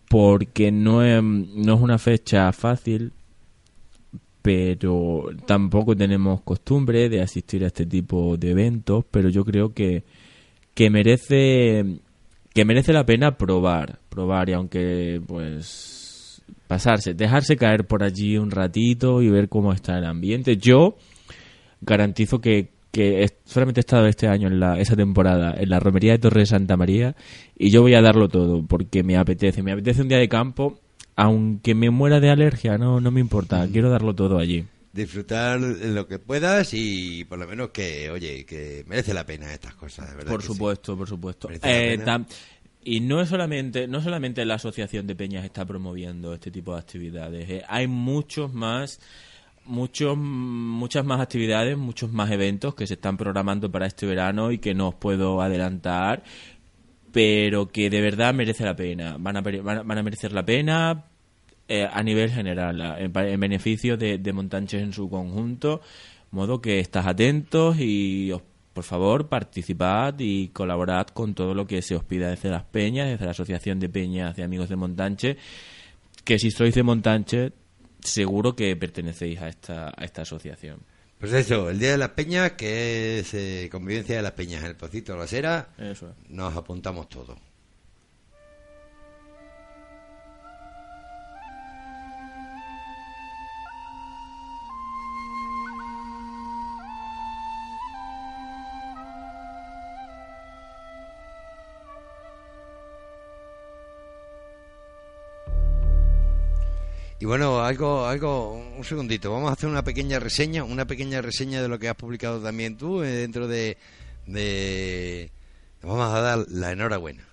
Porque 0.09 0.73
no 0.73 1.05
es, 1.05 1.23
no 1.23 1.75
es 1.75 1.81
una 1.81 1.99
fecha 1.99 2.53
fácil, 2.53 3.13
pero 4.43 5.27
tampoco 5.47 5.97
tenemos 5.97 6.43
costumbre 6.43 7.09
de 7.09 7.23
asistir 7.23 7.65
a 7.65 7.69
este 7.69 7.87
tipo 7.87 8.37
de 8.37 8.51
eventos, 8.51 9.05
pero 9.11 9.29
yo 9.29 9.45
creo 9.45 9.73
que, 9.73 10.03
que 10.75 10.91
merece 10.91 11.85
que 12.53 12.65
merece 12.65 12.93
la 12.93 13.07
pena 13.07 13.39
probar, 13.39 14.01
probar 14.11 14.51
y 14.51 14.53
aunque 14.53 15.23
pues 15.27 16.02
pasarse, 16.73 17.13
dejarse 17.13 17.57
caer 17.57 17.87
por 17.87 18.03
allí 18.03 18.39
un 18.39 18.51
ratito 18.51 19.21
y 19.21 19.29
ver 19.29 19.51
cómo 19.51 19.75
está 19.75 19.99
el 19.99 20.07
ambiente. 20.07 20.57
Yo 20.57 20.97
garantizo 21.83 22.41
que, 22.41 22.71
que 22.91 23.29
solamente 23.45 23.81
he 23.81 23.83
estado 23.83 24.07
este 24.07 24.27
año 24.27 24.49
en 24.49 24.59
la, 24.59 24.81
esa 24.81 24.97
temporada 24.97 25.55
en 25.55 25.69
la 25.69 25.81
romería 25.81 26.13
de 26.13 26.19
Torre 26.19 26.41
de 26.41 26.47
Santa 26.47 26.79
María 26.79 27.15
y 27.59 27.69
yo 27.71 27.83
voy 27.83 27.93
a 27.93 28.01
darlo 28.01 28.31
todo 28.31 28.65
porque 28.67 29.03
me 29.03 29.19
apetece, 29.19 29.63
me 29.63 29.73
apetece 29.73 30.01
un 30.01 30.09
día 30.09 30.17
de 30.17 30.31
campo, 30.31 30.81
aunque 31.15 31.75
me 31.75 31.91
muera 31.91 32.21
de 32.21 32.31
alergia, 32.31 32.79
no, 32.79 33.03
no 33.03 33.11
me 33.11 33.21
importa, 33.21 33.69
quiero 33.71 33.91
darlo 33.91 34.15
todo 34.15 34.39
allí. 34.39 34.65
Disfrutar 34.95 35.61
lo 35.61 36.07
que 36.07 36.19
puedas 36.19 36.73
y 36.73 37.25
por 37.25 37.39
lo 37.39 37.47
menos 37.47 37.69
que, 37.69 38.09
oye, 38.09 38.47
que 38.47 38.85
merece 38.89 39.13
la 39.13 39.27
pena 39.27 39.53
estas 39.53 39.75
cosas, 39.75 40.09
de 40.09 40.17
verdad. 40.17 40.33
Por 40.33 40.41
sí. 40.41 40.49
supuesto, 40.49 40.97
por 40.97 41.07
supuesto. 41.07 41.51
Eh, 41.51 41.99
y 42.85 43.01
no 43.01 43.21
es 43.21 43.29
solamente, 43.29 43.87
no 43.87 44.01
solamente 44.01 44.45
la 44.45 44.55
asociación 44.55 45.07
de 45.07 45.15
peñas 45.17 45.45
está 45.45 45.65
promoviendo 45.65 46.35
este 46.35 46.51
tipo 46.51 46.73
de 46.75 46.81
actividades. 46.81 47.49
eh. 47.51 47.63
Hay 47.69 47.87
muchos 47.87 48.53
más, 48.53 49.01
muchos, 49.65 50.17
muchas 50.17 51.05
más 51.05 51.21
actividades, 51.21 51.77
muchos 51.77 52.13
más 52.13 52.31
eventos 52.31 52.75
que 52.75 52.87
se 52.87 52.95
están 52.95 53.17
programando 53.17 53.71
para 53.71 53.87
este 53.87 54.07
verano 54.07 54.51
y 54.53 54.59
que 54.59 54.75
no 54.75 54.89
os 54.89 54.95
puedo 54.95 55.41
adelantar, 55.41 56.23
pero 57.13 57.69
que 57.69 57.91
de 57.91 58.01
verdad 58.01 58.35
merece 58.35 58.65
la 58.65 58.75
pena. 58.77 59.17
Van 59.19 59.37
a, 59.37 59.41
van 59.43 59.99
a, 59.99 60.03
merecer 60.03 60.33
la 60.33 60.45
pena 60.45 61.05
eh, 61.69 61.89
a 61.91 62.03
nivel 62.03 62.31
general, 62.31 62.81
en, 62.99 63.17
en 63.17 63.41
beneficio 63.41 63.97
de, 63.97 64.19
de 64.19 64.33
Montanches 64.33 64.83
en 64.83 64.93
su 64.93 65.09
conjunto, 65.09 65.81
modo 66.31 66.61
que 66.61 66.81
estás 66.81 67.07
atentos 67.07 67.79
y 67.79 68.33
os- 68.33 68.43
por 68.73 68.85
favor 68.85 69.29
participad 69.29 70.15
y 70.19 70.49
colaborad 70.49 71.07
con 71.09 71.35
todo 71.35 71.55
lo 71.55 71.67
que 71.67 71.83
se 71.83 71.95
os 71.95 72.05
pida 72.05 72.31
desde 72.31 72.51
las 72.51 72.65
peñas, 72.65 73.09
desde 73.09 73.25
la 73.25 73.33
Asociación 73.33 73.79
de 73.81 73.89
Peñas 73.89 74.37
de 74.37 74.43
Amigos 74.45 74.69
de 74.69 74.77
Montanche, 74.77 75.37
que 76.25 76.39
si 76.39 76.51
sois 76.51 76.75
de 76.75 76.83
Montanche 76.83 77.53
seguro 78.01 78.57
que 78.57 78.75
pertenecéis 78.77 79.41
a 79.41 79.49
esta, 79.49 79.89
a 79.97 80.05
esta 80.05 80.23
asociación. 80.23 80.81
Pues 81.19 81.33
eso, 81.35 81.71
el 81.71 81.79
Día 81.79 81.93
de 81.93 81.99
las 81.99 82.09
Peñas, 82.11 82.53
que 82.53 83.21
es 83.21 83.33
eh, 83.35 83.69
convivencia 83.71 84.17
de 84.17 84.23
las 84.23 84.33
peñas 84.33 84.63
en 84.65 84.71
el 84.71 84.77
Pocito 84.77 85.13
de 85.13 85.19
la 85.21 85.27
Sera, 85.29 85.69
Eso 85.79 86.09
es. 86.09 86.31
nos 86.31 86.57
apuntamos 86.57 87.09
todos. 87.09 87.39
Y 107.23 107.25
bueno, 107.25 107.61
algo, 107.61 108.05
algo, 108.05 108.55
un 108.77 108.83
segundito, 108.83 109.31
vamos 109.31 109.51
a 109.51 109.53
hacer 109.53 109.69
una 109.69 109.85
pequeña 109.85 110.19
reseña, 110.19 110.65
una 110.65 110.89
pequeña 110.89 111.23
reseña 111.23 111.63
de 111.63 111.69
lo 111.69 111.79
que 111.79 111.89
has 111.89 111.95
publicado 111.95 112.41
también 112.41 112.77
tú 112.77 113.05
eh, 113.05 113.11
dentro 113.11 113.47
de, 113.47 113.77
de, 114.27 115.31
nos 115.81 115.93
vamos 115.93 116.13
a 116.13 116.21
dar 116.21 116.45
la 116.49 116.73
enhorabuena. 116.73 117.25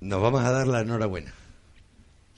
Nos 0.00 0.20
vamos 0.20 0.42
a 0.42 0.50
dar 0.50 0.66
la 0.66 0.80
enhorabuena. 0.80 1.32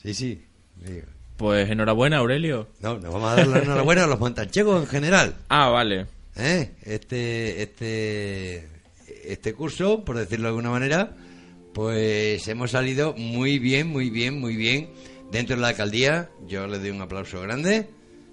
Sí, 0.02 0.12
sí. 0.12 0.44
digo. 0.84 1.06
Pues 1.38 1.70
enhorabuena, 1.70 2.18
Aurelio. 2.18 2.68
No, 2.80 2.98
nos 2.98 3.10
vamos 3.10 3.32
a 3.32 3.36
dar 3.36 3.46
la 3.46 3.58
enhorabuena 3.60 4.04
a 4.04 4.06
los 4.06 4.20
montanchegos 4.20 4.82
en 4.82 4.86
general. 4.86 5.34
Ah, 5.48 5.70
vale. 5.70 6.08
¿eh? 6.36 6.72
Este, 6.82 7.62
este, 7.62 8.68
este 9.24 9.54
curso, 9.54 10.04
por 10.04 10.18
decirlo 10.18 10.42
de 10.42 10.48
alguna 10.48 10.68
manera, 10.68 11.16
pues 11.72 12.46
hemos 12.48 12.72
salido 12.72 13.14
muy 13.14 13.58
bien, 13.58 13.86
muy 13.86 14.10
bien, 14.10 14.38
muy 14.38 14.56
bien 14.56 15.13
dentro 15.30 15.56
de 15.56 15.62
la 15.62 15.68
alcaldía. 15.68 16.30
Yo 16.46 16.66
les 16.66 16.80
doy 16.80 16.90
un 16.90 17.02
aplauso 17.02 17.40
grande 17.40 17.88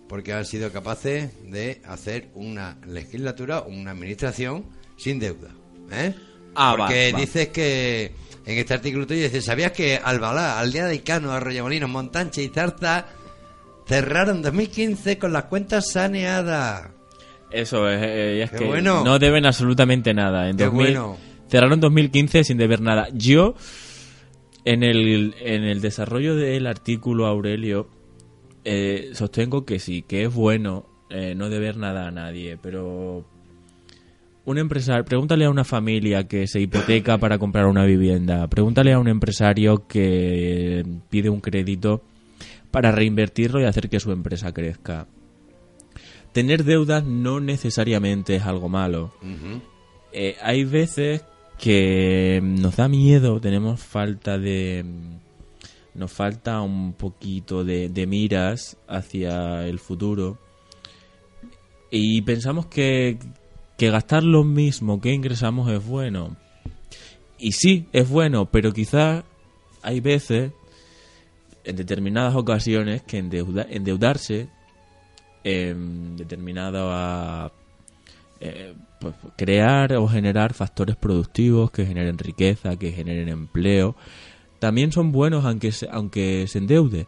porque 0.08 0.34
han 0.34 0.46
sido 0.46 0.72
capaces 0.72 1.30
de 1.50 1.82
hacer 1.86 2.30
una 2.36 2.78
legislatura, 2.86 3.62
una 3.62 3.92
administración 3.92 4.66
sin 4.98 5.20
deuda. 5.20 5.50
¿eh? 5.92 6.14
Ah, 6.56 6.76
porque 6.78 7.12
va, 7.12 7.18
va. 7.18 7.22
dices 7.22 7.48
que 7.50 8.12
en 8.46 8.58
este 8.58 8.74
artículo 8.74 9.08
tuyo 9.08 9.24
dices, 9.24 9.46
¿sabías 9.46 9.72
que 9.72 9.98
Albalá, 10.04 10.60
Aldea 10.60 10.88
de 10.88 10.96
Icano, 10.96 11.32
Arroyamolinos, 11.32 11.90
Montanche 11.90 12.44
y 12.44 12.50
Zarza 12.50 13.06
cerraron 13.88 14.42
2015 14.42 15.18
con 15.18 15.32
las 15.32 15.46
cuentas 15.46 15.92
saneadas? 15.92 16.90
Eso 17.52 17.88
es, 17.90 18.02
eh, 18.02 18.44
es 18.44 18.52
Qué 18.52 18.58
que 18.58 18.66
bueno. 18.66 19.04
no 19.04 19.20
deben 19.20 19.46
absolutamente 19.46 20.14
nada. 20.14 20.50
En 20.50 20.58
Qué 20.58 20.66
2000 20.66 20.86
bueno. 20.86 21.18
Cerraron 21.50 21.80
2015 21.82 22.46
sin 22.46 22.58
deber 22.58 22.80
nada. 22.82 23.10
Yo, 23.14 23.56
en 24.66 24.84
el, 24.84 25.36
en 25.40 25.64
el 25.64 25.82
desarrollo 25.82 26.36
del 26.36 26.68
artículo, 26.68 27.26
Aurelio, 27.26 27.88
eh, 28.64 29.12
sostengo 29.14 29.66
que 29.66 29.80
sí, 29.80 30.04
que 30.04 30.24
es 30.24 30.34
bueno 30.34 30.86
eh, 31.10 31.34
no 31.36 31.50
deber 31.50 31.78
nada 31.78 32.08
a 32.08 32.12
nadie, 32.12 32.58
pero 32.62 33.26
un 34.46 34.58
empresario, 34.58 35.04
pregúntale 35.06 35.46
a 35.46 35.50
una 35.50 35.64
familia 35.64 36.28
que 36.28 36.48
se 36.48 36.60
hipoteca 36.60 37.18
para 37.18 37.38
comprar 37.38 37.66
una 37.66 37.86
vivienda, 37.86 38.48
pregúntale 38.48 38.94
a 38.94 39.00
un 39.00 39.08
empresario 39.08 39.88
que 39.88 40.86
pide 41.10 41.30
un 41.30 41.42
crédito 41.42 42.02
para 42.70 42.92
reinvertirlo 42.92 43.60
y 43.60 43.66
hacer 43.66 43.90
que 43.90 44.00
su 44.00 44.12
empresa 44.12 44.54
crezca. 44.54 45.08
Tener 46.32 46.64
deudas 46.64 47.04
no 47.04 47.42
necesariamente 47.42 48.36
es 48.36 48.44
algo 48.44 48.70
malo. 48.70 49.12
Eh, 50.14 50.38
hay 50.42 50.64
veces 50.64 51.26
que 51.62 52.42
nos 52.44 52.76
da 52.76 52.88
miedo, 52.88 53.40
tenemos 53.40 53.80
falta 53.80 54.38
de... 54.40 54.84
Nos 55.94 56.12
falta 56.12 56.62
un 56.62 56.94
poquito 56.94 57.64
de, 57.64 58.08
miras 58.08 58.78
hacia 58.88 59.68
el 59.68 59.78
futuro 59.78 60.40
y 61.92 62.22
pensamos 62.22 62.66
que, 62.66 63.20
que 63.78 63.92
gastar 63.92 64.24
lo 64.24 64.44
mismo 64.46 65.00
que 65.02 65.14
ingresamos 65.14 65.70
es 65.70 65.86
bueno. 65.86 66.38
Y 67.38 67.52
sí, 67.52 67.88
es 67.92 68.10
bueno, 68.10 68.46
pero 68.46 68.72
quizás 68.72 69.24
hay 69.84 70.00
veces, 70.00 70.54
en 71.66 71.76
determinadas 71.76 72.36
ocasiones, 72.36 73.02
que 73.04 73.20
endeuda- 73.20 73.68
endeudarse 73.70 74.48
en 75.44 76.16
determinada 76.16 77.52
eh, 78.40 78.74
pues, 79.02 79.16
crear 79.36 79.94
o 79.94 80.08
generar 80.08 80.54
factores 80.54 80.96
productivos 80.96 81.72
que 81.72 81.86
generen 81.86 82.18
riqueza, 82.18 82.78
que 82.78 82.92
generen 82.92 83.28
empleo, 83.28 83.96
también 84.60 84.92
son 84.92 85.12
buenos 85.12 85.44
aunque 85.44 85.72
se, 85.72 85.90
aunque 85.92 86.46
se 86.48 86.60
endeude. 86.60 87.08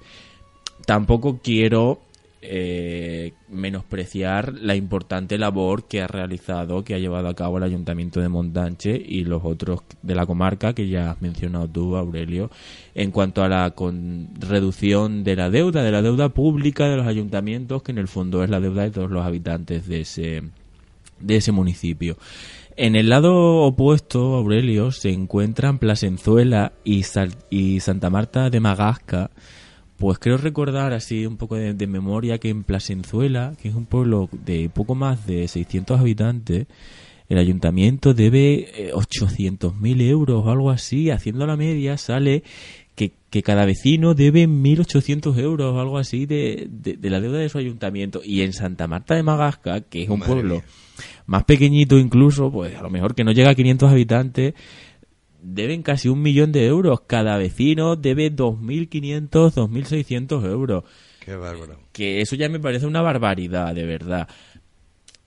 Tampoco 0.85 1.39
quiero 1.41 2.01
eh, 2.41 3.33
menospreciar 3.47 4.53
la 4.55 4.75
importante 4.75 5.37
labor 5.37 5.87
que 5.87 6.01
ha 6.01 6.07
realizado, 6.07 6.83
que 6.83 6.93
ha 6.93 6.99
llevado 6.99 7.29
a 7.29 7.35
cabo 7.35 7.57
el 7.57 7.63
Ayuntamiento 7.63 8.19
de 8.19 8.27
Montanche 8.27 9.01
y 9.01 9.23
los 9.23 9.45
otros 9.45 9.81
de 10.01 10.13
la 10.13 10.25
comarca 10.25 10.73
que 10.73 10.89
ya 10.89 11.11
has 11.11 11.21
mencionado 11.21 11.69
tú, 11.69 11.95
Aurelio, 11.95 12.49
en 12.95 13.11
cuanto 13.11 13.43
a 13.43 13.47
la 13.47 13.73
reducción 14.39 15.23
de 15.23 15.37
la 15.37 15.49
deuda, 15.49 15.83
de 15.83 15.91
la 15.91 16.01
deuda 16.01 16.29
pública 16.29 16.89
de 16.89 16.97
los 16.97 17.07
ayuntamientos, 17.07 17.81
que 17.81 17.93
en 17.93 17.99
el 17.99 18.09
fondo 18.09 18.43
es 18.43 18.49
la 18.49 18.59
deuda 18.59 18.81
de 18.83 18.91
todos 18.91 19.09
los 19.09 19.25
habitantes 19.25 19.87
de 19.87 20.01
ese, 20.01 20.43
de 21.19 21.37
ese 21.37 21.51
municipio. 21.51 22.17
En 22.75 22.95
el 22.95 23.09
lado 23.09 23.61
opuesto, 23.61 24.33
Aurelio, 24.35 24.91
se 24.91 25.11
encuentran 25.11 25.77
Plasenzuela 25.77 26.73
y, 26.83 27.03
Sal- 27.03 27.35
y 27.51 27.79
Santa 27.81 28.09
Marta 28.09 28.49
de 28.49 28.59
Magasca. 28.59 29.29
Pues 29.97 30.17
creo 30.17 30.37
recordar 30.37 30.91
así 30.91 31.25
un 31.27 31.37
poco 31.37 31.55
de, 31.55 31.87
memoria 31.87 32.39
que 32.39 32.49
en 32.49 32.63
Plasenzuela, 32.63 33.53
que 33.61 33.69
es 33.69 33.75
un 33.75 33.85
pueblo 33.85 34.27
de 34.31 34.69
poco 34.73 34.95
más 34.95 35.27
de 35.27 35.47
600 35.47 35.99
habitantes, 35.99 36.65
el 37.29 37.37
ayuntamiento 37.37 38.13
debe 38.13 38.87
eh, 38.87 38.91
800.000 38.93 40.01
euros 40.01 40.43
o 40.45 40.49
algo 40.49 40.71
así. 40.71 41.11
Haciendo 41.11 41.45
la 41.45 41.55
media 41.55 41.97
sale 41.97 42.43
que, 42.95 43.13
que 43.29 43.41
cada 43.43 43.65
vecino 43.65 44.13
debe 44.13 44.47
1.800 44.47 45.37
euros 45.39 45.73
o 45.73 45.79
algo 45.79 45.97
así 45.97 46.25
de, 46.25 46.67
de- 46.69 46.97
de 46.97 47.09
la 47.09 47.19
deuda 47.19 47.39
de 47.39 47.49
su 47.49 47.57
ayuntamiento. 47.57 48.21
Y 48.23 48.41
en 48.41 48.53
Santa 48.53 48.87
Marta 48.87 49.15
de 49.15 49.23
Magasca, 49.23 49.81
que 49.81 50.03
es 50.03 50.09
un 50.09 50.19
Madre 50.19 50.33
pueblo 50.33 50.53
mía. 50.55 50.63
más 51.25 51.43
pequeñito 51.45 51.97
incluso, 51.97 52.51
pues 52.51 52.75
a 52.75 52.81
lo 52.81 52.89
mejor 52.89 53.15
que 53.15 53.23
no 53.23 53.31
llega 53.31 53.49
a 53.51 53.55
500 53.55 53.91
habitantes, 53.91 54.53
deben 55.41 55.81
casi 55.81 56.07
un 56.09 56.21
millón 56.21 56.51
de 56.51 56.65
euros. 56.67 57.01
Cada 57.07 57.37
vecino 57.37 57.95
debe 57.95 58.31
2.500, 58.33 59.29
2.600 59.53 60.45
euros. 60.45 60.83
Qué 61.19 61.35
bárbaro. 61.35 61.79
Que 61.91 62.19
eso 62.21 62.35
ya 62.35 62.49
me 62.49 62.59
parece 62.59 62.85
una 62.85 63.01
barbaridad, 63.01 63.73
de 63.73 63.85
verdad. 63.85 64.27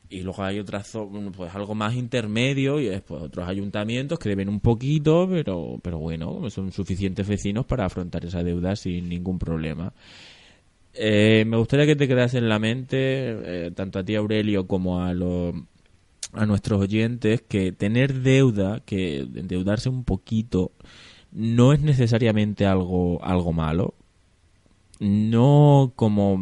Y 0.08 0.20
luego 0.22 0.44
hay 0.44 0.60
otras, 0.60 0.96
pues 1.36 1.54
algo 1.54 1.74
más 1.74 1.94
intermedio 1.94 2.78
y 2.78 2.86
después 2.86 3.22
otros 3.22 3.48
ayuntamientos 3.48 4.18
que 4.18 4.28
deben 4.28 4.48
un 4.48 4.60
poquito, 4.60 5.28
pero, 5.28 5.80
pero 5.82 5.98
bueno, 5.98 6.48
son 6.48 6.70
suficientes 6.70 7.26
vecinos 7.26 7.66
para 7.66 7.86
afrontar 7.86 8.24
esa 8.24 8.44
deuda 8.44 8.76
sin 8.76 9.08
ningún 9.08 9.38
problema. 9.38 9.92
Eh, 10.94 11.44
me 11.46 11.56
gustaría 11.56 11.86
que 11.86 11.96
te 11.96 12.08
quedas 12.08 12.34
en 12.34 12.48
la 12.48 12.58
mente, 12.58 12.96
eh, 13.66 13.70
tanto 13.72 13.98
a 13.98 14.04
ti 14.04 14.14
Aurelio 14.14 14.66
como 14.66 15.02
a, 15.02 15.12
los 15.12 15.54
a 16.32 16.46
nuestros 16.46 16.80
oyentes, 16.80 17.42
que 17.42 17.72
tener 17.72 18.14
deuda, 18.22 18.80
que 18.80 19.18
endeudarse 19.18 19.88
un 19.88 20.04
poquito, 20.04 20.72
no 21.32 21.72
es 21.72 21.80
necesariamente 21.80 22.64
algo, 22.64 23.22
algo 23.24 23.52
malo. 23.52 23.94
No 24.98 25.92
como, 25.96 26.40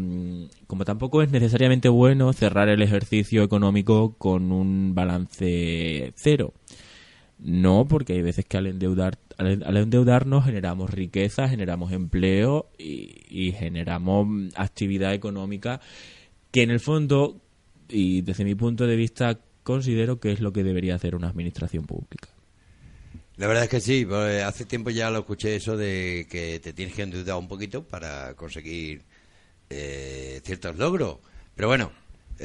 como 0.67 0.85
tampoco 0.85 1.23
es 1.23 1.31
necesariamente 1.31 1.89
bueno 1.89 2.33
cerrar 2.33 2.69
el 2.69 2.83
ejercicio 2.83 3.43
económico 3.43 4.15
con 4.17 4.53
un 4.53 4.95
balance 4.95 6.13
cero. 6.17 6.55
No, 7.39 7.87
porque 7.89 8.13
hay 8.13 8.23
veces 8.23 8.45
que 8.45 8.57
al 8.57 8.67
endeudar 8.69 9.19
al, 9.39 9.77
endeudarnos 9.77 10.45
generamos 10.45 10.91
riqueza, 10.91 11.49
generamos 11.49 11.93
empleo 11.93 12.71
y, 12.79 13.23
y 13.29 13.53
generamos 13.53 14.27
mm, 14.29 14.49
actividad 14.55 15.13
económica 15.15 15.81
que 16.53 16.63
en 16.63 16.71
el 16.71 16.81
fondo 16.81 17.41
y 17.89 18.23
desde 18.23 18.45
mi 18.45 18.55
punto 18.55 18.87
de 18.87 18.97
vista 18.97 19.41
considero 19.63 20.21
que 20.21 20.33
es 20.33 20.41
lo 20.41 20.53
que 20.53 20.63
debería 20.63 20.95
hacer 20.95 21.17
una 21.17 21.29
administración 21.29 21.85
pública. 21.85 22.34
La 23.37 23.49
verdad 23.49 23.65
es 23.65 23.71
que 23.71 23.81
sí, 23.81 24.07
porque 24.07 24.43
hace 24.43 24.65
tiempo 24.65 24.91
ya 24.91 25.11
lo 25.11 25.21
escuché 25.21 25.57
eso 25.57 25.77
de 25.77 26.27
que 26.31 26.61
te 26.61 26.73
tienes 26.73 26.95
que 26.95 27.03
endeudar 27.03 27.37
un 27.37 27.49
poquito 27.49 27.83
para 27.87 28.35
conseguir 28.35 29.03
eh, 29.71 30.41
ciertos 30.45 30.77
logros. 30.77 31.19
Pero 31.57 31.69
bueno, 31.69 31.91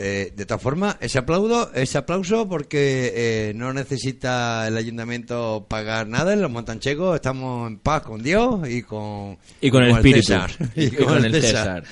eh, 0.01 0.31
de 0.33 0.45
todas 0.45 0.61
formas, 0.63 0.95
ese 1.01 1.17
aplauso, 1.19 1.73
ese 1.73 1.97
aplauso 1.97 2.47
porque 2.47 3.11
eh, 3.15 3.53
no 3.53 3.73
necesita 3.73 4.65
el 4.67 4.77
ayuntamiento 4.77 5.65
pagar 5.67 6.07
nada, 6.07 6.31
en 6.33 6.41
los 6.41 6.49
montanchegos 6.49 7.15
estamos 7.15 7.69
en 7.69 7.79
paz 7.79 8.03
con 8.03 8.23
Dios 8.23 8.67
y 8.69 8.81
con, 8.83 9.37
Y 9.59 9.69
con 9.69 9.83
el 9.83 9.91
espíritu. 9.91 10.27
César. 10.27 10.51
Y, 10.75 10.89
con, 10.91 11.25
el 11.25 11.41
César. 11.41 11.83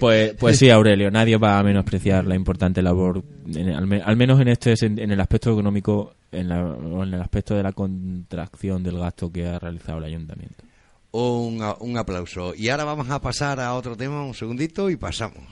Pues, 0.00 0.34
pues 0.38 0.58
sí, 0.58 0.70
Aurelio, 0.70 1.10
nadie 1.12 1.36
va 1.36 1.58
a 1.58 1.62
menospreciar 1.62 2.26
la 2.26 2.34
importante 2.34 2.82
labor, 2.82 3.22
en- 3.54 3.70
al, 3.70 3.86
me- 3.86 4.02
al 4.02 4.16
menos 4.16 4.40
en 4.40 4.48
este 4.48 4.74
en 4.82 4.98
el 5.12 5.20
aspecto 5.20 5.52
económico, 5.52 6.14
en, 6.32 6.48
la- 6.48 6.60
en 7.04 7.14
el 7.14 7.20
aspecto 7.22 7.54
de 7.54 7.62
la 7.62 7.72
contracción 7.72 8.82
del 8.82 8.98
gasto 8.98 9.30
que 9.30 9.46
ha 9.46 9.58
realizado 9.60 9.98
el 9.98 10.04
ayuntamiento. 10.04 10.64
un, 11.12 11.62
un 11.80 11.96
aplauso. 11.98 12.54
Y 12.56 12.70
ahora 12.70 12.84
vamos 12.84 13.08
a 13.10 13.20
pasar 13.20 13.60
a 13.60 13.74
otro 13.74 13.96
tema, 13.96 14.24
un 14.24 14.34
segundito, 14.34 14.90
y 14.90 14.96
pasamos. 14.96 15.44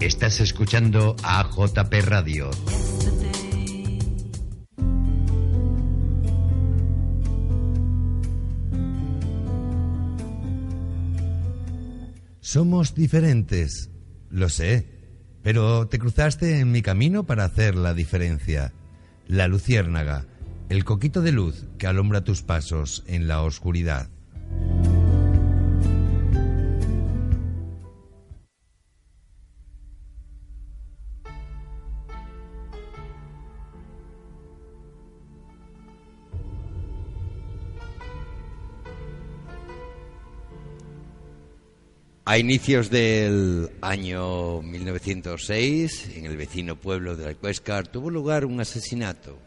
Estás 0.00 0.40
escuchando 0.40 1.16
a 1.24 1.50
JP 1.50 1.92
Radio. 2.04 2.50
Somos 12.38 12.94
diferentes, 12.94 13.90
lo 14.30 14.48
sé, 14.48 14.86
pero 15.42 15.88
te 15.88 15.98
cruzaste 15.98 16.60
en 16.60 16.70
mi 16.70 16.80
camino 16.80 17.26
para 17.26 17.42
hacer 17.42 17.74
la 17.74 17.92
diferencia. 17.92 18.72
La 19.26 19.48
luciérnaga, 19.48 20.26
el 20.68 20.84
coquito 20.84 21.22
de 21.22 21.32
luz 21.32 21.66
que 21.76 21.88
alumbra 21.88 22.22
tus 22.22 22.42
pasos 22.42 23.02
en 23.08 23.26
la 23.26 23.42
oscuridad. 23.42 24.10
A 42.28 42.36
inicios 42.36 42.90
del 42.90 43.70
año 43.80 44.60
1906, 44.60 46.10
en 46.14 46.26
el 46.26 46.36
vecino 46.36 46.76
pueblo 46.76 47.16
de 47.16 47.26
Alcuéscar, 47.26 47.88
tuvo 47.88 48.10
lugar 48.10 48.44
un 48.44 48.60
asesinato. 48.60 49.38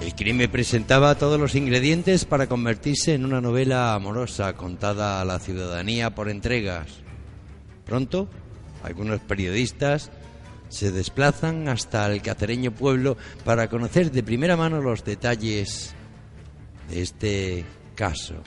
El 0.00 0.14
crimen 0.14 0.50
presentaba 0.50 1.14
todos 1.16 1.38
los 1.38 1.56
ingredientes 1.56 2.24
para 2.24 2.46
convertirse 2.46 3.12
en 3.12 3.26
una 3.26 3.42
novela 3.42 3.92
amorosa 3.92 4.54
contada 4.54 5.20
a 5.20 5.26
la 5.26 5.40
ciudadanía 5.40 6.14
por 6.14 6.30
entregas. 6.30 6.86
Pronto, 7.84 8.30
algunos 8.82 9.20
periodistas 9.20 10.10
se 10.70 10.90
desplazan 10.90 11.68
hasta 11.68 12.10
el 12.10 12.22
cacereño 12.22 12.72
pueblo 12.72 13.18
para 13.44 13.68
conocer 13.68 14.10
de 14.10 14.22
primera 14.22 14.56
mano 14.56 14.80
los 14.80 15.04
detalles 15.04 15.94
de 16.88 17.02
este 17.02 17.66
caso 17.94 18.42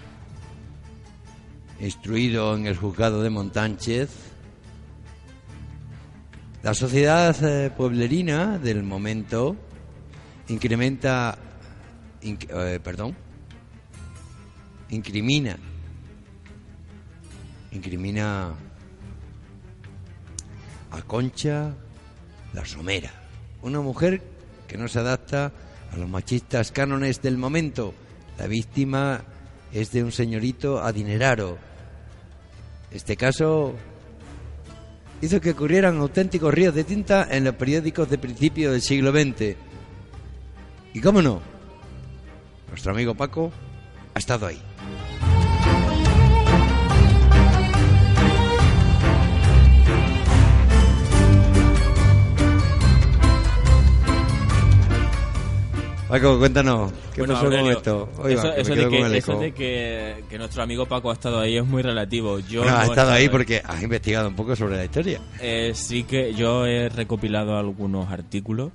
instruido 1.80 2.56
en 2.56 2.66
el 2.68 2.76
juzgado 2.76 3.22
de 3.22 3.30
Montánchez, 3.30 4.10
la 6.64 6.74
sociedad 6.74 7.36
eh, 7.44 7.70
pueblerina 7.70 8.58
del 8.58 8.84
momento 8.84 9.56
incrementa, 10.50 11.38
inc- 12.24 12.48
eh, 12.50 12.80
perdón, 12.80 13.16
incrimina, 14.90 15.58
incrimina 17.72 18.54
a 20.92 21.02
Concha 21.04 21.74
la 22.54 22.66
Somera, 22.66 23.12
una 23.62 23.82
mujer 23.82 24.22
que 24.68 24.78
no 24.78 24.88
se 24.88 25.00
adapta 25.00 25.52
a 25.94 25.98
los 25.98 26.10
machistas 26.10 26.72
cánones 26.72 27.22
del 27.22 27.38
momento. 27.38 27.94
La 28.38 28.48
víctima 28.48 29.22
es 29.72 29.92
de 29.92 30.04
un 30.04 30.12
señorito 30.12 30.82
adineraro. 30.84 31.58
Este 32.92 33.18
caso 33.18 33.76
hizo 35.22 35.42
que 35.42 35.52
ocurrieran 35.52 35.98
auténticos 35.98 36.54
ríos 36.54 36.74
de 36.74 36.84
tinta 36.84 37.28
en 37.30 37.44
los 37.44 37.56
periódicos 37.56 38.10
de 38.10 38.18
principio 38.18 38.72
del 38.72 38.82
siglo 38.82 39.12
XX. 39.12 39.56
Y 40.94 41.02
cómo 41.02 41.22
no, 41.22 41.42
nuestro 42.70 42.92
amigo 42.92 43.16
Paco 43.16 43.52
ha 44.14 44.20
estado 44.20 44.48
ahí. 44.48 44.67
Paco, 56.08 56.40
cuéntanos, 56.40 56.92
¿qué 57.14 57.22
Bueno, 57.22 57.34
pasó 57.34 57.46
Aurelio, 57.48 57.66
con 57.66 57.78
esto? 57.78 58.10
Oye, 58.20 58.34
eso 58.36 58.48
va, 58.48 58.56
que 58.56 58.62
eso 58.62 58.70
me 58.76 58.76
de 58.78 58.90
que, 58.90 59.18
eso 59.18 59.40
de 59.40 59.52
que, 59.54 60.24
que 60.30 60.38
nuestro 60.38 60.64
amigo 60.64 60.86
Paco 60.86 61.10
ha 61.10 61.14
estado 61.14 61.40
ahí 61.40 61.58
es 61.58 61.66
muy 61.66 61.82
relativo. 61.82 62.40
Yo 62.40 62.62
Bueno, 62.62 62.78
no 62.78 62.84
he 62.84 62.86
estado 62.88 63.12
ahí 63.12 63.24
ahí. 63.24 63.30
porque 63.30 63.62
has 63.64 63.84
investigado 63.84 64.30
un 64.30 64.36
poco 64.36 64.56
sobre 64.56 64.78
la 64.78 64.86
historia. 64.86 65.20
Eh, 65.42 65.72
sí 65.74 66.04
que 66.04 66.34
yo 66.34 66.66
he 66.66 66.88
recopilado 66.88 67.58
algunos 67.58 68.10
artículos 68.10 68.72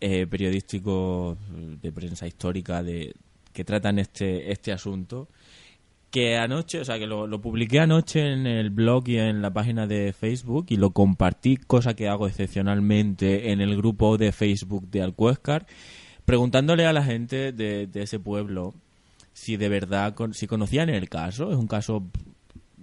eh, 0.00 0.26
periodísticos 0.26 1.38
de 1.80 1.92
prensa 1.92 2.26
histórica 2.26 2.82
de 2.82 3.14
que 3.52 3.64
tratan 3.64 4.00
este 4.00 4.50
este 4.50 4.72
asunto 4.72 5.28
que 6.10 6.36
anoche, 6.36 6.80
o 6.80 6.84
sea, 6.84 6.98
que 6.98 7.06
lo, 7.06 7.26
lo 7.26 7.40
publiqué 7.40 7.80
anoche 7.80 8.32
en 8.32 8.46
el 8.46 8.68
blog 8.70 9.08
y 9.08 9.16
en 9.18 9.40
la 9.40 9.50
página 9.52 9.86
de 9.86 10.12
Facebook 10.12 10.66
y 10.68 10.76
lo 10.76 10.90
compartí, 10.90 11.56
cosa 11.56 11.94
que 11.94 12.08
hago 12.08 12.26
excepcionalmente 12.26 13.50
en 13.52 13.62
el 13.62 13.76
grupo 13.76 14.18
de 14.18 14.30
Facebook 14.32 14.90
de 14.90 15.00
Alcuéscar, 15.02 15.66
preguntándole 16.24 16.86
a 16.86 16.92
la 16.92 17.02
gente 17.04 17.52
de, 17.52 17.86
de 17.86 18.02
ese 18.02 18.18
pueblo 18.18 18.74
si 19.32 19.56
de 19.56 19.68
verdad, 19.68 20.14
con- 20.14 20.34
si 20.34 20.46
conocían 20.46 20.88
el 20.90 21.08
caso. 21.08 21.50
Es 21.50 21.56
un 21.56 21.66
caso 21.66 22.04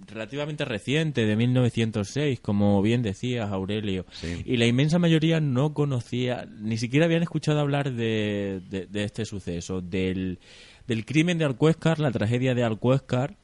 relativamente 0.08 0.64
reciente, 0.64 1.24
de 1.24 1.36
1906, 1.36 2.40
como 2.40 2.82
bien 2.82 3.02
decías, 3.02 3.50
Aurelio. 3.52 4.04
Sí. 4.12 4.42
Y 4.44 4.56
la 4.56 4.66
inmensa 4.66 4.98
mayoría 4.98 5.40
no 5.40 5.72
conocía, 5.74 6.48
ni 6.58 6.76
siquiera 6.78 7.06
habían 7.06 7.22
escuchado 7.22 7.60
hablar 7.60 7.92
de, 7.92 8.60
de- 8.68 8.86
de 8.86 9.04
este 9.04 9.24
suceso, 9.24 9.80
del, 9.80 10.38
del 10.88 11.04
crimen 11.04 11.38
de 11.38 11.44
Alcuéscar, 11.44 12.00
la 12.00 12.10
tragedia 12.10 12.54
de 12.54 12.64
Alcuéscar, 12.64 13.36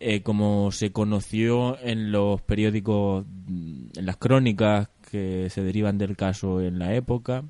eh, 0.00 0.22
como 0.22 0.72
se 0.72 0.90
conoció 0.92 1.78
en 1.82 2.10
los 2.12 2.40
periódicos, 2.42 3.26
en 3.48 4.06
las 4.06 4.16
crónicas 4.16 4.88
que 5.10 5.48
se 5.50 5.62
derivan 5.62 5.98
del 5.98 6.16
caso 6.16 6.60
en 6.62 6.78
la 6.78 6.94
época, 6.94 7.44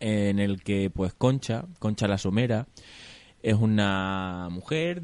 en 0.00 0.38
el 0.38 0.62
que 0.62 0.90
pues 0.90 1.14
Concha, 1.14 1.66
Concha 1.78 2.08
la 2.08 2.18
Somera, 2.18 2.66
es 3.42 3.54
una 3.54 4.48
mujer, 4.50 5.02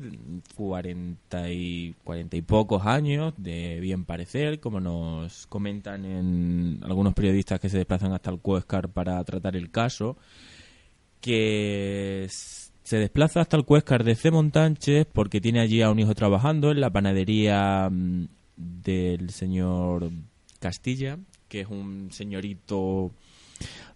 40 0.54 1.50
y, 1.50 1.94
40 2.04 2.36
y 2.36 2.42
pocos 2.42 2.86
años, 2.86 3.34
de 3.36 3.80
bien 3.80 4.04
parecer, 4.04 4.60
como 4.60 4.78
nos 4.80 5.46
comentan 5.48 6.04
en 6.04 6.80
algunos 6.84 7.14
periodistas 7.14 7.58
que 7.58 7.68
se 7.68 7.78
desplazan 7.78 8.12
hasta 8.12 8.30
el 8.30 8.38
Cuéscar 8.38 8.90
para 8.90 9.22
tratar 9.24 9.56
el 9.56 9.70
caso, 9.70 10.16
que 11.20 12.28
se 12.30 12.96
desplaza 12.96 13.40
hasta 13.40 13.56
el 13.56 13.64
Cuéscar 13.64 14.04
desde 14.04 14.30
Montánchez 14.30 15.06
porque 15.12 15.40
tiene 15.40 15.60
allí 15.60 15.82
a 15.82 15.90
un 15.90 15.98
hijo 15.98 16.14
trabajando 16.14 16.70
en 16.70 16.80
la 16.80 16.90
panadería 16.90 17.90
mm, 17.90 18.28
del 18.56 19.30
señor 19.30 20.10
Castilla, 20.60 21.18
que 21.48 21.62
es 21.62 21.68
un 21.68 22.12
señorito 22.12 23.10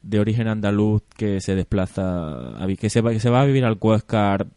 de 0.03 0.19
origen 0.19 0.49
andaluz 0.49 1.03
que 1.17 1.41
se 1.41 1.55
desplaza, 1.55 2.57
que 2.79 2.91
se 2.91 3.01
va, 3.01 3.13
que 3.13 3.21
se 3.21 3.31
va 3.31 3.43
a 3.43 3.47
vivir 3.47 3.65
al 3.65 3.79
Cuéscar, 3.79 4.49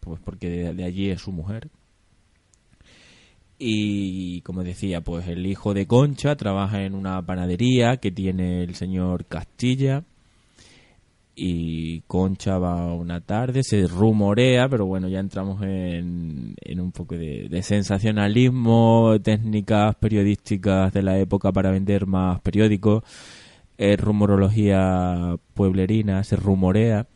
pues 0.00 0.20
porque 0.24 0.48
de, 0.48 0.74
de 0.74 0.84
allí 0.84 1.10
es 1.10 1.20
su 1.20 1.32
mujer. 1.32 1.68
Y 3.58 4.40
como 4.42 4.62
decía, 4.62 5.00
pues 5.00 5.26
el 5.26 5.44
hijo 5.46 5.74
de 5.74 5.86
Concha 5.86 6.36
trabaja 6.36 6.84
en 6.84 6.94
una 6.94 7.20
panadería 7.22 7.96
que 7.96 8.12
tiene 8.12 8.62
el 8.62 8.74
señor 8.74 9.26
Castilla. 9.26 10.04
Y 11.40 12.00
Concha 12.02 12.58
va 12.58 12.92
una 12.94 13.20
tarde, 13.20 13.62
se 13.62 13.86
rumorea, 13.86 14.68
pero 14.68 14.86
bueno, 14.86 15.08
ya 15.08 15.20
entramos 15.20 15.62
en, 15.62 16.54
en 16.60 16.80
un 16.80 16.90
poco 16.90 17.16
de, 17.16 17.48
de 17.48 17.62
sensacionalismo, 17.62 19.16
técnicas 19.22 19.94
periodísticas 19.96 20.92
de 20.92 21.02
la 21.02 21.16
época 21.18 21.52
para 21.52 21.70
vender 21.70 22.06
más 22.06 22.40
periódicos 22.40 23.04
eh, 23.78 23.96
rumorología 23.96 25.36
pueblerina, 25.54 26.22
se 26.24 26.36
rumorea 26.36 27.06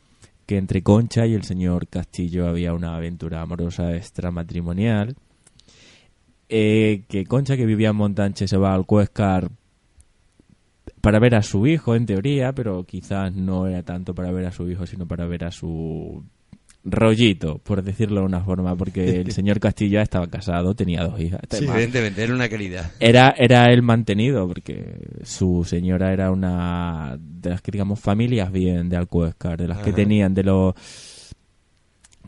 que 0.47 0.57
entre 0.57 0.83
Concha 0.83 1.27
y 1.27 1.35
el 1.35 1.43
señor 1.43 1.89
Castillo 1.89 2.49
había 2.49 2.73
una 2.73 2.97
aventura 2.97 3.43
amorosa 3.43 3.95
extramatrimonial. 3.95 5.17
Eh, 6.49 7.05
que 7.09 7.25
Concha, 7.27 7.57
que 7.57 7.67
vivía 7.67 7.91
en 7.91 7.97
Montanche, 7.97 8.47
se 8.47 8.57
va 8.57 8.75
al 8.75 8.87
Cuéscar 8.87 9.51
para 11.01 11.19
ver 11.19 11.35
a 11.35 11.43
su 11.43 11.67
hijo, 11.67 11.97
en 11.97 12.07
teoría, 12.07 12.53
pero 12.53 12.85
quizás 12.85 13.33
no 13.35 13.67
era 13.67 13.83
tanto 13.83 14.15
para 14.15 14.31
ver 14.31 14.47
a 14.47 14.53
su 14.53 14.69
hijo, 14.69 14.87
sino 14.87 15.07
para 15.07 15.27
ver 15.27 15.45
a 15.45 15.51
su 15.51 16.23
rollito, 16.85 17.59
por 17.59 17.83
decirlo 17.83 18.20
de 18.20 18.26
una 18.26 18.41
forma, 18.41 18.74
porque 18.76 19.20
el 19.20 19.33
señor 19.33 19.61
Castillo 19.61 19.95
ya 19.95 20.03
estaba 20.03 20.26
casado, 20.26 20.74
tenía 20.74 21.05
dos 21.05 21.20
hijas. 21.20 21.41
Sí, 21.51 21.64
evidentemente, 21.64 22.22
era 22.22 22.35
una 22.35 22.49
calidad. 22.49 22.91
era, 22.99 23.35
era 23.37 23.72
el 23.72 23.83
mantenido, 23.83 24.49
porque 24.49 24.99
su 25.22 25.64
señora 25.64 26.12
era 26.12 26.30
una 26.30 27.16
de 27.18 27.51
las 27.51 27.62
que, 27.62 27.70
digamos, 27.70 28.01
familias 28.01 28.51
bien 28.51 28.89
de 28.89 28.97
Alcuéscar, 28.97 29.59
de 29.59 29.68
las 29.68 29.78
que 29.78 29.93
tenían 29.93 30.35
de 30.35 30.45
los... 30.45 30.74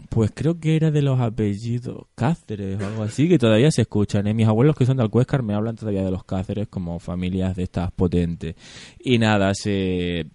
Pues 0.09 0.31
creo 0.33 0.61
que 0.61 0.77
era 0.77 0.93
de 0.93 1.03
los 1.03 1.19
apellidos 1.19 2.07
Cáceres 2.15 2.81
o 2.81 2.87
algo 2.87 3.03
así, 3.03 3.29
que 3.29 3.39
todavía 3.39 3.73
se 3.73 3.83
escuchan. 3.83 4.29
¿eh? 4.29 4.35
Mis 4.35 4.47
abuelos 4.47 4.77
que 4.77 4.87
son 4.87 4.97
de 4.97 5.03
Alcuéscar 5.03 5.43
me 5.43 5.55
hablan 5.55 5.75
todavía 5.75 6.05
de 6.05 6.11
los 6.13 6.23
Cáceres 6.23 6.69
como 6.69 7.01
familias 7.01 7.57
de 7.57 7.65
estas 7.65 7.91
potentes. 7.91 8.55
Y 9.01 9.19
nada, 9.19 9.53
se... 9.55 10.27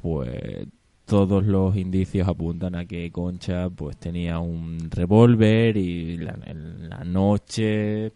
Pues 0.00 0.68
todos 1.06 1.44
los 1.44 1.76
indicios 1.76 2.26
apuntan 2.28 2.74
a 2.74 2.86
que 2.86 3.10
Concha 3.12 3.68
pues 3.70 3.96
tenía 3.98 4.38
un 4.38 4.90
revólver 4.90 5.76
y 5.76 6.16
la- 6.18 6.38
en 6.46 6.88
la 6.88 7.04
noche 7.04 8.12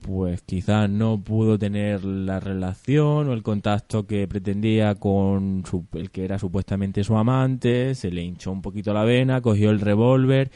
pues 0.00 0.42
quizás 0.42 0.88
no 0.88 1.18
pudo 1.20 1.58
tener 1.58 2.04
la 2.04 2.38
relación 2.38 3.28
o 3.28 3.32
el 3.32 3.42
contacto 3.42 4.06
que 4.06 4.28
pretendía 4.28 4.94
con 4.94 5.64
su- 5.68 5.86
el 5.94 6.10
que 6.10 6.24
era 6.24 6.38
supuestamente 6.38 7.02
su 7.02 7.16
amante, 7.16 7.94
se 7.96 8.10
le 8.10 8.22
hinchó 8.22 8.52
un 8.52 8.62
poquito 8.62 8.92
la 8.94 9.02
vena, 9.04 9.40
cogió 9.40 9.70
el 9.70 9.80
revólver 9.80 10.50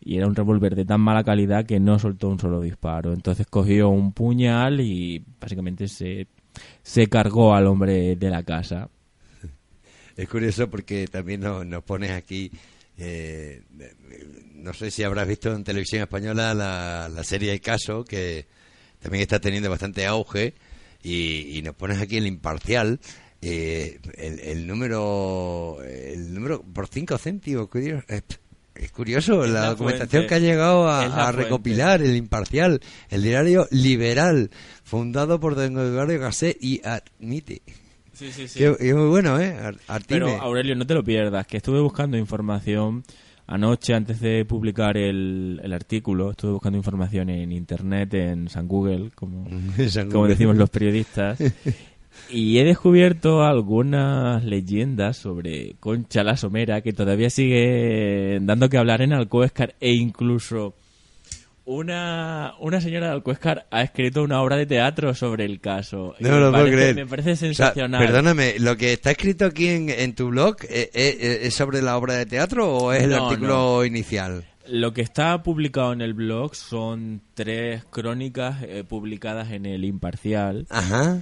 y 0.00 0.16
era 0.16 0.28
un 0.28 0.34
revólver 0.36 0.76
de 0.76 0.84
tan 0.84 1.00
mala 1.00 1.24
calidad 1.24 1.66
que 1.66 1.80
no 1.80 1.98
soltó 1.98 2.28
un 2.28 2.38
solo 2.38 2.60
disparo. 2.60 3.12
Entonces 3.12 3.46
cogió 3.48 3.88
un 3.90 4.12
puñal 4.12 4.80
y 4.80 5.22
básicamente 5.40 5.88
se, 5.88 6.28
se 6.82 7.08
cargó 7.08 7.52
al 7.54 7.66
hombre 7.66 8.14
de 8.14 8.30
la 8.30 8.42
casa. 8.44 8.88
Es 10.16 10.28
curioso 10.28 10.68
porque 10.70 11.06
también 11.08 11.40
nos, 11.40 11.66
nos 11.66 11.82
pones 11.82 12.10
aquí, 12.10 12.50
eh, 12.98 13.62
no 14.54 14.72
sé 14.72 14.90
si 14.90 15.02
habrás 15.02 15.26
visto 15.26 15.52
en 15.52 15.64
televisión 15.64 16.02
española 16.02 16.54
la, 16.54 17.08
la 17.08 17.24
serie 17.24 17.52
El 17.52 17.60
Caso, 17.60 18.04
que 18.04 18.46
también 19.00 19.22
está 19.22 19.40
teniendo 19.40 19.68
bastante 19.70 20.06
auge, 20.06 20.54
y, 21.02 21.58
y 21.58 21.62
nos 21.62 21.74
pones 21.74 22.00
aquí 22.00 22.16
el 22.16 22.26
imparcial, 22.26 23.00
eh, 23.42 23.98
el, 24.16 24.40
el 24.40 24.66
número 24.66 25.78
el 25.84 26.32
número 26.32 26.62
por 26.62 26.88
cinco 26.88 27.18
céntimos, 27.18 27.68
curioso, 27.68 28.02
es, 28.08 28.22
es 28.74 28.90
curioso 28.90 29.44
Es 29.44 29.50
la, 29.50 29.60
la 29.60 29.66
documentación 29.70 30.08
fuente. 30.22 30.28
que 30.28 30.34
ha 30.34 30.38
llegado 30.38 30.88
a, 30.88 31.32
recopilar, 31.32 32.02
el 32.02 32.16
imparcial, 32.16 32.80
el 33.10 33.22
diario 33.22 33.68
liberal, 33.70 34.50
fundado 34.82 35.40
por 35.40 35.54
don 35.56 35.78
Eduardo 35.78 36.18
Gasset 36.18 36.56
y 36.60 36.80
Admite. 36.84 37.62
Sí, 38.14 38.30
sí, 38.32 38.48
sí. 38.48 38.58
Que- 38.58 38.76
Es 38.80 38.94
muy 38.94 39.08
bueno, 39.08 39.38
¿eh? 39.40 39.56
Pero. 40.08 40.28
Aurelio, 40.40 40.74
no 40.76 40.86
te 40.86 40.94
lo 40.94 41.02
pierdas, 41.04 41.46
que 41.46 41.56
estuve 41.58 41.80
buscando 41.80 42.16
información 42.16 43.02
anoche 43.46 43.92
antes 43.94 44.20
de 44.20 44.44
publicar 44.46 44.96
el, 44.96 45.60
el 45.62 45.72
artículo, 45.74 46.30
estuve 46.30 46.52
buscando 46.52 46.78
información 46.78 47.28
en 47.28 47.52
internet, 47.52 48.14
en 48.14 48.48
San 48.48 48.66
Google, 48.66 49.10
como, 49.14 49.46
San 49.88 50.06
como 50.08 50.20
Google. 50.20 50.32
decimos 50.34 50.56
los 50.56 50.70
periodistas, 50.70 51.38
y 52.30 52.58
he 52.58 52.64
descubierto 52.64 53.42
algunas 53.42 54.42
leyendas 54.44 55.16
sobre 55.18 55.74
Concha 55.80 56.22
la 56.24 56.36
Somera 56.38 56.80
que 56.80 56.92
todavía 56.94 57.28
sigue 57.28 58.38
dando 58.40 58.68
que 58.70 58.78
hablar 58.78 59.02
en 59.02 59.12
Alcoéscar 59.12 59.74
e 59.80 59.92
incluso 59.92 60.74
una, 61.66 62.54
una 62.60 62.80
señora 62.80 63.06
de 63.06 63.12
Alcoéscar 63.14 63.66
ha 63.70 63.82
escrito 63.82 64.22
una 64.22 64.40
obra 64.42 64.56
de 64.56 64.66
teatro 64.66 65.14
sobre 65.14 65.44
el 65.44 65.60
caso. 65.60 66.14
No 66.20 66.28
me 66.30 66.40
lo 66.40 66.52
puedo 66.52 66.66
creer. 66.66 66.94
Me 66.94 67.06
parece 67.06 67.32
O 67.32 67.36
sea, 67.36 67.48
sensacional. 67.48 68.00
perdóname, 68.04 68.58
¿lo 68.58 68.76
que 68.76 68.92
está 68.92 69.10
escrito 69.12 69.46
aquí 69.46 69.68
en, 69.68 69.88
en 69.90 70.14
tu 70.14 70.28
blog 70.28 70.56
eh, 70.68 70.90
eh, 70.92 71.40
es, 71.42 71.54
sobre 71.54 71.80
la 71.82 71.96
obra 71.96 72.14
de 72.14 72.26
teatro 72.26 72.76
o 72.76 72.92
es 72.92 73.02
el 73.04 73.10
No, 73.10 73.26
artículo 73.28 73.84
inicial? 73.84 74.44
Lo 74.66 74.92
que 74.94 75.02
está 75.02 75.42
publicado 75.42 75.92
en 75.92 76.00
el 76.00 76.14
blog 76.14 76.54
son 76.54 77.20
tres 77.34 77.84
crónicas 77.90 78.62
eh, 78.62 78.82
publicadas 78.82 79.50
en 79.52 79.66
el 79.66 79.84
Imparcial. 79.84 80.66
Ajá. 80.70 81.20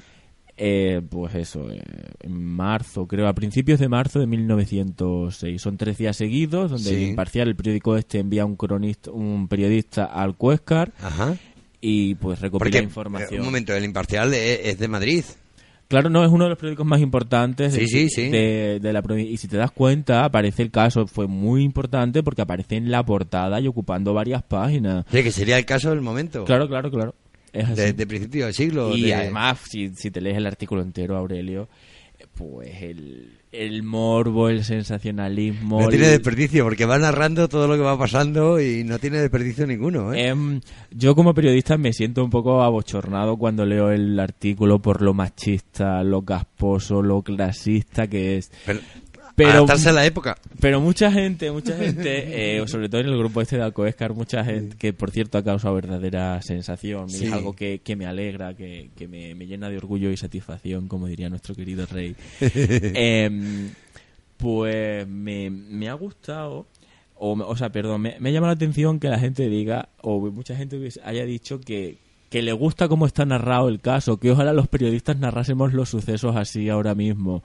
Eh, 0.56 1.00
pues 1.08 1.34
eso, 1.34 1.70
eh, 1.70 1.80
en 2.20 2.44
marzo, 2.44 3.06
creo, 3.06 3.26
a 3.26 3.32
principios 3.34 3.80
de 3.80 3.88
marzo 3.88 4.20
de 4.20 4.26
1906. 4.26 5.60
Son 5.60 5.76
tres 5.76 5.98
días 5.98 6.16
seguidos 6.16 6.70
donde 6.70 6.90
Sí. 6.90 6.94
el 6.96 7.02
Imparcial, 7.10 7.48
el 7.48 7.56
periódico 7.56 7.96
este, 7.96 8.18
envía 8.18 8.44
un 8.44 8.56
cronista, 8.56 9.10
un 9.10 9.48
periodista 9.48 10.04
al 10.04 10.36
Cuéscar 10.36 10.92
Ajá. 11.00 11.36
y 11.80 12.14
pues 12.16 12.40
recopila 12.40 12.64
Porque, 12.66 12.78
eh, 12.78 12.82
información. 12.82 13.40
un 13.40 13.46
momento, 13.46 13.74
el 13.74 13.84
imparcial 13.84 14.32
es, 14.34 14.60
es 14.64 14.78
de 14.78 14.88
Madrid. 14.88 15.24
Claro, 15.88 16.08
no, 16.08 16.24
es 16.24 16.30
uno 16.30 16.44
de 16.44 16.50
los 16.50 16.58
periódicos 16.58 16.86
más 16.86 17.00
importantes 17.02 17.74
de, 17.74 17.80
Sí, 17.80 17.86
sí, 17.86 18.08
sí. 18.08 18.28
de- 18.30 18.78
de 18.80 18.92
la 18.94 19.02
provincia. 19.02 19.30
Y 19.32 19.36
si 19.36 19.46
te 19.46 19.58
das 19.58 19.72
cuenta, 19.72 20.24
aparece 20.24 20.62
el 20.62 20.70
caso, 20.70 21.06
fue 21.06 21.26
muy 21.26 21.62
importante 21.62 22.22
porque 22.22 22.40
aparece 22.40 22.76
en 22.76 22.90
la 22.90 23.04
portada 23.04 23.60
y 23.60 23.66
ocupando 23.68 24.14
varias 24.14 24.42
páginas. 24.42 25.04
Sí, 25.12 25.22
que 25.22 25.30
sería 25.32 25.58
el 25.58 25.66
caso 25.66 25.90
del 25.90 26.00
momento. 26.00 26.44
Claro, 26.44 26.66
claro, 26.66 26.90
claro. 26.90 27.14
Es 27.52 27.64
así. 27.68 27.74
De, 27.74 27.92
de 27.92 28.06
principio 28.06 28.46
del 28.46 28.54
siglo. 28.54 28.96
y 28.96 29.02
de- 29.02 29.14
además, 29.14 29.60
si, 29.68 29.90
si 29.94 30.10
te 30.10 30.20
lees 30.20 30.36
el 30.38 30.46
artículo 30.46 30.82
entero, 30.82 31.16
Aurelio, 31.16 31.68
pues 32.34 32.70
el, 32.82 33.32
el 33.50 33.82
morbo, 33.82 34.48
el 34.48 34.64
sensacionalismo... 34.64 35.80
No 35.82 35.88
tiene 35.88 36.06
el- 36.06 36.10
desperdicio, 36.12 36.64
porque 36.64 36.86
va 36.86 36.98
narrando 36.98 37.48
todo 37.48 37.66
lo 37.68 37.74
que 37.74 37.82
va 37.82 37.98
pasando 37.98 38.60
y 38.60 38.84
no 38.84 38.98
tiene 38.98 39.18
desperdicio 39.18 39.66
ninguno, 39.66 40.14
¿eh? 40.14 40.28
Em, 40.28 40.60
yo 40.92 41.14
como 41.14 41.34
periodista 41.34 41.76
me 41.76 41.92
siento 41.92 42.24
un 42.24 42.30
poco 42.30 42.62
abochornado 42.62 43.36
cuando 43.36 43.66
leo 43.66 43.90
el 43.90 44.18
artículo 44.18 44.78
por 44.78 45.02
lo 45.02 45.12
machista, 45.14 46.02
lo 46.04 46.22
casposo, 46.22 47.02
lo 47.02 47.22
clasista 47.22 48.06
que 48.06 48.36
es. 48.38 48.50
Pero, 48.64 48.80
Pero, 49.34 49.50
adaptarse 49.50 49.88
a 49.88 49.92
la 49.92 50.04
época. 50.06 50.36
pero 50.60 50.80
mucha 50.80 51.10
gente, 51.10 51.50
mucha 51.50 51.76
gente, 51.76 52.58
eh, 52.58 52.66
sobre 52.68 52.88
todo 52.88 53.00
en 53.00 53.08
el 53.08 53.16
grupo 53.18 53.40
este 53.40 53.56
de 53.56 53.62
Alcoéscar, 53.62 54.12
mucha 54.14 54.44
gente 54.44 54.76
que 54.76 54.92
por 54.92 55.10
cierto 55.10 55.38
ha 55.38 55.42
causado 55.44 55.74
verdadera 55.74 56.40
sensación 56.42 57.06
y 57.08 57.12
Sí. 57.12 57.26
es 57.26 57.32
algo 57.32 57.54
que, 57.54 57.80
que 57.82 57.96
me 57.96 58.06
alegra, 58.06 58.54
que, 58.54 58.90
que 58.96 59.08
me, 59.08 59.34
me 59.34 59.46
llena 59.46 59.70
de 59.70 59.78
orgullo 59.78 60.10
y 60.10 60.16
satisfacción, 60.16 60.86
como 60.88 61.06
diría 61.06 61.28
nuestro 61.30 61.54
querido 61.54 61.86
rey. 61.86 62.14
Em, 62.40 63.70
pues 64.36 65.06
me, 65.06 65.50
me 65.50 65.88
ha 65.88 65.94
gustado, 65.94 66.66
o, 67.14 67.32
o 67.32 67.56
sea, 67.56 67.70
perdón, 67.70 68.00
me, 68.02 68.16
me 68.18 68.28
ha 68.30 68.32
llamado 68.32 68.50
la 68.52 68.56
atención 68.56 68.98
que 69.00 69.08
la 69.08 69.18
gente 69.18 69.48
diga, 69.48 69.88
o 70.02 70.18
mucha 70.30 70.56
gente 70.56 70.78
haya 71.04 71.24
dicho 71.24 71.60
que, 71.60 71.98
que 72.28 72.42
le 72.42 72.52
gusta 72.52 72.88
cómo 72.88 73.06
está 73.06 73.24
narrado 73.24 73.68
el 73.68 73.80
caso, 73.80 74.18
que 74.18 74.30
ojalá 74.30 74.52
los 74.52 74.66
periodistas 74.68 75.18
narrásemos 75.18 75.72
los 75.72 75.88
sucesos 75.90 76.34
así 76.36 76.68
ahora 76.68 76.94
mismo. 76.94 77.42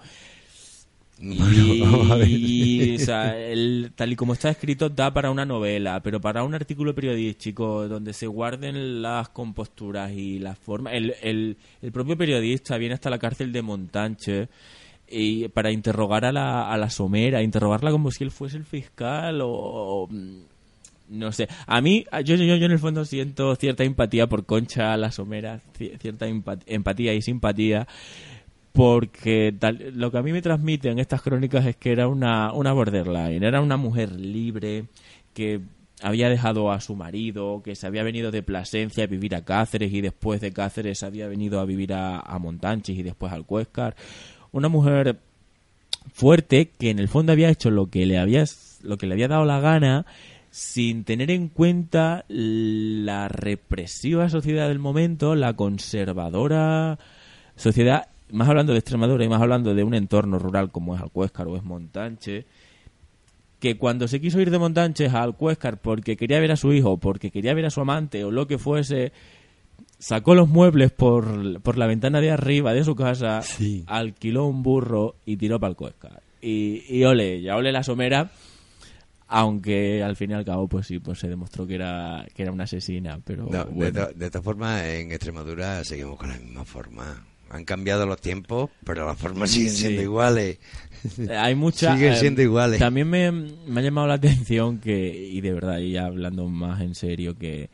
Y, 1.20 1.80
Vamos 1.82 2.11
a 2.11 2.15
ver. 2.15 2.28
y, 2.30 2.95
o 2.95 2.99
sea, 2.99 3.38
el- 3.38 3.91
tal 3.95 4.11
y 4.11 4.15
como 4.15 4.34
está 4.34 4.49
escrito 4.49 4.89
da 4.89 5.11
para 5.13 5.32
una 5.32 5.45
novela, 5.45 6.01
pero 6.03 6.22
para 6.22 6.43
un 6.43 6.53
artículo 6.53 6.93
periodístico 6.93 7.88
donde 7.88 8.13
se 8.13 8.28
guarden 8.28 9.01
las 9.01 9.30
composturas 9.30 10.11
y 10.11 10.39
las 10.39 10.57
formas. 10.59 10.93
El, 10.93 11.15
el, 11.24 11.57
el 11.82 11.91
propio 11.91 12.18
periodista 12.18 12.78
viene 12.78 12.93
hasta 12.93 13.09
la 13.09 13.18
cárcel 13.20 13.51
de 13.51 13.61
Montanche 13.61 14.47
y 15.09 15.47
para 15.47 15.72
interrogar 15.72 16.26
a 16.26 16.32
la, 16.32 16.72
a 16.72 16.78
la 16.78 16.89
somera, 16.89 17.41
interrogarla 17.41 17.91
como 17.91 18.11
si 18.11 18.24
él 18.24 18.32
fuese 18.32 18.57
el 18.57 18.65
fiscal 18.65 19.41
o, 19.41 19.49
o, 19.49 20.09
no 21.09 21.32
sé. 21.32 21.47
A 21.65 21.80
mí, 21.82 22.05
yo, 22.26 22.36
yo, 22.36 22.43
yo 22.57 22.65
en 22.65 22.72
el 22.74 22.80
fondo 22.80 23.05
siento 23.05 23.55
cierta 23.55 23.84
empatía 23.86 24.28
por 24.28 24.45
Concha 24.45 24.95
la 24.97 25.11
somera, 25.11 25.61
ci- 25.80 25.97
cierta 25.99 26.28
empat- 26.28 26.63
empatía 26.68 27.13
y 27.13 27.22
simpatía 27.22 27.88
porque 28.74 29.53
tal- 29.57 29.93
lo 29.95 30.11
que 30.11 30.18
a 30.18 30.22
mí 30.22 30.32
me 30.32 30.41
transmiten 30.41 30.99
estas 30.99 31.22
crónicas 31.22 31.65
es 31.65 31.76
que 31.76 31.91
era 31.91 32.07
una, 32.07 32.53
una 32.53 32.74
borderline, 32.74 33.43
era 33.43 33.61
una 33.61 33.78
mujer 33.78 34.11
libre 34.11 34.86
que 35.34 35.61
había 36.01 36.30
dejado 36.30 36.72
a 36.72 36.80
su 36.80 36.95
marido, 36.95 37.61
que 37.63 37.76
se 37.76 37.88
había 37.88 38.03
venido 38.03 38.30
de 38.30 38.43
Plasencia 38.43 39.05
a 39.05 39.07
vivir 39.07 39.36
a 39.36 39.43
Cáceres 39.43 39.91
y 39.91 40.01
después 40.01 40.41
de 40.41 40.51
Cáceres 40.53 41.01
había 41.03 41.28
venido 41.28 41.59
a 41.59 41.65
vivir 41.65 41.93
a, 41.93 42.20
a 42.20 42.38
Montanches 42.38 42.97
y 42.97 43.03
después 43.03 43.34
al 43.34 43.45
Cuéscar. 43.45 43.95
Una 44.51 44.70
mujer 44.70 45.18
fuerte 46.13 46.72
que 46.78 46.89
en 46.91 46.99
el 46.99 47.07
fondo 47.07 47.32
había 47.32 47.49
hecho 47.49 47.72
lo 47.72 47.89
que 47.89 48.05
le 48.05 48.20
había, 48.20 48.43
lo 48.84 48.97
que 48.97 49.07
le 49.07 49.13
había 49.13 49.28
dado 49.28 49.45
la 49.45 49.59
gana 49.59 50.05
sin 50.51 51.03
tener 51.03 51.30
en 51.32 51.49
cuenta 51.49 52.26
la 52.28 53.28
represiva 53.28 54.30
sociedad 54.30 54.68
del 54.68 54.80
momento, 54.80 55.36
la 55.36 55.53
conservadora 55.53 56.97
sociedad, 57.55 58.07
más 58.32 58.47
hablando 58.49 58.73
de 58.73 58.80
Extremadura 58.80 59.23
y 59.23 59.30
más 59.30 59.41
hablando 59.41 59.73
de 59.73 59.84
un 59.84 59.93
entorno 59.93 60.38
rural 60.39 60.71
como 60.71 60.95
es 60.95 61.01
Alcuéscar 61.01 61.47
o 61.47 61.55
es 61.55 61.63
Montanche, 61.63 62.45
que 63.59 63.78
cuando 63.78 64.07
se 64.07 64.21
quiso 64.21 64.39
ir 64.39 64.51
de 64.51 64.59
Montanches 64.59 65.13
a 65.13 65.23
Alcuéscar 65.23 65.78
porque 65.80 66.15
quería 66.17 66.39
ver 66.39 66.51
a 66.51 66.55
su 66.57 66.73
hijo, 66.73 66.97
porque 66.97 67.32
quería 67.32 67.53
ver 67.53 67.65
a 67.65 67.69
su 67.71 67.82
amante 67.82 68.23
o 68.23 68.32
lo 68.32 68.45
que 68.47 68.57
fuese, 68.57 69.11
sacó 69.97 70.36
los 70.36 70.47
muebles 70.47 70.91
por, 70.91 71.59
por 71.61 71.78
la 71.78 71.88
ventana 71.88 72.21
de 72.21 72.30
arriba 72.32 72.73
de 72.73 72.84
su 72.84 72.95
casa, 72.95 73.41
Sí. 73.41 73.84
alquiló 73.88 74.45
un 74.45 74.61
burro 74.61 75.15
y 75.25 75.38
tiró 75.38 75.59
para 75.59 75.69
Alcuéscar. 75.69 76.21
Y, 76.41 76.84
y 76.88 77.03
ole, 77.03 77.41
ya 77.41 77.55
ole 77.55 77.71
la 77.71 77.82
somera, 77.82 78.30
aunque 79.28 80.03
al 80.03 80.15
fin 80.15 80.32
y 80.32 80.34
al 80.36 80.45
cabo, 80.45 80.67
pues 80.67 80.88
sí, 80.88 80.99
pues 80.99 81.19
se 81.19 81.28
demostró 81.28 81.65
que 81.67 81.75
era, 81.75 82.25
que 82.36 82.43
era 82.43 82.51
una 82.51 82.65
asesina, 82.65 83.19
pero 83.23 83.47
No, 83.51 83.65
de, 83.65 83.91
to- 83.91 84.13
de 84.13 84.30
todas 84.30 84.45
formas, 84.45 84.84
en 84.84 85.11
Extremadura 85.11 85.84
seguimos 85.84 86.17
con 86.17 86.30
la 86.30 86.38
misma 86.38 86.63
forma. 86.63 87.25
Han 87.49 87.63
cambiado 87.65 88.05
los 88.05 88.19
tiempos, 88.19 88.69
pero 88.83 89.05
las 89.05 89.17
formas 89.17 89.51
siguen 89.51 89.69
Sí. 89.71 89.77
siendo 89.77 90.01
iguales. 90.01 90.59
Eh, 91.19 91.35
Hay 91.37 91.55
mucha, 91.55 91.95
Siguen 91.95 92.13
eh, 92.13 92.17
siendo 92.17 92.41
iguales. 92.41 92.79
También 92.79 93.09
me, 93.09 93.31
me 93.31 93.79
ha 93.79 93.83
llamado 93.83 94.07
la 94.07 94.15
atención 94.15 94.79
que, 94.79 95.29
y 95.31 95.39
de 95.41 95.53
verdad, 95.53 95.79
y 95.79 95.91
ya 95.93 96.05
hablando 96.05 96.47
más 96.49 96.81
en 96.81 96.95
serio, 96.95 97.37
que, 97.37 97.69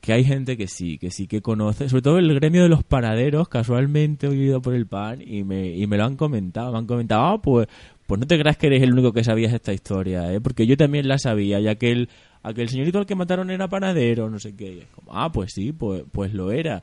que 0.00 0.12
hay 0.12 0.24
gente 0.24 0.56
que 0.56 0.66
sí, 0.68 0.96
que 0.98 1.10
sí 1.10 1.26
que 1.26 1.40
conoce, 1.42 1.88
sobre 1.88 2.02
todo 2.02 2.18
el 2.18 2.32
gremio 2.34 2.62
de 2.62 2.68
los 2.68 2.84
paraderos, 2.84 3.48
casualmente 3.48 4.26
he 4.26 4.30
oído 4.30 4.62
por 4.62 4.74
el 4.74 4.86
pan 4.86 5.20
y 5.26 5.42
me, 5.44 5.74
y 5.76 5.86
me 5.86 5.96
lo 5.96 6.04
han 6.04 6.16
comentado, 6.16 6.70
me 6.72 6.78
han 6.78 6.86
comentado, 6.86 7.22
ah, 7.24 7.42
pues, 7.42 7.66
pues 8.06 8.20
no 8.20 8.26
te 8.26 8.38
creas 8.38 8.56
que 8.56 8.68
eres 8.68 8.82
el 8.82 8.92
único 8.92 9.12
que 9.12 9.24
sabías 9.24 9.52
esta 9.52 9.72
historia, 9.72 10.32
¿eh? 10.32 10.40
porque 10.40 10.66
yo 10.66 10.76
también 10.76 11.08
la 11.08 11.18
sabía, 11.18 11.58
ya 11.60 11.74
que 11.74 11.90
el, 11.90 12.08
aquel 12.42 12.68
señorito 12.68 12.98
al 12.98 13.06
que 13.06 13.14
mataron 13.14 13.50
era 13.50 13.68
panadero, 13.68 14.30
no 14.30 14.38
sé 14.38 14.54
qué, 14.54 14.72
y 14.74 14.78
es 14.80 14.86
como, 14.94 15.10
ah, 15.18 15.30
pues 15.32 15.52
sí, 15.52 15.72
pues, 15.72 16.04
pues 16.12 16.32
lo 16.34 16.52
era. 16.52 16.82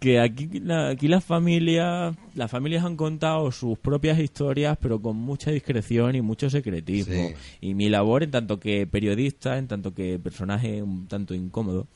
Que 0.00 0.18
aquí, 0.18 0.48
la- 0.60 0.88
aquí 0.88 1.06
las 1.08 1.22
familias 1.24 2.16
las 2.34 2.50
familias 2.50 2.84
han 2.84 2.96
contado 2.96 3.52
sus 3.52 3.78
propias 3.78 4.18
historias 4.18 4.76
pero 4.80 5.00
con 5.00 5.16
mucha 5.16 5.50
discreción 5.50 6.16
y 6.16 6.22
mucho 6.22 6.48
secretismo 6.50 7.28
Sí. 7.28 7.34
y 7.68 7.74
mi 7.74 7.88
labor 7.90 8.22
en 8.22 8.30
tanto 8.30 8.58
que 8.58 8.86
periodista 8.86 9.58
en 9.58 9.68
tanto 9.68 9.94
que 9.94 10.18
personaje 10.18 10.82
un 10.82 11.06
tanto 11.06 11.34
incómodo 11.34 11.86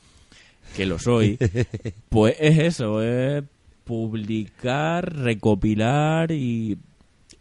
que 0.75 0.85
lo 0.85 0.99
soy 0.99 1.37
pues 2.09 2.35
es 2.39 2.59
eso 2.59 3.01
es 3.01 3.43
publicar 3.83 5.13
recopilar 5.15 6.31
y 6.31 6.77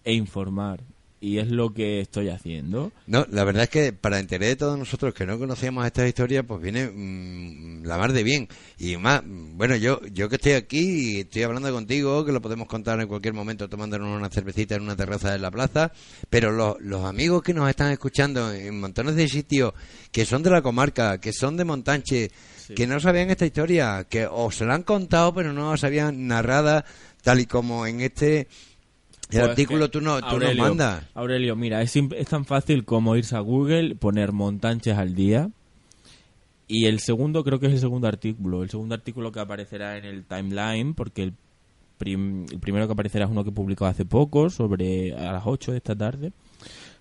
e 0.04 0.12
informar 0.14 0.80
y 1.24 1.38
es 1.38 1.50
lo 1.50 1.72
que 1.72 2.00
estoy 2.00 2.28
haciendo 2.28 2.92
No, 3.06 3.26
la 3.30 3.44
verdad 3.44 3.62
es 3.62 3.70
que 3.70 3.92
para 3.94 4.20
interés 4.20 4.50
de 4.50 4.56
todos 4.56 4.78
nosotros 4.78 5.14
que 5.14 5.24
no 5.24 5.38
conocíamos 5.38 5.86
esta 5.86 6.06
historia, 6.06 6.42
pues 6.42 6.60
viene 6.60 6.90
mm, 6.92 7.86
la 7.86 7.96
mar 7.96 8.12
de 8.12 8.22
bien. 8.22 8.46
Y 8.78 8.98
más, 8.98 9.22
mm, 9.24 9.56
bueno, 9.56 9.74
yo 9.76 10.02
yo 10.12 10.28
que 10.28 10.36
estoy 10.36 10.52
aquí 10.52 11.16
y 11.16 11.20
estoy 11.20 11.44
hablando 11.44 11.72
contigo, 11.72 12.26
que 12.26 12.32
lo 12.32 12.42
podemos 12.42 12.68
contar 12.68 13.00
en 13.00 13.08
cualquier 13.08 13.32
momento 13.32 13.70
tomándonos 13.70 14.14
una 14.14 14.28
cervecita 14.28 14.74
en 14.74 14.82
una 14.82 14.96
terraza 14.96 15.32
de 15.32 15.38
la 15.38 15.50
plaza, 15.50 15.92
pero 16.28 16.52
los, 16.52 16.76
los 16.80 17.06
amigos 17.06 17.42
que 17.42 17.54
nos 17.54 17.70
están 17.70 17.90
escuchando 17.90 18.52
en 18.52 18.78
montones 18.78 19.16
de 19.16 19.26
sitios 19.26 19.72
que 20.12 20.26
son 20.26 20.42
de 20.42 20.50
la 20.50 20.60
comarca, 20.60 21.18
que 21.22 21.32
son 21.32 21.56
de 21.56 21.64
Montanche, 21.64 22.30
que 22.76 22.86
no 22.86 23.00
sabían 23.00 23.30
esta 23.30 23.46
historia, 23.46 24.04
que 24.10 24.26
o 24.30 24.50
se 24.50 24.66
la 24.66 24.74
han 24.74 24.82
contado 24.82 25.32
pero 25.32 25.54
no 25.54 25.70
la 25.70 25.78
sabían 25.78 26.26
narrada 26.26 26.84
tal 27.22 27.40
y 27.40 27.46
como 27.46 27.86
en 27.86 28.02
este... 28.02 28.46
El 29.34 29.40
Pues 29.40 29.50
artículo 29.50 29.86
que, 29.86 29.90
tú, 29.92 30.00
no, 30.00 30.20
tú 30.20 30.26
Aurelio, 30.26 30.62
mandas. 30.62 31.04
Aurelio, 31.14 31.56
mira, 31.56 31.82
es, 31.82 31.94
es 31.96 32.28
tan 32.28 32.44
fácil 32.44 32.84
como 32.84 33.16
irse 33.16 33.36
a 33.36 33.40
Google, 33.40 33.94
poner 33.96 34.32
montanches 34.32 34.96
al 34.96 35.14
día. 35.14 35.50
Y 36.68 36.86
el 36.86 37.00
segundo, 37.00 37.44
creo 37.44 37.60
que 37.60 37.66
es 37.66 37.72
el 37.74 37.78
segundo 37.80 38.08
artículo. 38.08 38.62
El 38.62 38.70
segundo 38.70 38.94
artículo 38.94 39.32
que 39.32 39.40
aparecerá 39.40 39.98
en 39.98 40.04
el 40.04 40.24
timeline, 40.24 40.94
porque 40.94 41.22
el, 41.24 41.34
prim- 41.98 42.46
el 42.50 42.58
primero 42.58 42.86
que 42.86 42.92
aparecerá 42.92 43.26
es 43.26 43.30
uno 43.30 43.44
que 43.44 43.52
publicó 43.52 43.86
hace 43.86 44.04
poco, 44.04 44.48
sobre 44.50 45.12
a 45.14 45.32
las 45.32 45.42
8 45.46 45.72
de 45.72 45.78
esta 45.78 45.94
tarde, 45.94 46.32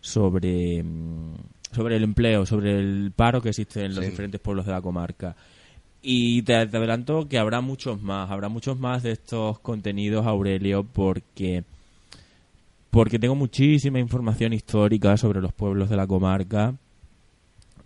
sobre, 0.02 0.84
mm, 0.84 1.36
sobre 1.72 1.96
el 1.96 2.04
empleo, 2.04 2.46
sobre 2.46 2.78
el 2.80 3.12
paro 3.16 3.42
que 3.42 3.50
existe 3.50 3.86
en 3.86 3.96
los 3.96 4.04
Sí. 4.04 4.12
diferentes 4.12 4.42
pueblos 4.42 4.66
de 4.66 4.72
la 4.74 4.82
comarca. 4.82 5.36
Y 6.02 6.42
te, 6.42 6.68
te 6.68 6.78
adelanto 6.78 7.30
que 7.30 7.38
habrá 7.38 7.62
muchos 7.62 8.02
más, 8.02 8.30
habrá 8.30 8.50
muchos 8.50 8.78
más 8.78 9.04
de 9.04 9.12
estos 9.12 9.60
contenidos, 9.60 10.26
Aurelio, 10.28 10.84
porque 10.84 11.64
porque 12.94 13.18
tengo 13.18 13.34
muchísima 13.34 14.00
información 14.00 14.54
histórica 14.54 15.18
sobre 15.18 15.42
los 15.42 15.52
pueblos 15.52 15.90
de 15.90 15.98
la 15.98 16.06
comarca 16.06 16.76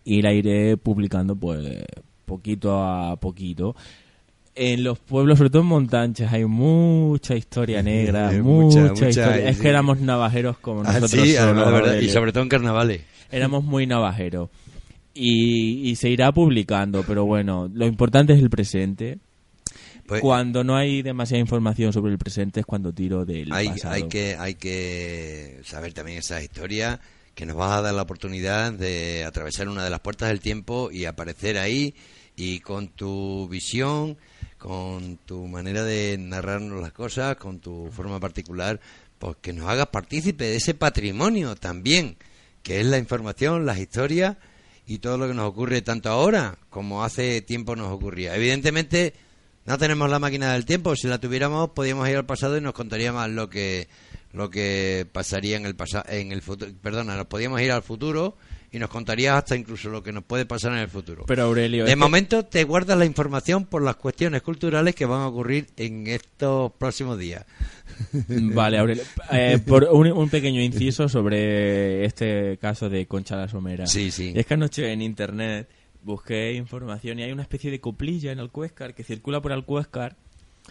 y 0.04 0.22
la 0.22 0.34
iré 0.34 0.76
publicando 0.76 1.34
pues 1.34 1.86
poquito 2.26 2.84
a 2.84 3.16
poquito. 3.16 3.74
En 4.54 4.84
los 4.84 5.00
pueblos, 5.00 5.38
sobre 5.38 5.50
todo 5.50 5.62
en 5.62 5.70
Montanches, 5.70 6.30
hay 6.30 6.44
mucha 6.44 7.38
historia 7.38 7.82
negra, 7.82 8.32
mucha, 8.34 8.82
mucha, 8.82 8.90
mucha, 8.90 9.10
historia. 9.10 9.50
Es 9.50 9.62
que 9.62 9.70
éramos 9.70 10.02
navajeros 10.02 10.58
como 10.58 10.82
Ah, 10.82 11.00
nosotros 11.00 11.12
sí, 11.12 11.36
solos, 11.36 11.56
la 11.56 11.72
verdad, 11.72 12.00
y 12.02 12.10
sobre 12.10 12.34
todo 12.34 12.44
en 12.44 12.50
carnavales. 12.50 13.02
Éramos 13.32 13.64
muy 13.64 13.88
navajeros. 13.88 14.50
Y, 15.14 15.90
y 15.90 15.96
se 15.96 16.10
irá 16.10 16.34
publicando, 16.34 17.04
pero 17.08 17.26
bueno, 17.26 17.70
lo 17.74 17.88
importante 17.88 18.34
es 18.34 18.40
el 18.40 18.50
presente. 18.50 19.20
Pues, 20.08 20.22
Cuando 20.22 20.64
no 20.64 20.78
hay 20.78 21.02
demasiada 21.02 21.42
información 21.42 21.92
sobre 21.92 22.14
el 22.14 22.18
presente 22.18 22.62
es 22.62 22.66
cuando 22.66 22.94
tiro 22.94 23.26
del 23.26 23.52
hay, 23.52 23.68
pasado. 23.70 23.94
hay 23.94 24.04
que 24.08 24.38
hay 24.40 24.56
que 24.56 25.60
saber 25.66 25.92
también 25.92 26.20
esa 26.20 26.42
historia 26.42 27.02
que 27.36 27.46
nos 27.46 27.58
vas 27.58 27.74
a 27.74 27.82
dar 27.82 27.94
la 27.94 28.04
oportunidad 28.04 28.72
de 28.72 29.26
atravesar 29.26 29.68
una 29.68 29.84
de 29.84 29.90
las 29.90 30.00
puertas 30.00 30.30
del 30.30 30.40
tiempo 30.40 30.90
y 30.92 31.06
aparecer 31.06 31.58
ahí 31.58 31.94
y 32.38 32.62
con 32.62 32.88
tu 32.88 33.50
visión, 33.50 34.18
con 34.58 35.18
tu 35.18 35.46
manera 35.48 35.84
de 35.84 36.18
narrarnos 36.18 36.82
las 36.82 36.94
cosas, 36.94 37.36
con 37.36 37.60
tu 37.60 37.92
forma 37.92 38.20
particular, 38.20 38.80
pues 39.20 39.36
que 39.42 39.52
nos 39.52 39.68
hagas 39.68 39.88
partícipe 39.88 40.46
de 40.46 40.56
ese 40.56 40.74
patrimonio 40.74 41.56
también, 41.56 42.16
que 42.64 42.80
es 42.80 42.86
la 42.86 42.98
información, 42.98 43.66
las 43.66 43.78
historias 43.78 44.38
y 44.88 45.00
todo 45.00 45.18
lo 45.18 45.28
que 45.28 45.34
nos 45.34 45.50
ocurre 45.50 45.82
tanto 45.82 46.10
ahora 46.10 46.58
como 46.70 47.04
hace 47.04 47.42
tiempo 47.42 47.76
nos 47.76 47.92
ocurría. 47.92 48.36
Evidentemente 48.36 49.14
no 49.68 49.78
tenemos 49.78 50.10
la 50.10 50.18
máquina 50.20 50.54
del 50.54 50.66
tiempo. 50.66 50.96
Si 50.96 51.08
la 51.08 51.20
tuviéramos, 51.20 51.70
podríamos 51.72 52.10
ir 52.10 52.16
al 52.18 52.26
pasado 52.26 52.58
y 52.58 52.62
nos 52.62 52.74
contaría 52.74 53.14
más 53.14 53.30
lo 53.30 53.50
que 53.50 53.88
lo 54.34 54.50
que 54.50 55.06
pasaría 55.12 55.58
en 55.58 55.66
el 55.66 55.76
pasado, 55.76 56.06
en 56.10 56.32
el 56.32 56.42
futuro. 56.42 56.72
Perdona, 56.82 57.16
nos 57.16 57.28
podíamos 57.28 57.62
ir 57.62 57.72
al 57.72 57.82
futuro 57.84 58.36
y 58.72 58.78
nos 58.80 58.90
contaría 58.90 59.38
hasta 59.38 59.56
incluso 59.56 59.90
lo 59.90 60.04
que 60.04 60.12
nos 60.12 60.24
puede 60.26 60.46
pasar 60.46 60.74
en 60.74 60.80
el 60.80 60.90
futuro. 60.90 61.24
Pero 61.26 61.44
Aurelio, 61.44 61.86
de 61.86 61.92
que- 61.92 61.96
momento 61.96 62.44
te 62.46 62.64
guardas 62.66 62.98
la 62.98 63.06
información 63.06 63.66
por 63.66 63.82
las 63.82 63.96
cuestiones 63.96 64.42
culturales 64.42 64.94
que 64.96 65.06
van 65.06 65.22
a 65.22 65.28
ocurrir 65.28 65.68
en 65.78 66.06
estos 66.08 66.72
próximos 66.74 67.18
días. 67.18 67.46
Vale, 68.28 68.78
Aurelio. 68.78 69.04
Eh, 69.32 69.60
por 69.66 69.86
un, 69.86 70.12
un 70.12 70.30
pequeño 70.30 70.62
inciso 70.62 71.08
sobre 71.10 72.06
este 72.06 72.58
caso 72.58 72.90
de 72.90 73.06
Concha 73.08 73.38
la 73.38 73.48
Somera. 73.48 73.88
Sí, 73.88 74.12
sí. 74.12 74.34
Es 74.36 74.46
que 74.46 74.54
anoche 74.54 74.92
en 74.92 75.02
internet 75.02 75.68
busqué 76.08 76.54
información 76.54 77.20
y 77.20 77.24
hay 77.24 77.32
una 77.34 77.44
especie 77.44 77.70
de 77.70 77.80
coplilla 77.82 78.32
en 78.32 78.40
Alcuéscar 78.40 78.96
que 78.96 79.04
circula 79.04 79.42
por 79.42 79.52
Alcuéscar 79.52 80.16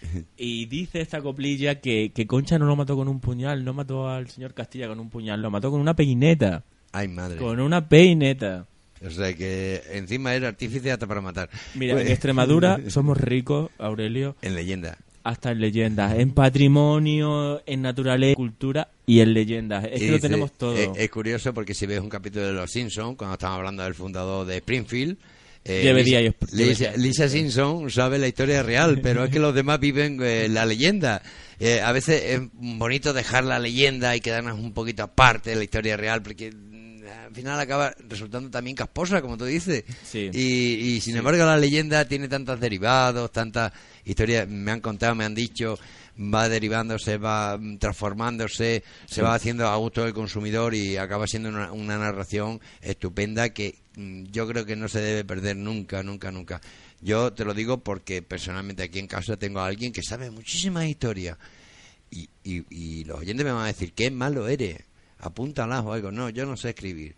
y 0.36 0.66
dice 0.66 1.00
esta 1.00 1.20
coplilla 1.20 1.80
que, 1.80 2.10
que 2.14 2.26
Concha 2.26 2.58
no 2.58 2.64
lo 2.66 2.74
mató 2.74 2.96
con 2.96 3.06
un 3.06 3.20
puñal, 3.20 3.64
no 3.64 3.72
mató 3.74 4.08
al 4.08 4.28
señor 4.28 4.54
Castilla 4.54 4.88
con 4.88 4.98
un 4.98 5.10
puñal, 5.10 5.42
lo 5.42 5.50
mató 5.50 5.70
con 5.70 5.80
una 5.80 5.94
peineta. 5.94 6.64
Ay, 6.92 7.08
madre. 7.08 7.36
Con 7.36 7.60
una 7.60 7.88
peineta. 7.88 8.66
O 9.06 9.10
sea 9.10 9.34
que 9.34 9.82
encima 9.92 10.34
era 10.34 10.48
artífice 10.48 10.90
hasta 10.90 11.06
para 11.06 11.20
matar. 11.20 11.50
Mira, 11.74 11.94
Pues- 11.94 12.06
en 12.06 12.12
Extremadura 12.12 12.80
somos 12.88 13.18
ricos, 13.20 13.70
Aurelio, 13.78 14.36
En 14.40 14.54
leyenda. 14.54 14.96
Hasta 15.28 15.50
en 15.52 15.60
leyendas, 15.60 16.18
en 16.18 16.30
patrimonio, 16.32 17.62
en 17.66 17.82
naturaleza, 17.82 18.36
cultura 18.36 18.88
y 19.06 19.20
en 19.20 19.34
leyendas. 19.34 19.84
Es 19.84 19.96
Y 19.96 20.04
que 20.04 20.06
lo 20.06 20.12
dice- 20.16 20.28
tenemos 20.28 20.52
todo. 20.52 20.74
Es, 20.76 20.88
es 20.96 21.10
curioso 21.10 21.52
porque 21.54 21.74
si 21.74 21.86
ves 21.86 22.00
un 22.00 22.08
capítulo 22.08 22.46
de 22.46 22.52
Los 22.52 22.70
Simpsons, 22.70 23.16
cuando 23.16 23.34
estamos 23.34 23.58
hablando 23.58 23.82
del 23.82 23.94
fundador 23.94 24.46
de 24.46 24.56
Springfield, 24.58 25.16
eh, 25.64 25.82
Debería 25.84 26.20
Lisa, 26.20 26.36
yo- 26.38 26.56
Lisa- 26.56 26.84
debería. 26.84 26.96
Lisa 27.04 27.28
Simpson 27.28 27.90
sabe 27.90 28.18
la 28.18 28.28
historia 28.28 28.62
real, 28.62 29.00
pero 29.02 29.24
es 29.24 29.30
que 29.30 29.40
los 29.40 29.52
demás 29.54 29.80
viven 29.80 30.18
eh, 30.22 30.48
la 30.48 30.64
leyenda. 30.64 31.22
Eh, 31.58 31.80
a 31.80 31.90
veces 31.90 32.22
es 32.24 32.40
bonito 32.52 33.12
dejar 33.12 33.42
la 33.44 33.58
leyenda 33.58 34.14
y 34.14 34.20
quedarnos 34.20 34.58
un 34.60 34.72
poquito 34.72 35.02
aparte 35.02 35.50
de 35.50 35.56
la 35.56 35.64
historia 35.64 35.96
real, 35.96 36.22
porque 36.22 36.52
final 37.36 37.60
acaba 37.60 37.94
resultando 38.08 38.50
también 38.50 38.74
casposa, 38.74 39.22
como 39.22 39.36
tú 39.36 39.44
dices. 39.44 39.84
Sí. 40.02 40.30
Y, 40.32 40.96
y, 40.96 41.00
sin 41.00 41.16
embargo 41.16 41.44
la 41.44 41.56
leyenda 41.56 42.04
tiene 42.06 42.26
tantos 42.26 42.58
derivados, 42.58 43.30
tantas 43.30 43.72
historias, 44.04 44.48
me 44.48 44.72
han 44.72 44.80
contado, 44.80 45.14
me 45.14 45.24
han 45.24 45.34
dicho, 45.34 45.78
va 46.18 46.48
derivándose, 46.48 47.18
va 47.18 47.58
transformándose, 47.78 48.82
se 49.06 49.22
va 49.22 49.34
haciendo 49.34 49.68
a 49.68 49.76
gusto 49.76 50.02
del 50.02 50.14
consumidor 50.14 50.74
y 50.74 50.96
acaba 50.96 51.26
siendo 51.26 51.48
una, 51.50 51.72
una 51.72 51.98
narración 51.98 52.60
estupenda 52.80 53.50
que 53.50 53.76
mm, 53.96 54.24
yo 54.24 54.48
creo 54.48 54.64
que 54.64 54.76
no 54.76 54.88
se 54.88 55.00
debe 55.00 55.24
perder 55.24 55.56
nunca, 55.56 56.02
nunca, 56.02 56.30
nunca. 56.30 56.60
Yo 57.00 57.32
te 57.32 57.44
lo 57.44 57.52
digo 57.52 57.78
porque 57.78 58.22
personalmente 58.22 58.82
aquí 58.82 58.98
en 58.98 59.06
casa 59.06 59.36
tengo 59.36 59.60
a 59.60 59.66
alguien 59.66 59.92
que 59.92 60.02
sabe 60.02 60.30
muchísimas 60.30 60.86
historias 60.86 61.36
y, 62.10 62.28
y, 62.42 62.64
y 62.70 63.04
los 63.04 63.20
oyentes 63.20 63.44
me 63.44 63.52
van 63.52 63.64
a 63.64 63.68
decir, 63.68 63.92
qué 63.92 64.10
malo 64.10 64.48
eres, 64.48 64.78
apúntalas 65.18 65.84
o 65.84 65.92
algo. 65.92 66.10
No, 66.10 66.30
yo 66.30 66.46
no 66.46 66.56
sé 66.56 66.70
escribir, 66.70 67.14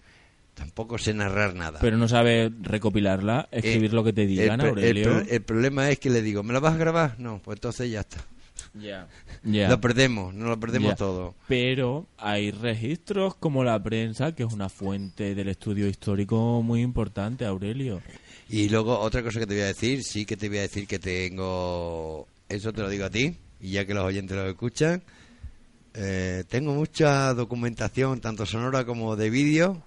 tampoco 0.58 0.98
sé 0.98 1.14
narrar 1.14 1.54
nada. 1.54 1.78
Pero 1.80 1.96
no 1.96 2.08
sabe 2.08 2.50
recopilarla, 2.60 3.48
escribir 3.52 3.90
Eh, 3.90 3.94
lo 3.94 4.02
que 4.04 4.12
te 4.12 4.26
digan, 4.26 4.60
el, 4.60 4.68
Aurelio. 4.68 5.20
el 5.20 5.42
problema 5.42 5.88
es 5.90 5.98
que 6.00 6.10
le 6.10 6.20
digo, 6.20 6.42
¿me 6.42 6.52
la 6.52 6.58
vas 6.60 6.74
a 6.74 6.78
grabar? 6.78 7.14
No, 7.18 7.40
pues 7.42 7.56
entonces 7.56 7.90
ya 7.90 8.00
está. 8.00 8.18
Ya. 8.74 9.06
Ya. 9.44 9.68
Lo 9.68 9.80
perdemos, 9.80 10.34
no 10.34 10.46
lo 10.48 10.58
perdemos 10.58 10.96
todo. 10.96 11.34
Pero 11.46 12.06
hay 12.18 12.50
registros 12.50 13.36
como 13.36 13.62
la 13.62 13.80
prensa, 13.82 14.34
que 14.34 14.42
es 14.42 14.52
una 14.52 14.68
fuente 14.68 15.34
del 15.36 15.48
estudio 15.48 15.86
histórico 15.86 16.60
muy 16.62 16.82
importante, 16.82 17.44
Aurelio. 17.46 18.02
Y 18.48 18.68
luego 18.68 18.98
otra 18.98 19.22
cosa 19.22 19.38
que 19.38 19.46
te 19.46 19.54
voy 19.54 19.62
a 19.62 19.66
decir, 19.66 20.02
sí 20.02 20.26
que 20.26 20.36
te 20.36 20.48
voy 20.48 20.58
a 20.58 20.62
decir 20.62 20.86
que 20.86 20.98
tengo, 20.98 22.26
eso 22.48 22.72
te 22.72 22.82
lo 22.82 22.88
digo 22.88 23.04
a 23.04 23.10
ti, 23.10 23.36
y 23.60 23.70
ya 23.72 23.84
que 23.84 23.94
los 23.94 24.04
oyentes 24.04 24.36
lo 24.36 24.48
escuchan, 24.48 25.02
eh, 25.94 26.44
tengo 26.48 26.74
mucha 26.74 27.32
documentación, 27.34 28.20
tanto 28.20 28.44
sonora 28.46 28.84
como 28.84 29.16
de 29.16 29.30
vídeo, 29.30 29.82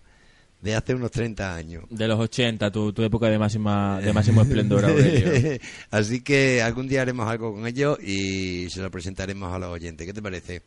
de 0.62 0.76
hace 0.76 0.94
unos 0.94 1.12
30 1.12 1.56
años. 1.56 1.84
De 1.90 2.08
los 2.08 2.20
80, 2.20 2.72
tu, 2.72 2.94
tu 2.94 3.02
época 3.04 3.28
de, 3.28 3.40
máxima, 3.40 4.00
de 4.00 4.14
máximo 4.14 4.42
esplendor, 4.42 4.86
Aurelio. 4.86 5.58
Así 5.92 6.22
que 6.22 6.62
algún 6.62 6.88
día 6.88 7.02
haremos 7.02 7.28
algo 7.28 7.54
con 7.54 7.66
ellos 7.68 7.98
y 8.04 8.70
se 8.70 8.82
lo 8.82 8.92
presentaremos 8.92 9.52
a 9.54 9.60
los 9.60 9.70
oyentes. 9.70 10.06
¿Qué 10.06 10.14
te 10.14 10.22
parece? 10.22 10.62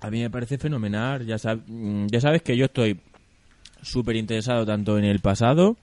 A 0.00 0.10
mí 0.10 0.20
me 0.20 0.30
parece 0.30 0.58
fenomenal. 0.58 1.26
Ya, 1.26 1.36
sab- 1.36 1.62
mm, 1.66 2.06
ya 2.10 2.20
sabes 2.20 2.42
que 2.42 2.56
yo 2.56 2.64
estoy 2.66 2.98
súper 3.82 4.16
interesado 4.16 4.64
tanto 4.66 4.98
en 4.98 5.04
el 5.04 5.20
pasado 5.20 5.76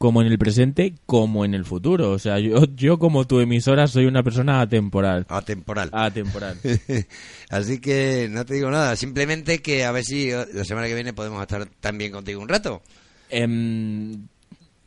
como 0.00 0.22
en 0.22 0.28
el 0.28 0.38
presente 0.38 0.94
como 1.04 1.44
en 1.44 1.52
el 1.52 1.66
futuro. 1.66 2.12
O 2.12 2.18
sea, 2.18 2.38
yo, 2.38 2.64
yo 2.74 2.98
como 2.98 3.26
tu 3.26 3.38
emisora 3.38 3.86
soy 3.86 4.06
una 4.06 4.22
persona 4.22 4.62
atemporal. 4.62 5.26
Atemporal. 5.28 5.90
Atemporal. 5.92 6.56
Así 7.50 7.82
que 7.82 8.26
no 8.30 8.46
te 8.46 8.54
digo 8.54 8.70
nada, 8.70 8.96
simplemente 8.96 9.58
que 9.58 9.84
a 9.84 9.92
ver 9.92 10.04
si 10.04 10.30
eh, 10.30 10.46
la 10.54 10.64
semana 10.64 10.86
que 10.86 10.94
viene 10.94 11.12
podemos 11.12 11.42
estar 11.42 11.66
también 11.80 12.12
contigo 12.12 12.40
un 12.40 12.48
rato. 12.48 12.80
Em, 13.28 14.26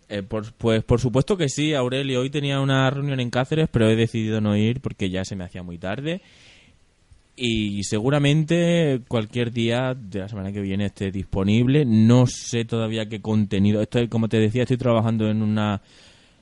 Eh, 0.10 0.24
por, 0.24 0.52
pues 0.54 0.84
por 0.84 1.00
supuesto 1.00 1.38
que 1.38 1.48
sí, 1.48 1.76
Aurelio. 1.76 2.22
Hoy 2.22 2.32
tenía 2.32 2.60
una 2.60 2.90
reunión 2.90 3.20
en 3.20 3.30
Cáceres, 3.30 3.70
pero 3.72 3.88
he 3.88 3.96
decidido 3.96 4.42
no 4.42 4.58
ir 4.58 4.82
porque 4.82 5.12
ya 5.12 5.24
se 5.26 5.36
me 5.36 5.44
hacía 5.44 5.62
muy 5.62 5.78
tarde. 5.78 6.24
Y 7.36 7.84
seguramente 7.84 9.02
cualquier 9.08 9.52
día 9.52 9.96
de 9.96 10.20
la 10.20 10.28
semana 10.28 10.52
que 10.52 10.62
viene 10.62 10.86
esté 10.86 11.12
disponible. 11.12 11.84
No 11.84 12.28
sé 12.28 12.64
todavía 12.66 13.08
qué 13.08 13.22
contenido. 13.22 13.82
Estoy, 13.82 14.08
como 14.08 14.30
te 14.30 14.38
decía, 14.38 14.64
estoy 14.64 14.78
trabajando 14.78 15.28
en 15.30 15.42
una, 15.42 15.82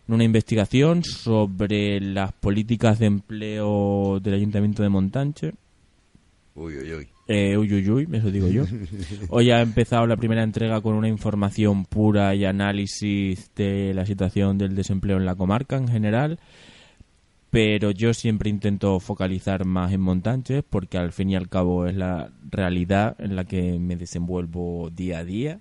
en 0.07 0.13
una 0.13 0.23
investigación 0.25 1.03
sobre 1.03 2.01
las 2.01 2.33
políticas 2.33 2.99
de 2.99 3.05
empleo 3.05 4.19
del 4.21 4.33
Ayuntamiento 4.33 4.83
de 4.83 4.89
Montanche. 4.89 5.53
Uy, 6.55 6.75
uy, 6.75 6.93
uy. 6.93 7.07
Eh, 7.33 7.55
uy, 7.55 7.73
uy, 7.73 7.89
uy, 7.89 8.07
eso 8.11 8.29
digo 8.29 8.49
yo. 8.49 8.65
Hoy 9.29 9.51
ha 9.51 9.61
empezado 9.61 10.05
la 10.05 10.17
primera 10.17 10.43
entrega 10.43 10.81
con 10.81 10.95
una 10.95 11.07
información 11.07 11.85
pura 11.85 12.35
y 12.35 12.43
análisis 12.43 13.49
de 13.55 13.93
la 13.93 14.05
situación 14.05 14.57
del 14.57 14.75
desempleo 14.75 15.15
en 15.15 15.25
la 15.25 15.35
comarca 15.35 15.77
en 15.77 15.87
general. 15.87 16.39
Pero 17.52 17.91
yo 17.91 18.14
siempre 18.14 18.49
intento 18.49 18.99
focalizar 19.02 19.66
más 19.66 19.91
en 19.91 19.99
Montanches 20.02 20.64
porque 20.68 20.97
al 20.97 21.12
fin 21.12 21.30
y 21.30 21.36
al 21.36 21.49
cabo 21.49 21.86
es 21.86 21.95
la 21.95 22.32
realidad 22.49 23.16
en 23.20 23.36
la 23.36 23.43
que 23.43 23.78
me 23.78 23.97
desenvuelvo 23.97 24.89
día 24.89 25.20
a 25.20 25.26
día. 25.26 25.60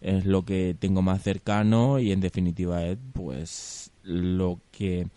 Es 0.00 0.24
lo 0.24 0.44
que 0.44 0.76
tengo 0.78 1.02
más 1.02 1.22
cercano 1.22 1.98
y 1.98 2.12
en 2.12 2.20
definitiva 2.20 2.84
es 2.84 2.96
pues 3.12 3.90
lo 4.04 4.60
que 4.70 5.08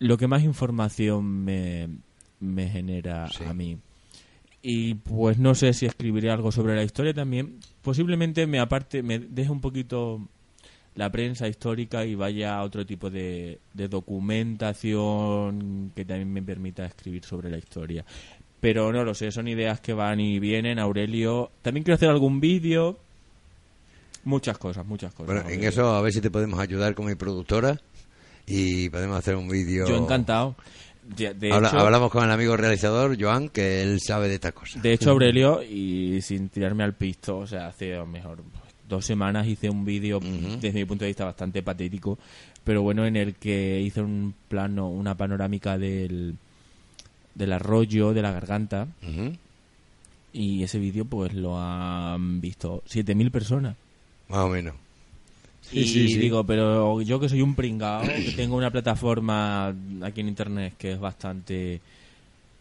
lo 0.00 0.18
que 0.18 0.28
más 0.28 0.42
información 0.44 1.24
me, 1.44 1.88
me 2.38 2.68
genera 2.68 3.28
Sí. 3.30 3.44
a 3.44 3.54
mí. 3.54 3.78
Y 4.60 4.94
pues 4.94 5.38
no 5.38 5.54
sé 5.54 5.72
si 5.72 5.86
escribiré 5.86 6.30
algo 6.30 6.52
sobre 6.52 6.76
la 6.76 6.82
historia 6.84 7.14
también. 7.14 7.58
Posiblemente 7.80 8.46
me 8.46 8.58
aparte, 8.58 9.02
me 9.02 9.18
deje 9.18 9.50
un 9.50 9.60
poquito 9.60 10.28
la 10.98 11.10
prensa 11.12 11.46
histórica 11.46 12.04
y 12.04 12.16
vaya 12.16 12.56
a 12.58 12.64
otro 12.64 12.84
tipo 12.84 13.08
de, 13.08 13.60
de 13.72 13.86
documentación 13.88 15.92
que 15.94 16.04
también 16.04 16.32
me 16.32 16.42
permita 16.42 16.84
escribir 16.84 17.24
sobre 17.24 17.50
la 17.50 17.58
historia. 17.58 18.04
Pero 18.60 18.92
no 18.92 19.04
lo 19.04 19.14
sé, 19.14 19.30
son 19.30 19.46
ideas 19.46 19.80
que 19.80 19.92
van 19.92 20.18
y 20.18 20.40
vienen, 20.40 20.80
Aurelio. 20.80 21.52
También 21.62 21.84
quiero 21.84 21.94
hacer 21.94 22.08
algún 22.08 22.40
vídeo. 22.40 22.98
Muchas 24.24 24.58
cosas, 24.58 24.84
muchas 24.84 25.12
cosas. 25.14 25.26
Bueno, 25.32 25.48
en 25.48 25.62
eso 25.62 25.94
a 25.94 26.02
ver 26.02 26.12
si 26.12 26.20
te 26.20 26.30
podemos 26.30 26.58
ayudar 26.58 26.94
con 26.96 27.06
mi 27.06 27.14
productora 27.14 27.80
y 28.46 28.90
podemos 28.90 29.16
hacer 29.16 29.36
un 29.36 29.48
vídeo. 29.48 29.86
Yo 29.86 29.96
encantado. 29.96 30.56
De, 31.16 31.32
de 31.32 31.52
Habla- 31.52 31.68
hecho, 31.68 31.78
hablamos 31.78 32.10
con 32.10 32.24
el 32.24 32.30
amigo 32.32 32.56
realizador, 32.56 33.16
Joan, 33.18 33.48
que 33.48 33.82
él 33.82 34.00
sabe 34.00 34.28
de 34.28 34.34
estas 34.34 34.52
cosas. 34.52 34.82
De 34.82 34.92
hecho, 34.92 35.10
Aurelio, 35.12 35.62
y 35.62 36.20
sin 36.22 36.48
tirarme 36.48 36.82
al 36.82 36.94
pisto, 36.94 37.38
o 37.38 37.46
sea, 37.46 37.68
hace 37.68 38.04
mejor 38.04 38.42
dos 38.88 39.04
semanas 39.04 39.46
hice 39.46 39.70
un 39.70 39.84
vídeo, 39.84 40.20
desde 40.20 40.72
mi 40.72 40.84
punto 40.84 41.04
de 41.04 41.10
vista, 41.10 41.24
bastante 41.24 41.62
patético, 41.62 42.18
pero 42.64 42.82
bueno, 42.82 43.06
en 43.06 43.16
el 43.16 43.34
que 43.34 43.80
hice 43.80 44.00
un 44.00 44.34
plano, 44.48 44.88
una 44.88 45.14
panorámica 45.14 45.78
del, 45.78 46.36
del 47.34 47.52
arroyo, 47.52 48.12
de 48.12 48.22
la 48.22 48.32
garganta, 48.32 48.88
y 50.32 50.62
ese 50.62 50.78
vídeo 50.78 51.04
pues 51.04 51.34
lo 51.34 51.58
han 51.58 52.40
visto 52.40 52.82
7.000 52.88 53.30
personas. 53.30 53.76
Más 54.28 54.40
o 54.40 54.48
menos. 54.48 54.74
Sí, 55.62 55.80
y 55.80 55.84
sí, 55.86 56.08
sí. 56.08 56.18
digo, 56.18 56.44
pero 56.44 57.02
yo 57.02 57.20
que 57.20 57.28
soy 57.28 57.42
un 57.42 57.54
pringao, 57.54 58.02
que 58.02 58.32
tengo 58.36 58.56
una 58.56 58.70
plataforma 58.70 59.68
aquí 60.02 60.20
en 60.20 60.28
internet 60.28 60.74
que 60.78 60.92
es 60.92 61.00
bastante 61.00 61.80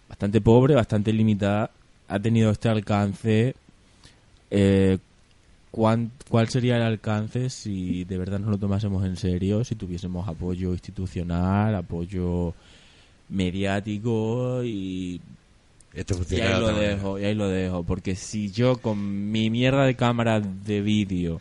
bastante 0.07 0.41
pobre, 0.41 0.75
bastante 0.75 1.11
limitada, 1.13 1.69
ha 2.07 2.19
tenido 2.19 2.51
este 2.51 2.69
alcance. 2.69 3.55
Eh, 4.49 4.97
¿cuán- 5.77 6.09
¿Cuál 6.27 6.49
sería 6.49 6.75
el 6.77 6.81
alcance 6.81 7.49
si 7.51 8.03
de 8.03 8.17
verdad 8.17 8.39
nos 8.39 8.49
lo 8.49 8.57
tomásemos 8.57 9.05
en 9.05 9.15
serio, 9.15 9.63
si 9.63 9.75
tuviésemos 9.75 10.27
apoyo 10.27 10.71
institucional, 10.73 11.75
apoyo 11.75 12.53
mediático 13.29 14.63
y 14.63 15.21
Esto 15.93 16.15
y 16.31 16.35
ahí 16.41 16.59
lo 16.59 16.71
manera. 16.71 16.95
dejo, 16.95 17.19
y 17.19 17.25
ahí 17.25 17.35
lo 17.35 17.47
dejo, 17.47 17.83
porque 17.83 18.15
si 18.15 18.51
yo 18.51 18.77
con 18.77 19.31
mi 19.31 19.49
mierda 19.49 19.85
de 19.85 19.95
cámara 19.95 20.39
de 20.39 20.81
vídeo 20.81 21.39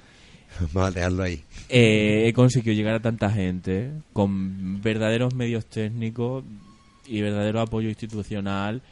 Vamos 0.73 0.89
a 0.89 0.91
dejarlo 0.91 1.23
ahí. 1.23 1.43
eh, 1.69 2.25
he 2.27 2.33
conseguido 2.33 2.75
llegar 2.75 2.95
a 2.95 3.01
tanta 3.01 3.31
gente 3.31 3.91
con 4.13 4.81
verdaderos 4.83 5.35
medios 5.35 5.67
técnicos 5.67 6.45
y 7.07 7.21
verdadero 7.21 7.61
apoyo 7.61 7.89
institucional. 7.89 8.83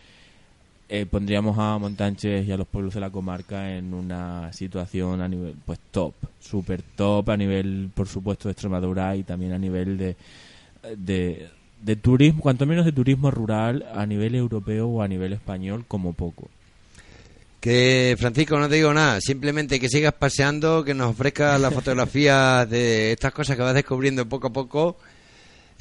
Eh, 0.88 1.06
pondríamos 1.06 1.58
a 1.58 1.78
Montanches 1.78 2.46
y 2.46 2.52
a 2.52 2.56
los 2.56 2.66
pueblos 2.66 2.94
de 2.94 3.00
la 3.00 3.10
comarca 3.10 3.74
en 3.74 3.94
una 3.94 4.52
situación 4.52 5.22
a 5.22 5.28
nivel 5.28 5.54
pues 5.64 5.78
top, 5.90 6.14
super 6.40 6.82
top 6.82 7.30
a 7.30 7.36
nivel 7.36 7.90
por 7.94 8.06
supuesto 8.06 8.48
de 8.48 8.52
Extremadura 8.52 9.16
y 9.16 9.22
también 9.22 9.52
a 9.52 9.58
nivel 9.58 9.96
de, 9.96 10.16
de, 10.96 11.48
de 11.82 11.96
turismo, 11.96 12.40
cuanto 12.40 12.66
menos 12.66 12.84
de 12.84 12.92
turismo 12.92 13.30
rural 13.30 13.86
a 13.94 14.04
nivel 14.06 14.34
europeo 14.34 14.88
o 14.88 15.02
a 15.02 15.08
nivel 15.08 15.32
español 15.32 15.84
como 15.88 16.12
poco. 16.12 16.48
Que 17.60 18.14
Francisco, 18.18 18.58
no 18.58 18.68
te 18.68 18.74
digo 18.74 18.92
nada, 18.92 19.22
simplemente 19.22 19.80
que 19.80 19.88
sigas 19.88 20.12
paseando, 20.12 20.84
que 20.84 20.92
nos 20.92 21.12
ofrezcas 21.12 21.58
las 21.58 21.72
fotografías 21.72 22.68
de 22.68 23.12
estas 23.12 23.32
cosas 23.32 23.56
que 23.56 23.62
vas 23.62 23.72
descubriendo 23.72 24.28
poco 24.28 24.48
a 24.48 24.52
poco, 24.52 24.98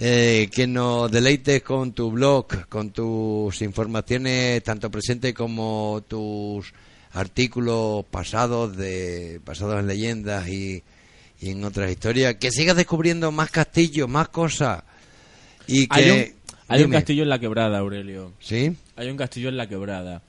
eh, 0.05 0.49
que 0.51 0.67
nos 0.67 1.09
deleites 1.09 1.61
con 1.63 1.93
tu 1.93 2.11
blog, 2.11 2.67
con 2.67 2.91
tus 2.91 3.61
informaciones, 3.61 4.61
tanto 4.61 4.91
presentes 4.91 5.33
como 5.33 6.03
tus 6.07 6.73
artículos 7.13 8.03
pasados, 8.11 8.75
de 8.75 9.39
pasados 9.45 9.79
en 9.79 9.87
leyendas 9.87 10.45
y, 10.49 10.83
y 11.39 11.51
en 11.51 11.63
otras 11.63 11.89
historias, 11.89 12.35
que 12.35 12.51
sigas 12.51 12.75
descubriendo 12.75 13.31
más 13.31 13.49
castillos, 13.49 14.09
más 14.09 14.27
cosas. 14.27 14.83
Y 15.67 15.87
que, 15.87 15.95
Hay 15.95 16.09
un, 16.11 16.17
hay 16.67 16.81
un 16.81 16.87
Dime. 16.89 16.95
castillo 16.97 17.23
en 17.23 17.29
la 17.29 17.39
quebrada, 17.39 17.79
Aurelio. 17.79 18.33
¿Sí? 18.41 18.75
Hay 18.97 19.09
un 19.09 19.15
castillo 19.15 19.47
en 19.47 19.55
la 19.55 19.69
quebrada. 19.69 20.21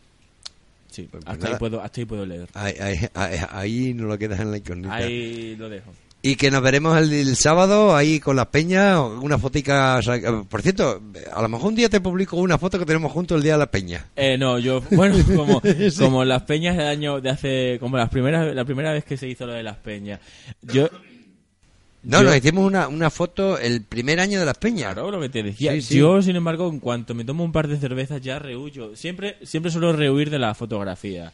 Sí, 0.89 1.09
Pues 1.11 1.25
hasta, 1.27 1.37
nada. 1.47 1.55
ahí 1.57 1.59
puedo, 1.59 1.83
hasta 1.83 2.01
ahí 2.01 2.05
puedo 2.05 2.25
leer. 2.25 2.49
Ahí, 2.55 2.75
ahí, 2.81 2.97
ahí, 3.15 3.39
ahí 3.51 3.95
nos 3.95 4.07
lo 4.07 4.17
quedas 4.17 4.39
en 4.39 4.53
la 4.53 4.59
incógnita. 4.59 4.95
Ahí 4.95 5.57
lo 5.57 5.69
dejo. 5.69 5.93
Y 6.27 6.37
que 6.37 6.51
nos 6.51 6.63
veremos 6.63 6.97
el, 6.97 7.13
el 7.13 7.37
sábado 7.37 7.95
ahí 7.95 8.19
con 8.19 8.37
las 8.37 8.47
peñas, 8.47 8.99
una 9.21 9.39
fotica. 9.39 10.01
sea, 10.03 10.19
Por 10.49 10.63
cierto, 10.63 11.03
a 11.31 11.43
lo 11.43 11.49
mejor 11.51 11.69
un 11.69 11.75
día 11.75 11.91
te 11.91 12.01
publico 12.01 12.39
una 12.39 12.57
foto 12.57 12.79
que 12.79 12.87
tenemos 12.87 13.13
juntos 13.13 13.37
el 13.37 13.43
día 13.43 13.53
de 13.53 13.59
la 13.59 13.71
peña. 13.71 14.07
Eh, 14.17 14.39
no, 14.39 14.59
yo, 14.59 14.81
bueno, 14.93 15.17
como, 15.37 15.61
como 15.99 16.25
las 16.25 16.43
peñas 16.45 16.79
del 16.79 16.87
año 16.87 17.21
de 17.21 17.29
hace, 17.29 17.77
como 17.79 17.99
las 17.99 18.09
primeras, 18.09 18.55
la 18.55 18.65
primera 18.65 18.95
vez 18.95 19.05
que 19.05 19.19
se 19.19 19.29
hizo 19.29 19.47
lo 19.47 19.53
de 19.53 19.63
las 19.63 19.77
peñas. 19.77 20.19
Yo, 20.63 20.89
No, 22.05 22.21
Yo- 22.21 22.25
nos 22.25 22.37
hicimos 22.37 22.65
una, 22.67 22.89
una 22.89 23.11
foto 23.11 23.59
el 23.59 23.83
primer 23.83 24.19
año 24.19 24.41
de 24.41 24.47
las 24.47 24.57
peñas. 24.57 24.95
claro, 24.95 25.11
lo 25.11 25.21
que 25.21 25.29
te 25.29 25.43
decía. 25.43 25.73
Sí, 25.73 25.83
sí. 25.83 25.99
Yo, 25.99 26.23
sin 26.23 26.37
embargo, 26.37 26.71
en 26.71 26.81
cuanto 26.81 27.15
me 27.15 27.25
tomo 27.27 27.45
un 27.45 27.53
par 27.53 27.69
de 27.69 27.77
cervezas 27.77 28.23
ya 28.23 28.39
rehuyo. 28.39 28.97
Siempre, 28.97 29.37
siempre 29.43 29.71
suelo 29.71 29.93
rehuir 29.93 30.31
de 30.31 30.39
la 30.39 30.55
fotografía. 30.55 31.33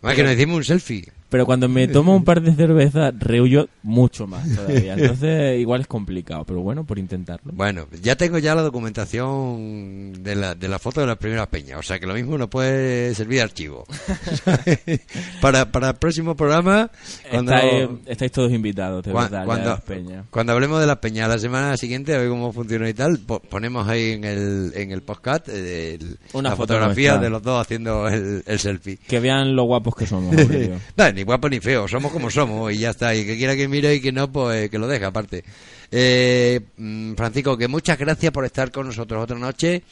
Más 0.00 0.14
que 0.14 0.22
nos 0.22 0.32
hicimos 0.32 0.56
un 0.56 0.64
selfie. 0.64 1.12
Pero 1.32 1.46
cuando 1.46 1.68
me 1.68 1.88
tomo 1.88 2.14
un 2.14 2.22
par 2.24 2.40
de 2.42 2.54
cervezas, 2.54 3.12
rehuyo 3.18 3.68
mucho 3.82 4.26
más 4.28 4.46
todavía. 4.54 4.94
Entonces, 4.94 5.58
igual 5.60 5.80
es 5.80 5.86
complicado, 5.88 6.44
pero 6.44 6.60
bueno, 6.60 6.84
por 6.84 6.98
intentarlo. 6.98 7.52
Bueno, 7.54 7.86
ya 8.02 8.14
tengo 8.16 8.38
ya 8.38 8.54
la 8.54 8.62
documentación 8.62 10.12
de 10.22 10.36
la, 10.36 10.54
de 10.54 10.68
la 10.68 10.78
foto 10.78 11.00
de 11.00 11.06
las 11.08 11.16
primeras 11.16 11.48
peñas. 11.48 11.78
O 11.78 11.82
sea 11.82 11.98
que 11.98 12.06
lo 12.06 12.14
mismo 12.14 12.38
nos 12.38 12.48
puede 12.48 13.14
servir 13.14 13.38
de 13.38 13.42
archivo. 13.42 13.84
para, 15.40 15.70
para 15.70 15.88
el 15.90 15.94
próximo 15.96 16.36
programa, 16.36 16.90
cuando, 17.30 17.52
Estáis, 17.54 17.88
estáis 18.06 18.32
todos 18.32 18.52
invitados, 18.52 19.02
de 19.04 19.12
verdad, 19.12 19.44
cuando, 19.44 19.70
las 19.70 19.80
peñas. 19.80 20.24
cuando 20.30 20.52
hablemos 20.52 20.80
de 20.80 20.86
las 20.86 20.98
peñas 20.98 21.28
la 21.28 21.38
semana 21.38 21.76
siguiente, 21.76 22.14
a 22.14 22.18
ver 22.18 22.28
cómo 22.28 22.52
funciona 22.52 22.88
y 22.88 22.94
tal, 22.94 23.18
po- 23.18 23.40
ponemos 23.40 23.88
ahí 23.88 24.12
en 24.12 24.24
el, 24.24 24.72
en 24.74 24.90
el 24.92 25.02
podcast 25.02 25.48
eh, 25.48 25.94
el- 25.94 26.18
Una 26.34 26.50
la 26.50 26.56
foto 26.56 26.74
fotografía 26.74 27.10
nuestra. 27.12 27.24
de 27.24 27.30
los 27.30 27.42
dos 27.42 27.60
haciendo 27.60 28.08
el, 28.08 28.42
el 28.46 28.58
selfie. 28.58 28.98
Que 29.08 29.20
vean 29.20 29.56
lo 29.56 29.64
guapos 29.64 29.94
que 29.94 30.06
somos, 30.06 30.36
Aurelio. 30.38 30.76
Ni 31.22 31.24
guapo 31.24 31.48
ni 31.48 31.60
feo, 31.60 31.86
somos 31.86 32.10
como 32.10 32.30
somos 32.30 32.72
y 32.72 32.78
ya 32.78 32.90
está. 32.90 33.14
Y 33.14 33.24
que 33.24 33.36
quiera 33.36 33.54
que 33.54 33.68
mire 33.68 33.94
y 33.94 34.00
que 34.00 34.10
no, 34.10 34.32
pues 34.32 34.68
que 34.68 34.76
lo 34.76 34.88
deje 34.88 35.04
aparte. 35.04 35.44
Eh, 35.88 36.58
mm, 36.76 37.14
Francisco, 37.14 37.56
que 37.56 37.68
muchas 37.68 37.96
gracias 37.96 38.32
por 38.32 38.44
estar 38.44 38.72
con 38.72 38.86
nosotros 38.88 39.22
otra 39.22 39.38
noche, 39.38 39.84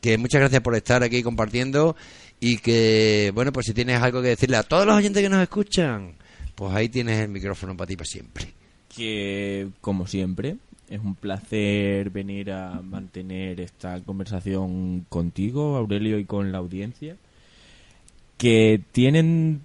que 0.00 0.18
muchas 0.18 0.40
gracias 0.40 0.60
por 0.60 0.74
estar 0.74 1.04
aquí 1.04 1.22
compartiendo 1.22 1.94
y 2.40 2.58
que, 2.58 3.30
bueno, 3.32 3.52
pues 3.52 3.66
si 3.66 3.74
tienes 3.74 4.02
algo 4.02 4.20
que 4.22 4.30
decirle 4.30 4.56
a 4.56 4.64
todos 4.64 4.84
los 4.84 4.96
oyentes 4.96 5.22
que 5.22 5.28
nos 5.28 5.40
escuchan, 5.40 6.14
pues 6.56 6.74
ahí 6.74 6.88
tienes 6.88 7.20
el 7.20 7.28
micrófono 7.28 7.76
para 7.76 7.86
ti 7.86 7.94
para 7.94 8.06
siempre. 8.06 8.48
que 8.96 9.68
como 9.80 10.08
siempre 10.08 10.56
es 10.90 10.98
un 10.98 11.14
placer 11.14 12.10
venir 12.10 12.50
a 12.50 12.82
mantener 12.82 13.60
esta 13.60 14.00
conversación 14.00 15.06
contigo, 15.08 15.76
Aurelio, 15.76 16.18
y 16.18 16.24
con 16.24 16.50
la 16.50 16.58
audiencia, 16.58 17.16
que 18.36 18.82
tienen 18.90 19.60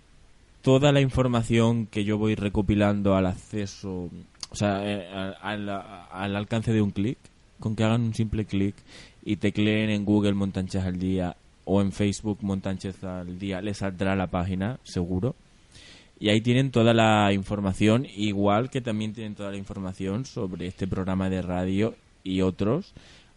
toda 0.61 0.91
la 0.91 1.01
información 1.01 1.85
que 1.87 2.03
yo 2.03 2.17
voy 2.17 2.35
recopilando 2.35 3.15
al 3.15 3.25
acceso, 3.27 4.09
o 4.49 4.55
sea, 4.55 4.81
eh, 4.83 5.07
al, 5.41 5.69
al- 5.69 5.83
al 6.11 6.35
alcance 6.35 6.73
de 6.73 6.81
un 6.81 6.91
clic, 6.91 7.17
con 7.59 7.75
que 7.75 7.83
hagan 7.83 8.01
un 8.01 8.13
simple 8.13 8.45
clic 8.45 8.75
y 9.23 9.37
tecleen 9.37 9.89
en 9.89 10.05
Google 10.05 10.33
Montanchez 10.33 10.83
al 10.83 10.99
día 10.99 11.35
o 11.65 11.81
en 11.81 11.91
Facebook 11.91 12.39
Montanchez 12.41 13.03
al 13.03 13.39
día, 13.39 13.61
les 13.61 13.77
saldrá 13.77 14.15
la 14.15 14.27
página, 14.27 14.79
seguro 14.83 15.35
Y 16.19 16.29
ahí 16.29 16.41
tienen 16.41 16.71
toda 16.71 16.93
la 16.93 17.31
información, 17.33 18.05
igual 18.15 18.69
que 18.69 18.81
también 18.81 19.13
tienen 19.13 19.35
toda 19.35 19.51
la 19.51 19.57
información 19.57 20.25
sobre 20.25 20.67
este 20.67 20.87
programa 20.87 21.29
de 21.29 21.41
radio 21.41 21.93
y 22.23 22.41
otros 22.41 22.93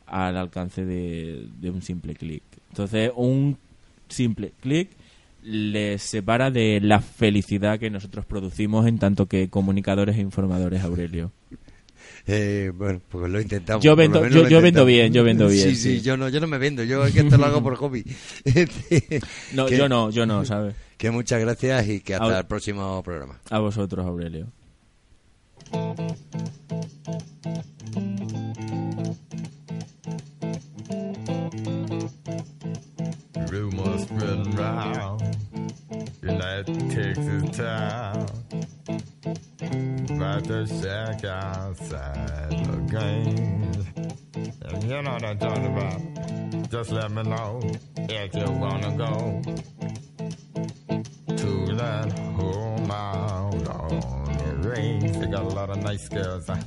al 0.06 0.36
alcance 0.36 0.84
de, 0.84 1.46
de 1.60 1.70
un 1.70 1.82
simple 1.82 2.14
clic. 2.14 2.42
Entonces, 2.70 3.12
un 3.16 3.56
simple 4.08 4.52
clic 4.60 4.90
les 5.42 6.02
separa 6.02 6.50
de 6.50 6.80
la 6.82 7.00
felicidad 7.00 7.78
que 7.78 7.90
nosotros 7.90 8.24
producimos 8.26 8.86
en 8.86 8.98
tanto 8.98 9.26
que 9.26 9.48
comunicadores 9.48 10.16
e 10.16 10.20
informadores, 10.20 10.82
Aurelio. 10.82 11.32
Eh, 12.26 12.70
bueno, 12.74 13.00
pues 13.08 13.30
lo 13.30 13.40
intentamos. 13.40 13.82
Yo 13.82 13.96
vendo- 13.96 14.26
yo- 14.28 14.46
yo 14.46 14.60
vendo 14.60 14.84
bien, 14.84 15.12
yo 15.12 15.24
vendo 15.24 15.48
bien, 15.48 15.70
Sí, 15.70 15.74
sí, 15.76 15.96
sí. 15.96 16.00
yo 16.02 16.16
no, 16.18 16.28
yo 16.28 16.38
no 16.40 16.46
me 16.46 16.58
vendo, 16.58 16.84
yo 16.84 17.04
es 17.06 17.14
que 17.14 17.20
esto 17.20 17.38
lo 17.38 17.46
hago 17.46 17.62
por 17.62 17.76
hobby. 17.76 18.04
No, 19.54 19.66
Que- 19.66 19.76
yo 19.78 19.88
no, 19.88 20.10
yo 20.10 20.26
no, 20.26 20.44
¿sabes? 20.44 20.74
Que 20.98 21.10
muchas 21.10 21.40
gracias 21.40 21.88
y 21.88 22.00
que 22.00 22.14
hasta 22.14 22.26
Au- 22.26 22.38
el 22.40 22.46
próximo 22.46 23.02
programa. 23.02 23.40
A 23.50 23.58
vosotros, 23.58 24.06
Aurelio. 24.06 24.48
Rumors 33.50 34.02
spreading 34.02 34.54
round 34.56 35.29
that 36.38 36.66
Texas 36.90 37.56
town 37.56 38.26
about 40.16 40.44
the 40.44 40.66
shack 40.66 41.24
outside 41.24 42.50
the 42.50 42.76
games. 42.90 43.86
And 44.62 44.84
you 44.84 45.02
know 45.02 45.12
what 45.12 45.24
I'm 45.24 45.38
talking 45.38 45.66
about. 45.66 46.70
Just 46.70 46.90
let 46.90 47.10
me 47.10 47.22
know 47.22 47.60
if 47.96 48.34
you 48.34 48.50
wanna 48.52 48.96
go 48.96 49.42
to 51.36 51.76
that 51.76 52.12
home 52.36 52.90
out 52.90 53.68
on 53.68 54.60
the 54.62 54.68
range. 54.68 55.16
They 55.18 55.26
got 55.26 55.42
a 55.42 55.48
lot 55.48 55.70
of 55.70 55.82
nice 55.82 56.08
girls. 56.08 56.46
Huh? 56.46 56.60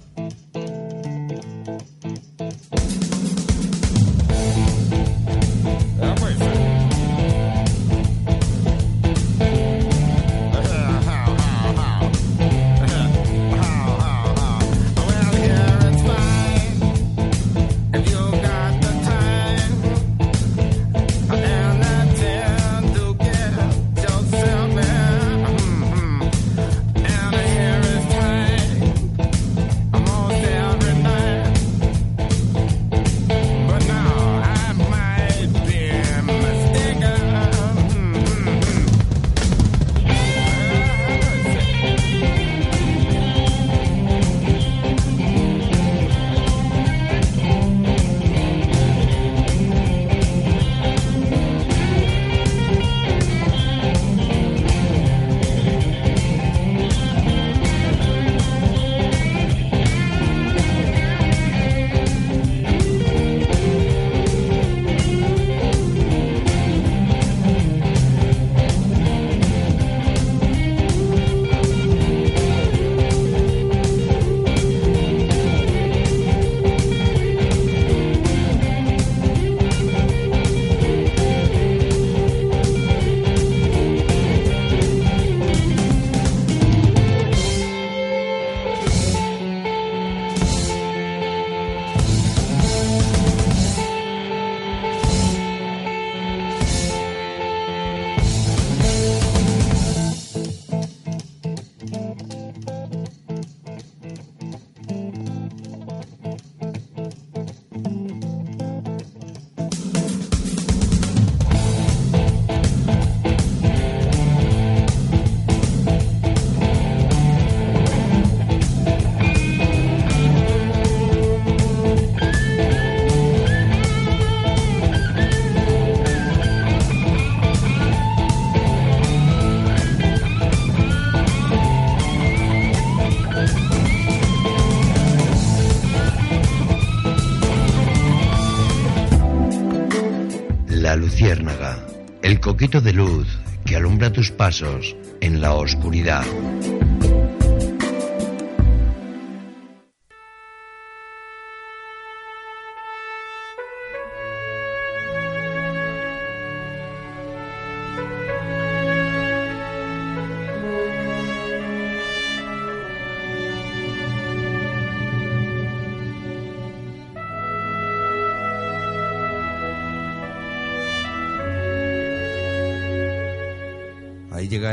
De 142.81 142.93
luz 142.93 143.27
que 143.65 143.75
alumbra 143.75 144.11
tus 144.11 144.31
pasos 144.31 144.95
en 145.21 145.41
la 145.41 145.53
oscuridad. 145.53 146.25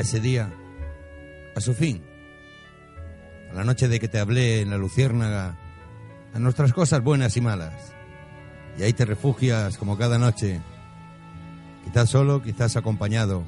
Ese 0.00 0.18
día, 0.18 0.50
a 1.54 1.60
su 1.60 1.74
fin. 1.74 2.02
A 3.50 3.54
la 3.54 3.64
noche 3.64 3.86
de 3.86 4.00
que 4.00 4.08
te 4.08 4.18
hablé 4.18 4.62
en 4.62 4.70
la 4.70 4.78
luciérnaga, 4.78 5.58
a 6.32 6.38
nuestras 6.38 6.72
cosas 6.72 7.04
buenas 7.04 7.36
y 7.36 7.42
malas. 7.42 7.92
Y 8.78 8.82
ahí 8.82 8.94
te 8.94 9.04
refugias 9.04 9.76
como 9.76 9.98
cada 9.98 10.18
noche, 10.18 10.58
quizás 11.84 12.08
solo, 12.08 12.42
quizás 12.42 12.76
acompañado. 12.76 13.44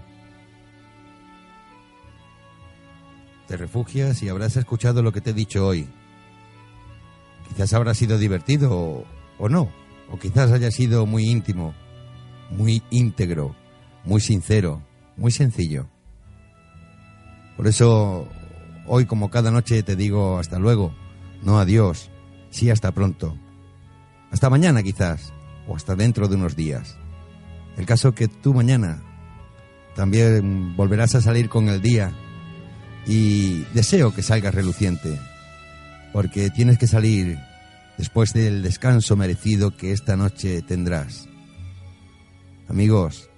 Te 3.48 3.56
refugias 3.56 4.22
y 4.22 4.28
habrás 4.28 4.58
escuchado 4.58 5.02
lo 5.02 5.10
que 5.10 5.22
te 5.22 5.30
he 5.30 5.34
dicho 5.34 5.66
hoy. 5.66 5.88
Quizás 7.48 7.72
habrá 7.72 7.94
sido 7.94 8.18
divertido 8.18 8.78
o, 8.78 9.06
o 9.38 9.48
no, 9.48 9.72
o 10.10 10.18
quizás 10.18 10.52
haya 10.52 10.70
sido 10.70 11.06
muy 11.06 11.30
íntimo, 11.30 11.72
muy 12.50 12.82
íntegro, 12.90 13.56
muy 14.04 14.20
sincero, 14.20 14.82
muy 15.16 15.32
sencillo. 15.32 15.91
Por 17.56 17.66
eso, 17.66 18.28
hoy 18.86 19.06
como 19.06 19.30
cada 19.30 19.50
noche 19.50 19.82
te 19.82 19.96
digo 19.96 20.38
hasta 20.38 20.58
luego, 20.58 20.94
no 21.42 21.58
adiós, 21.58 22.10
sí 22.50 22.70
hasta 22.70 22.92
pronto. 22.92 23.36
Hasta 24.30 24.50
mañana 24.50 24.82
quizás, 24.82 25.32
o 25.66 25.76
hasta 25.76 25.94
dentro 25.94 26.28
de 26.28 26.36
unos 26.36 26.56
días. 26.56 26.96
El 27.76 27.86
caso 27.86 28.12
que 28.14 28.28
tú 28.28 28.54
mañana 28.54 29.02
también 29.94 30.76
volverás 30.76 31.14
a 31.14 31.20
salir 31.20 31.48
con 31.48 31.68
el 31.68 31.82
día 31.82 32.12
y 33.06 33.64
deseo 33.74 34.14
que 34.14 34.22
salgas 34.22 34.54
reluciente, 34.54 35.18
porque 36.12 36.50
tienes 36.50 36.78
que 36.78 36.86
salir 36.86 37.38
después 37.98 38.32
del 38.32 38.62
descanso 38.62 39.16
merecido 39.16 39.76
que 39.76 39.92
esta 39.92 40.16
noche 40.16 40.62
tendrás. 40.62 41.28
Amigos, 42.68 43.28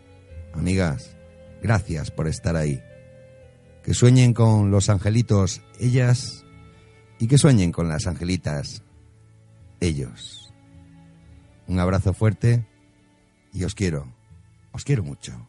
amigas, 0.53 1.17
gracias 1.63 2.11
por 2.11 2.29
estar 2.29 2.57
ahí. 2.57 2.81
Que 3.85 3.93
sueñen 3.93 4.33
con 4.33 4.71
los 4.71 4.89
angelitos 4.89 5.61
ellas 5.79 6.45
y 7.19 7.29
que 7.29 7.39
sueñen 7.39 7.71
con 7.71 7.89
las 7.89 8.07
angelitas 8.07 8.83
ellos. 9.81 10.53
Un 11.67 11.79
abrazo 11.79 12.15
fuerte 12.15 12.67
y 13.53 13.65
os 13.65 13.75
quiero, 13.75 14.13
os 14.73 14.85
quiero 14.85 15.05
mucho. 15.05 15.47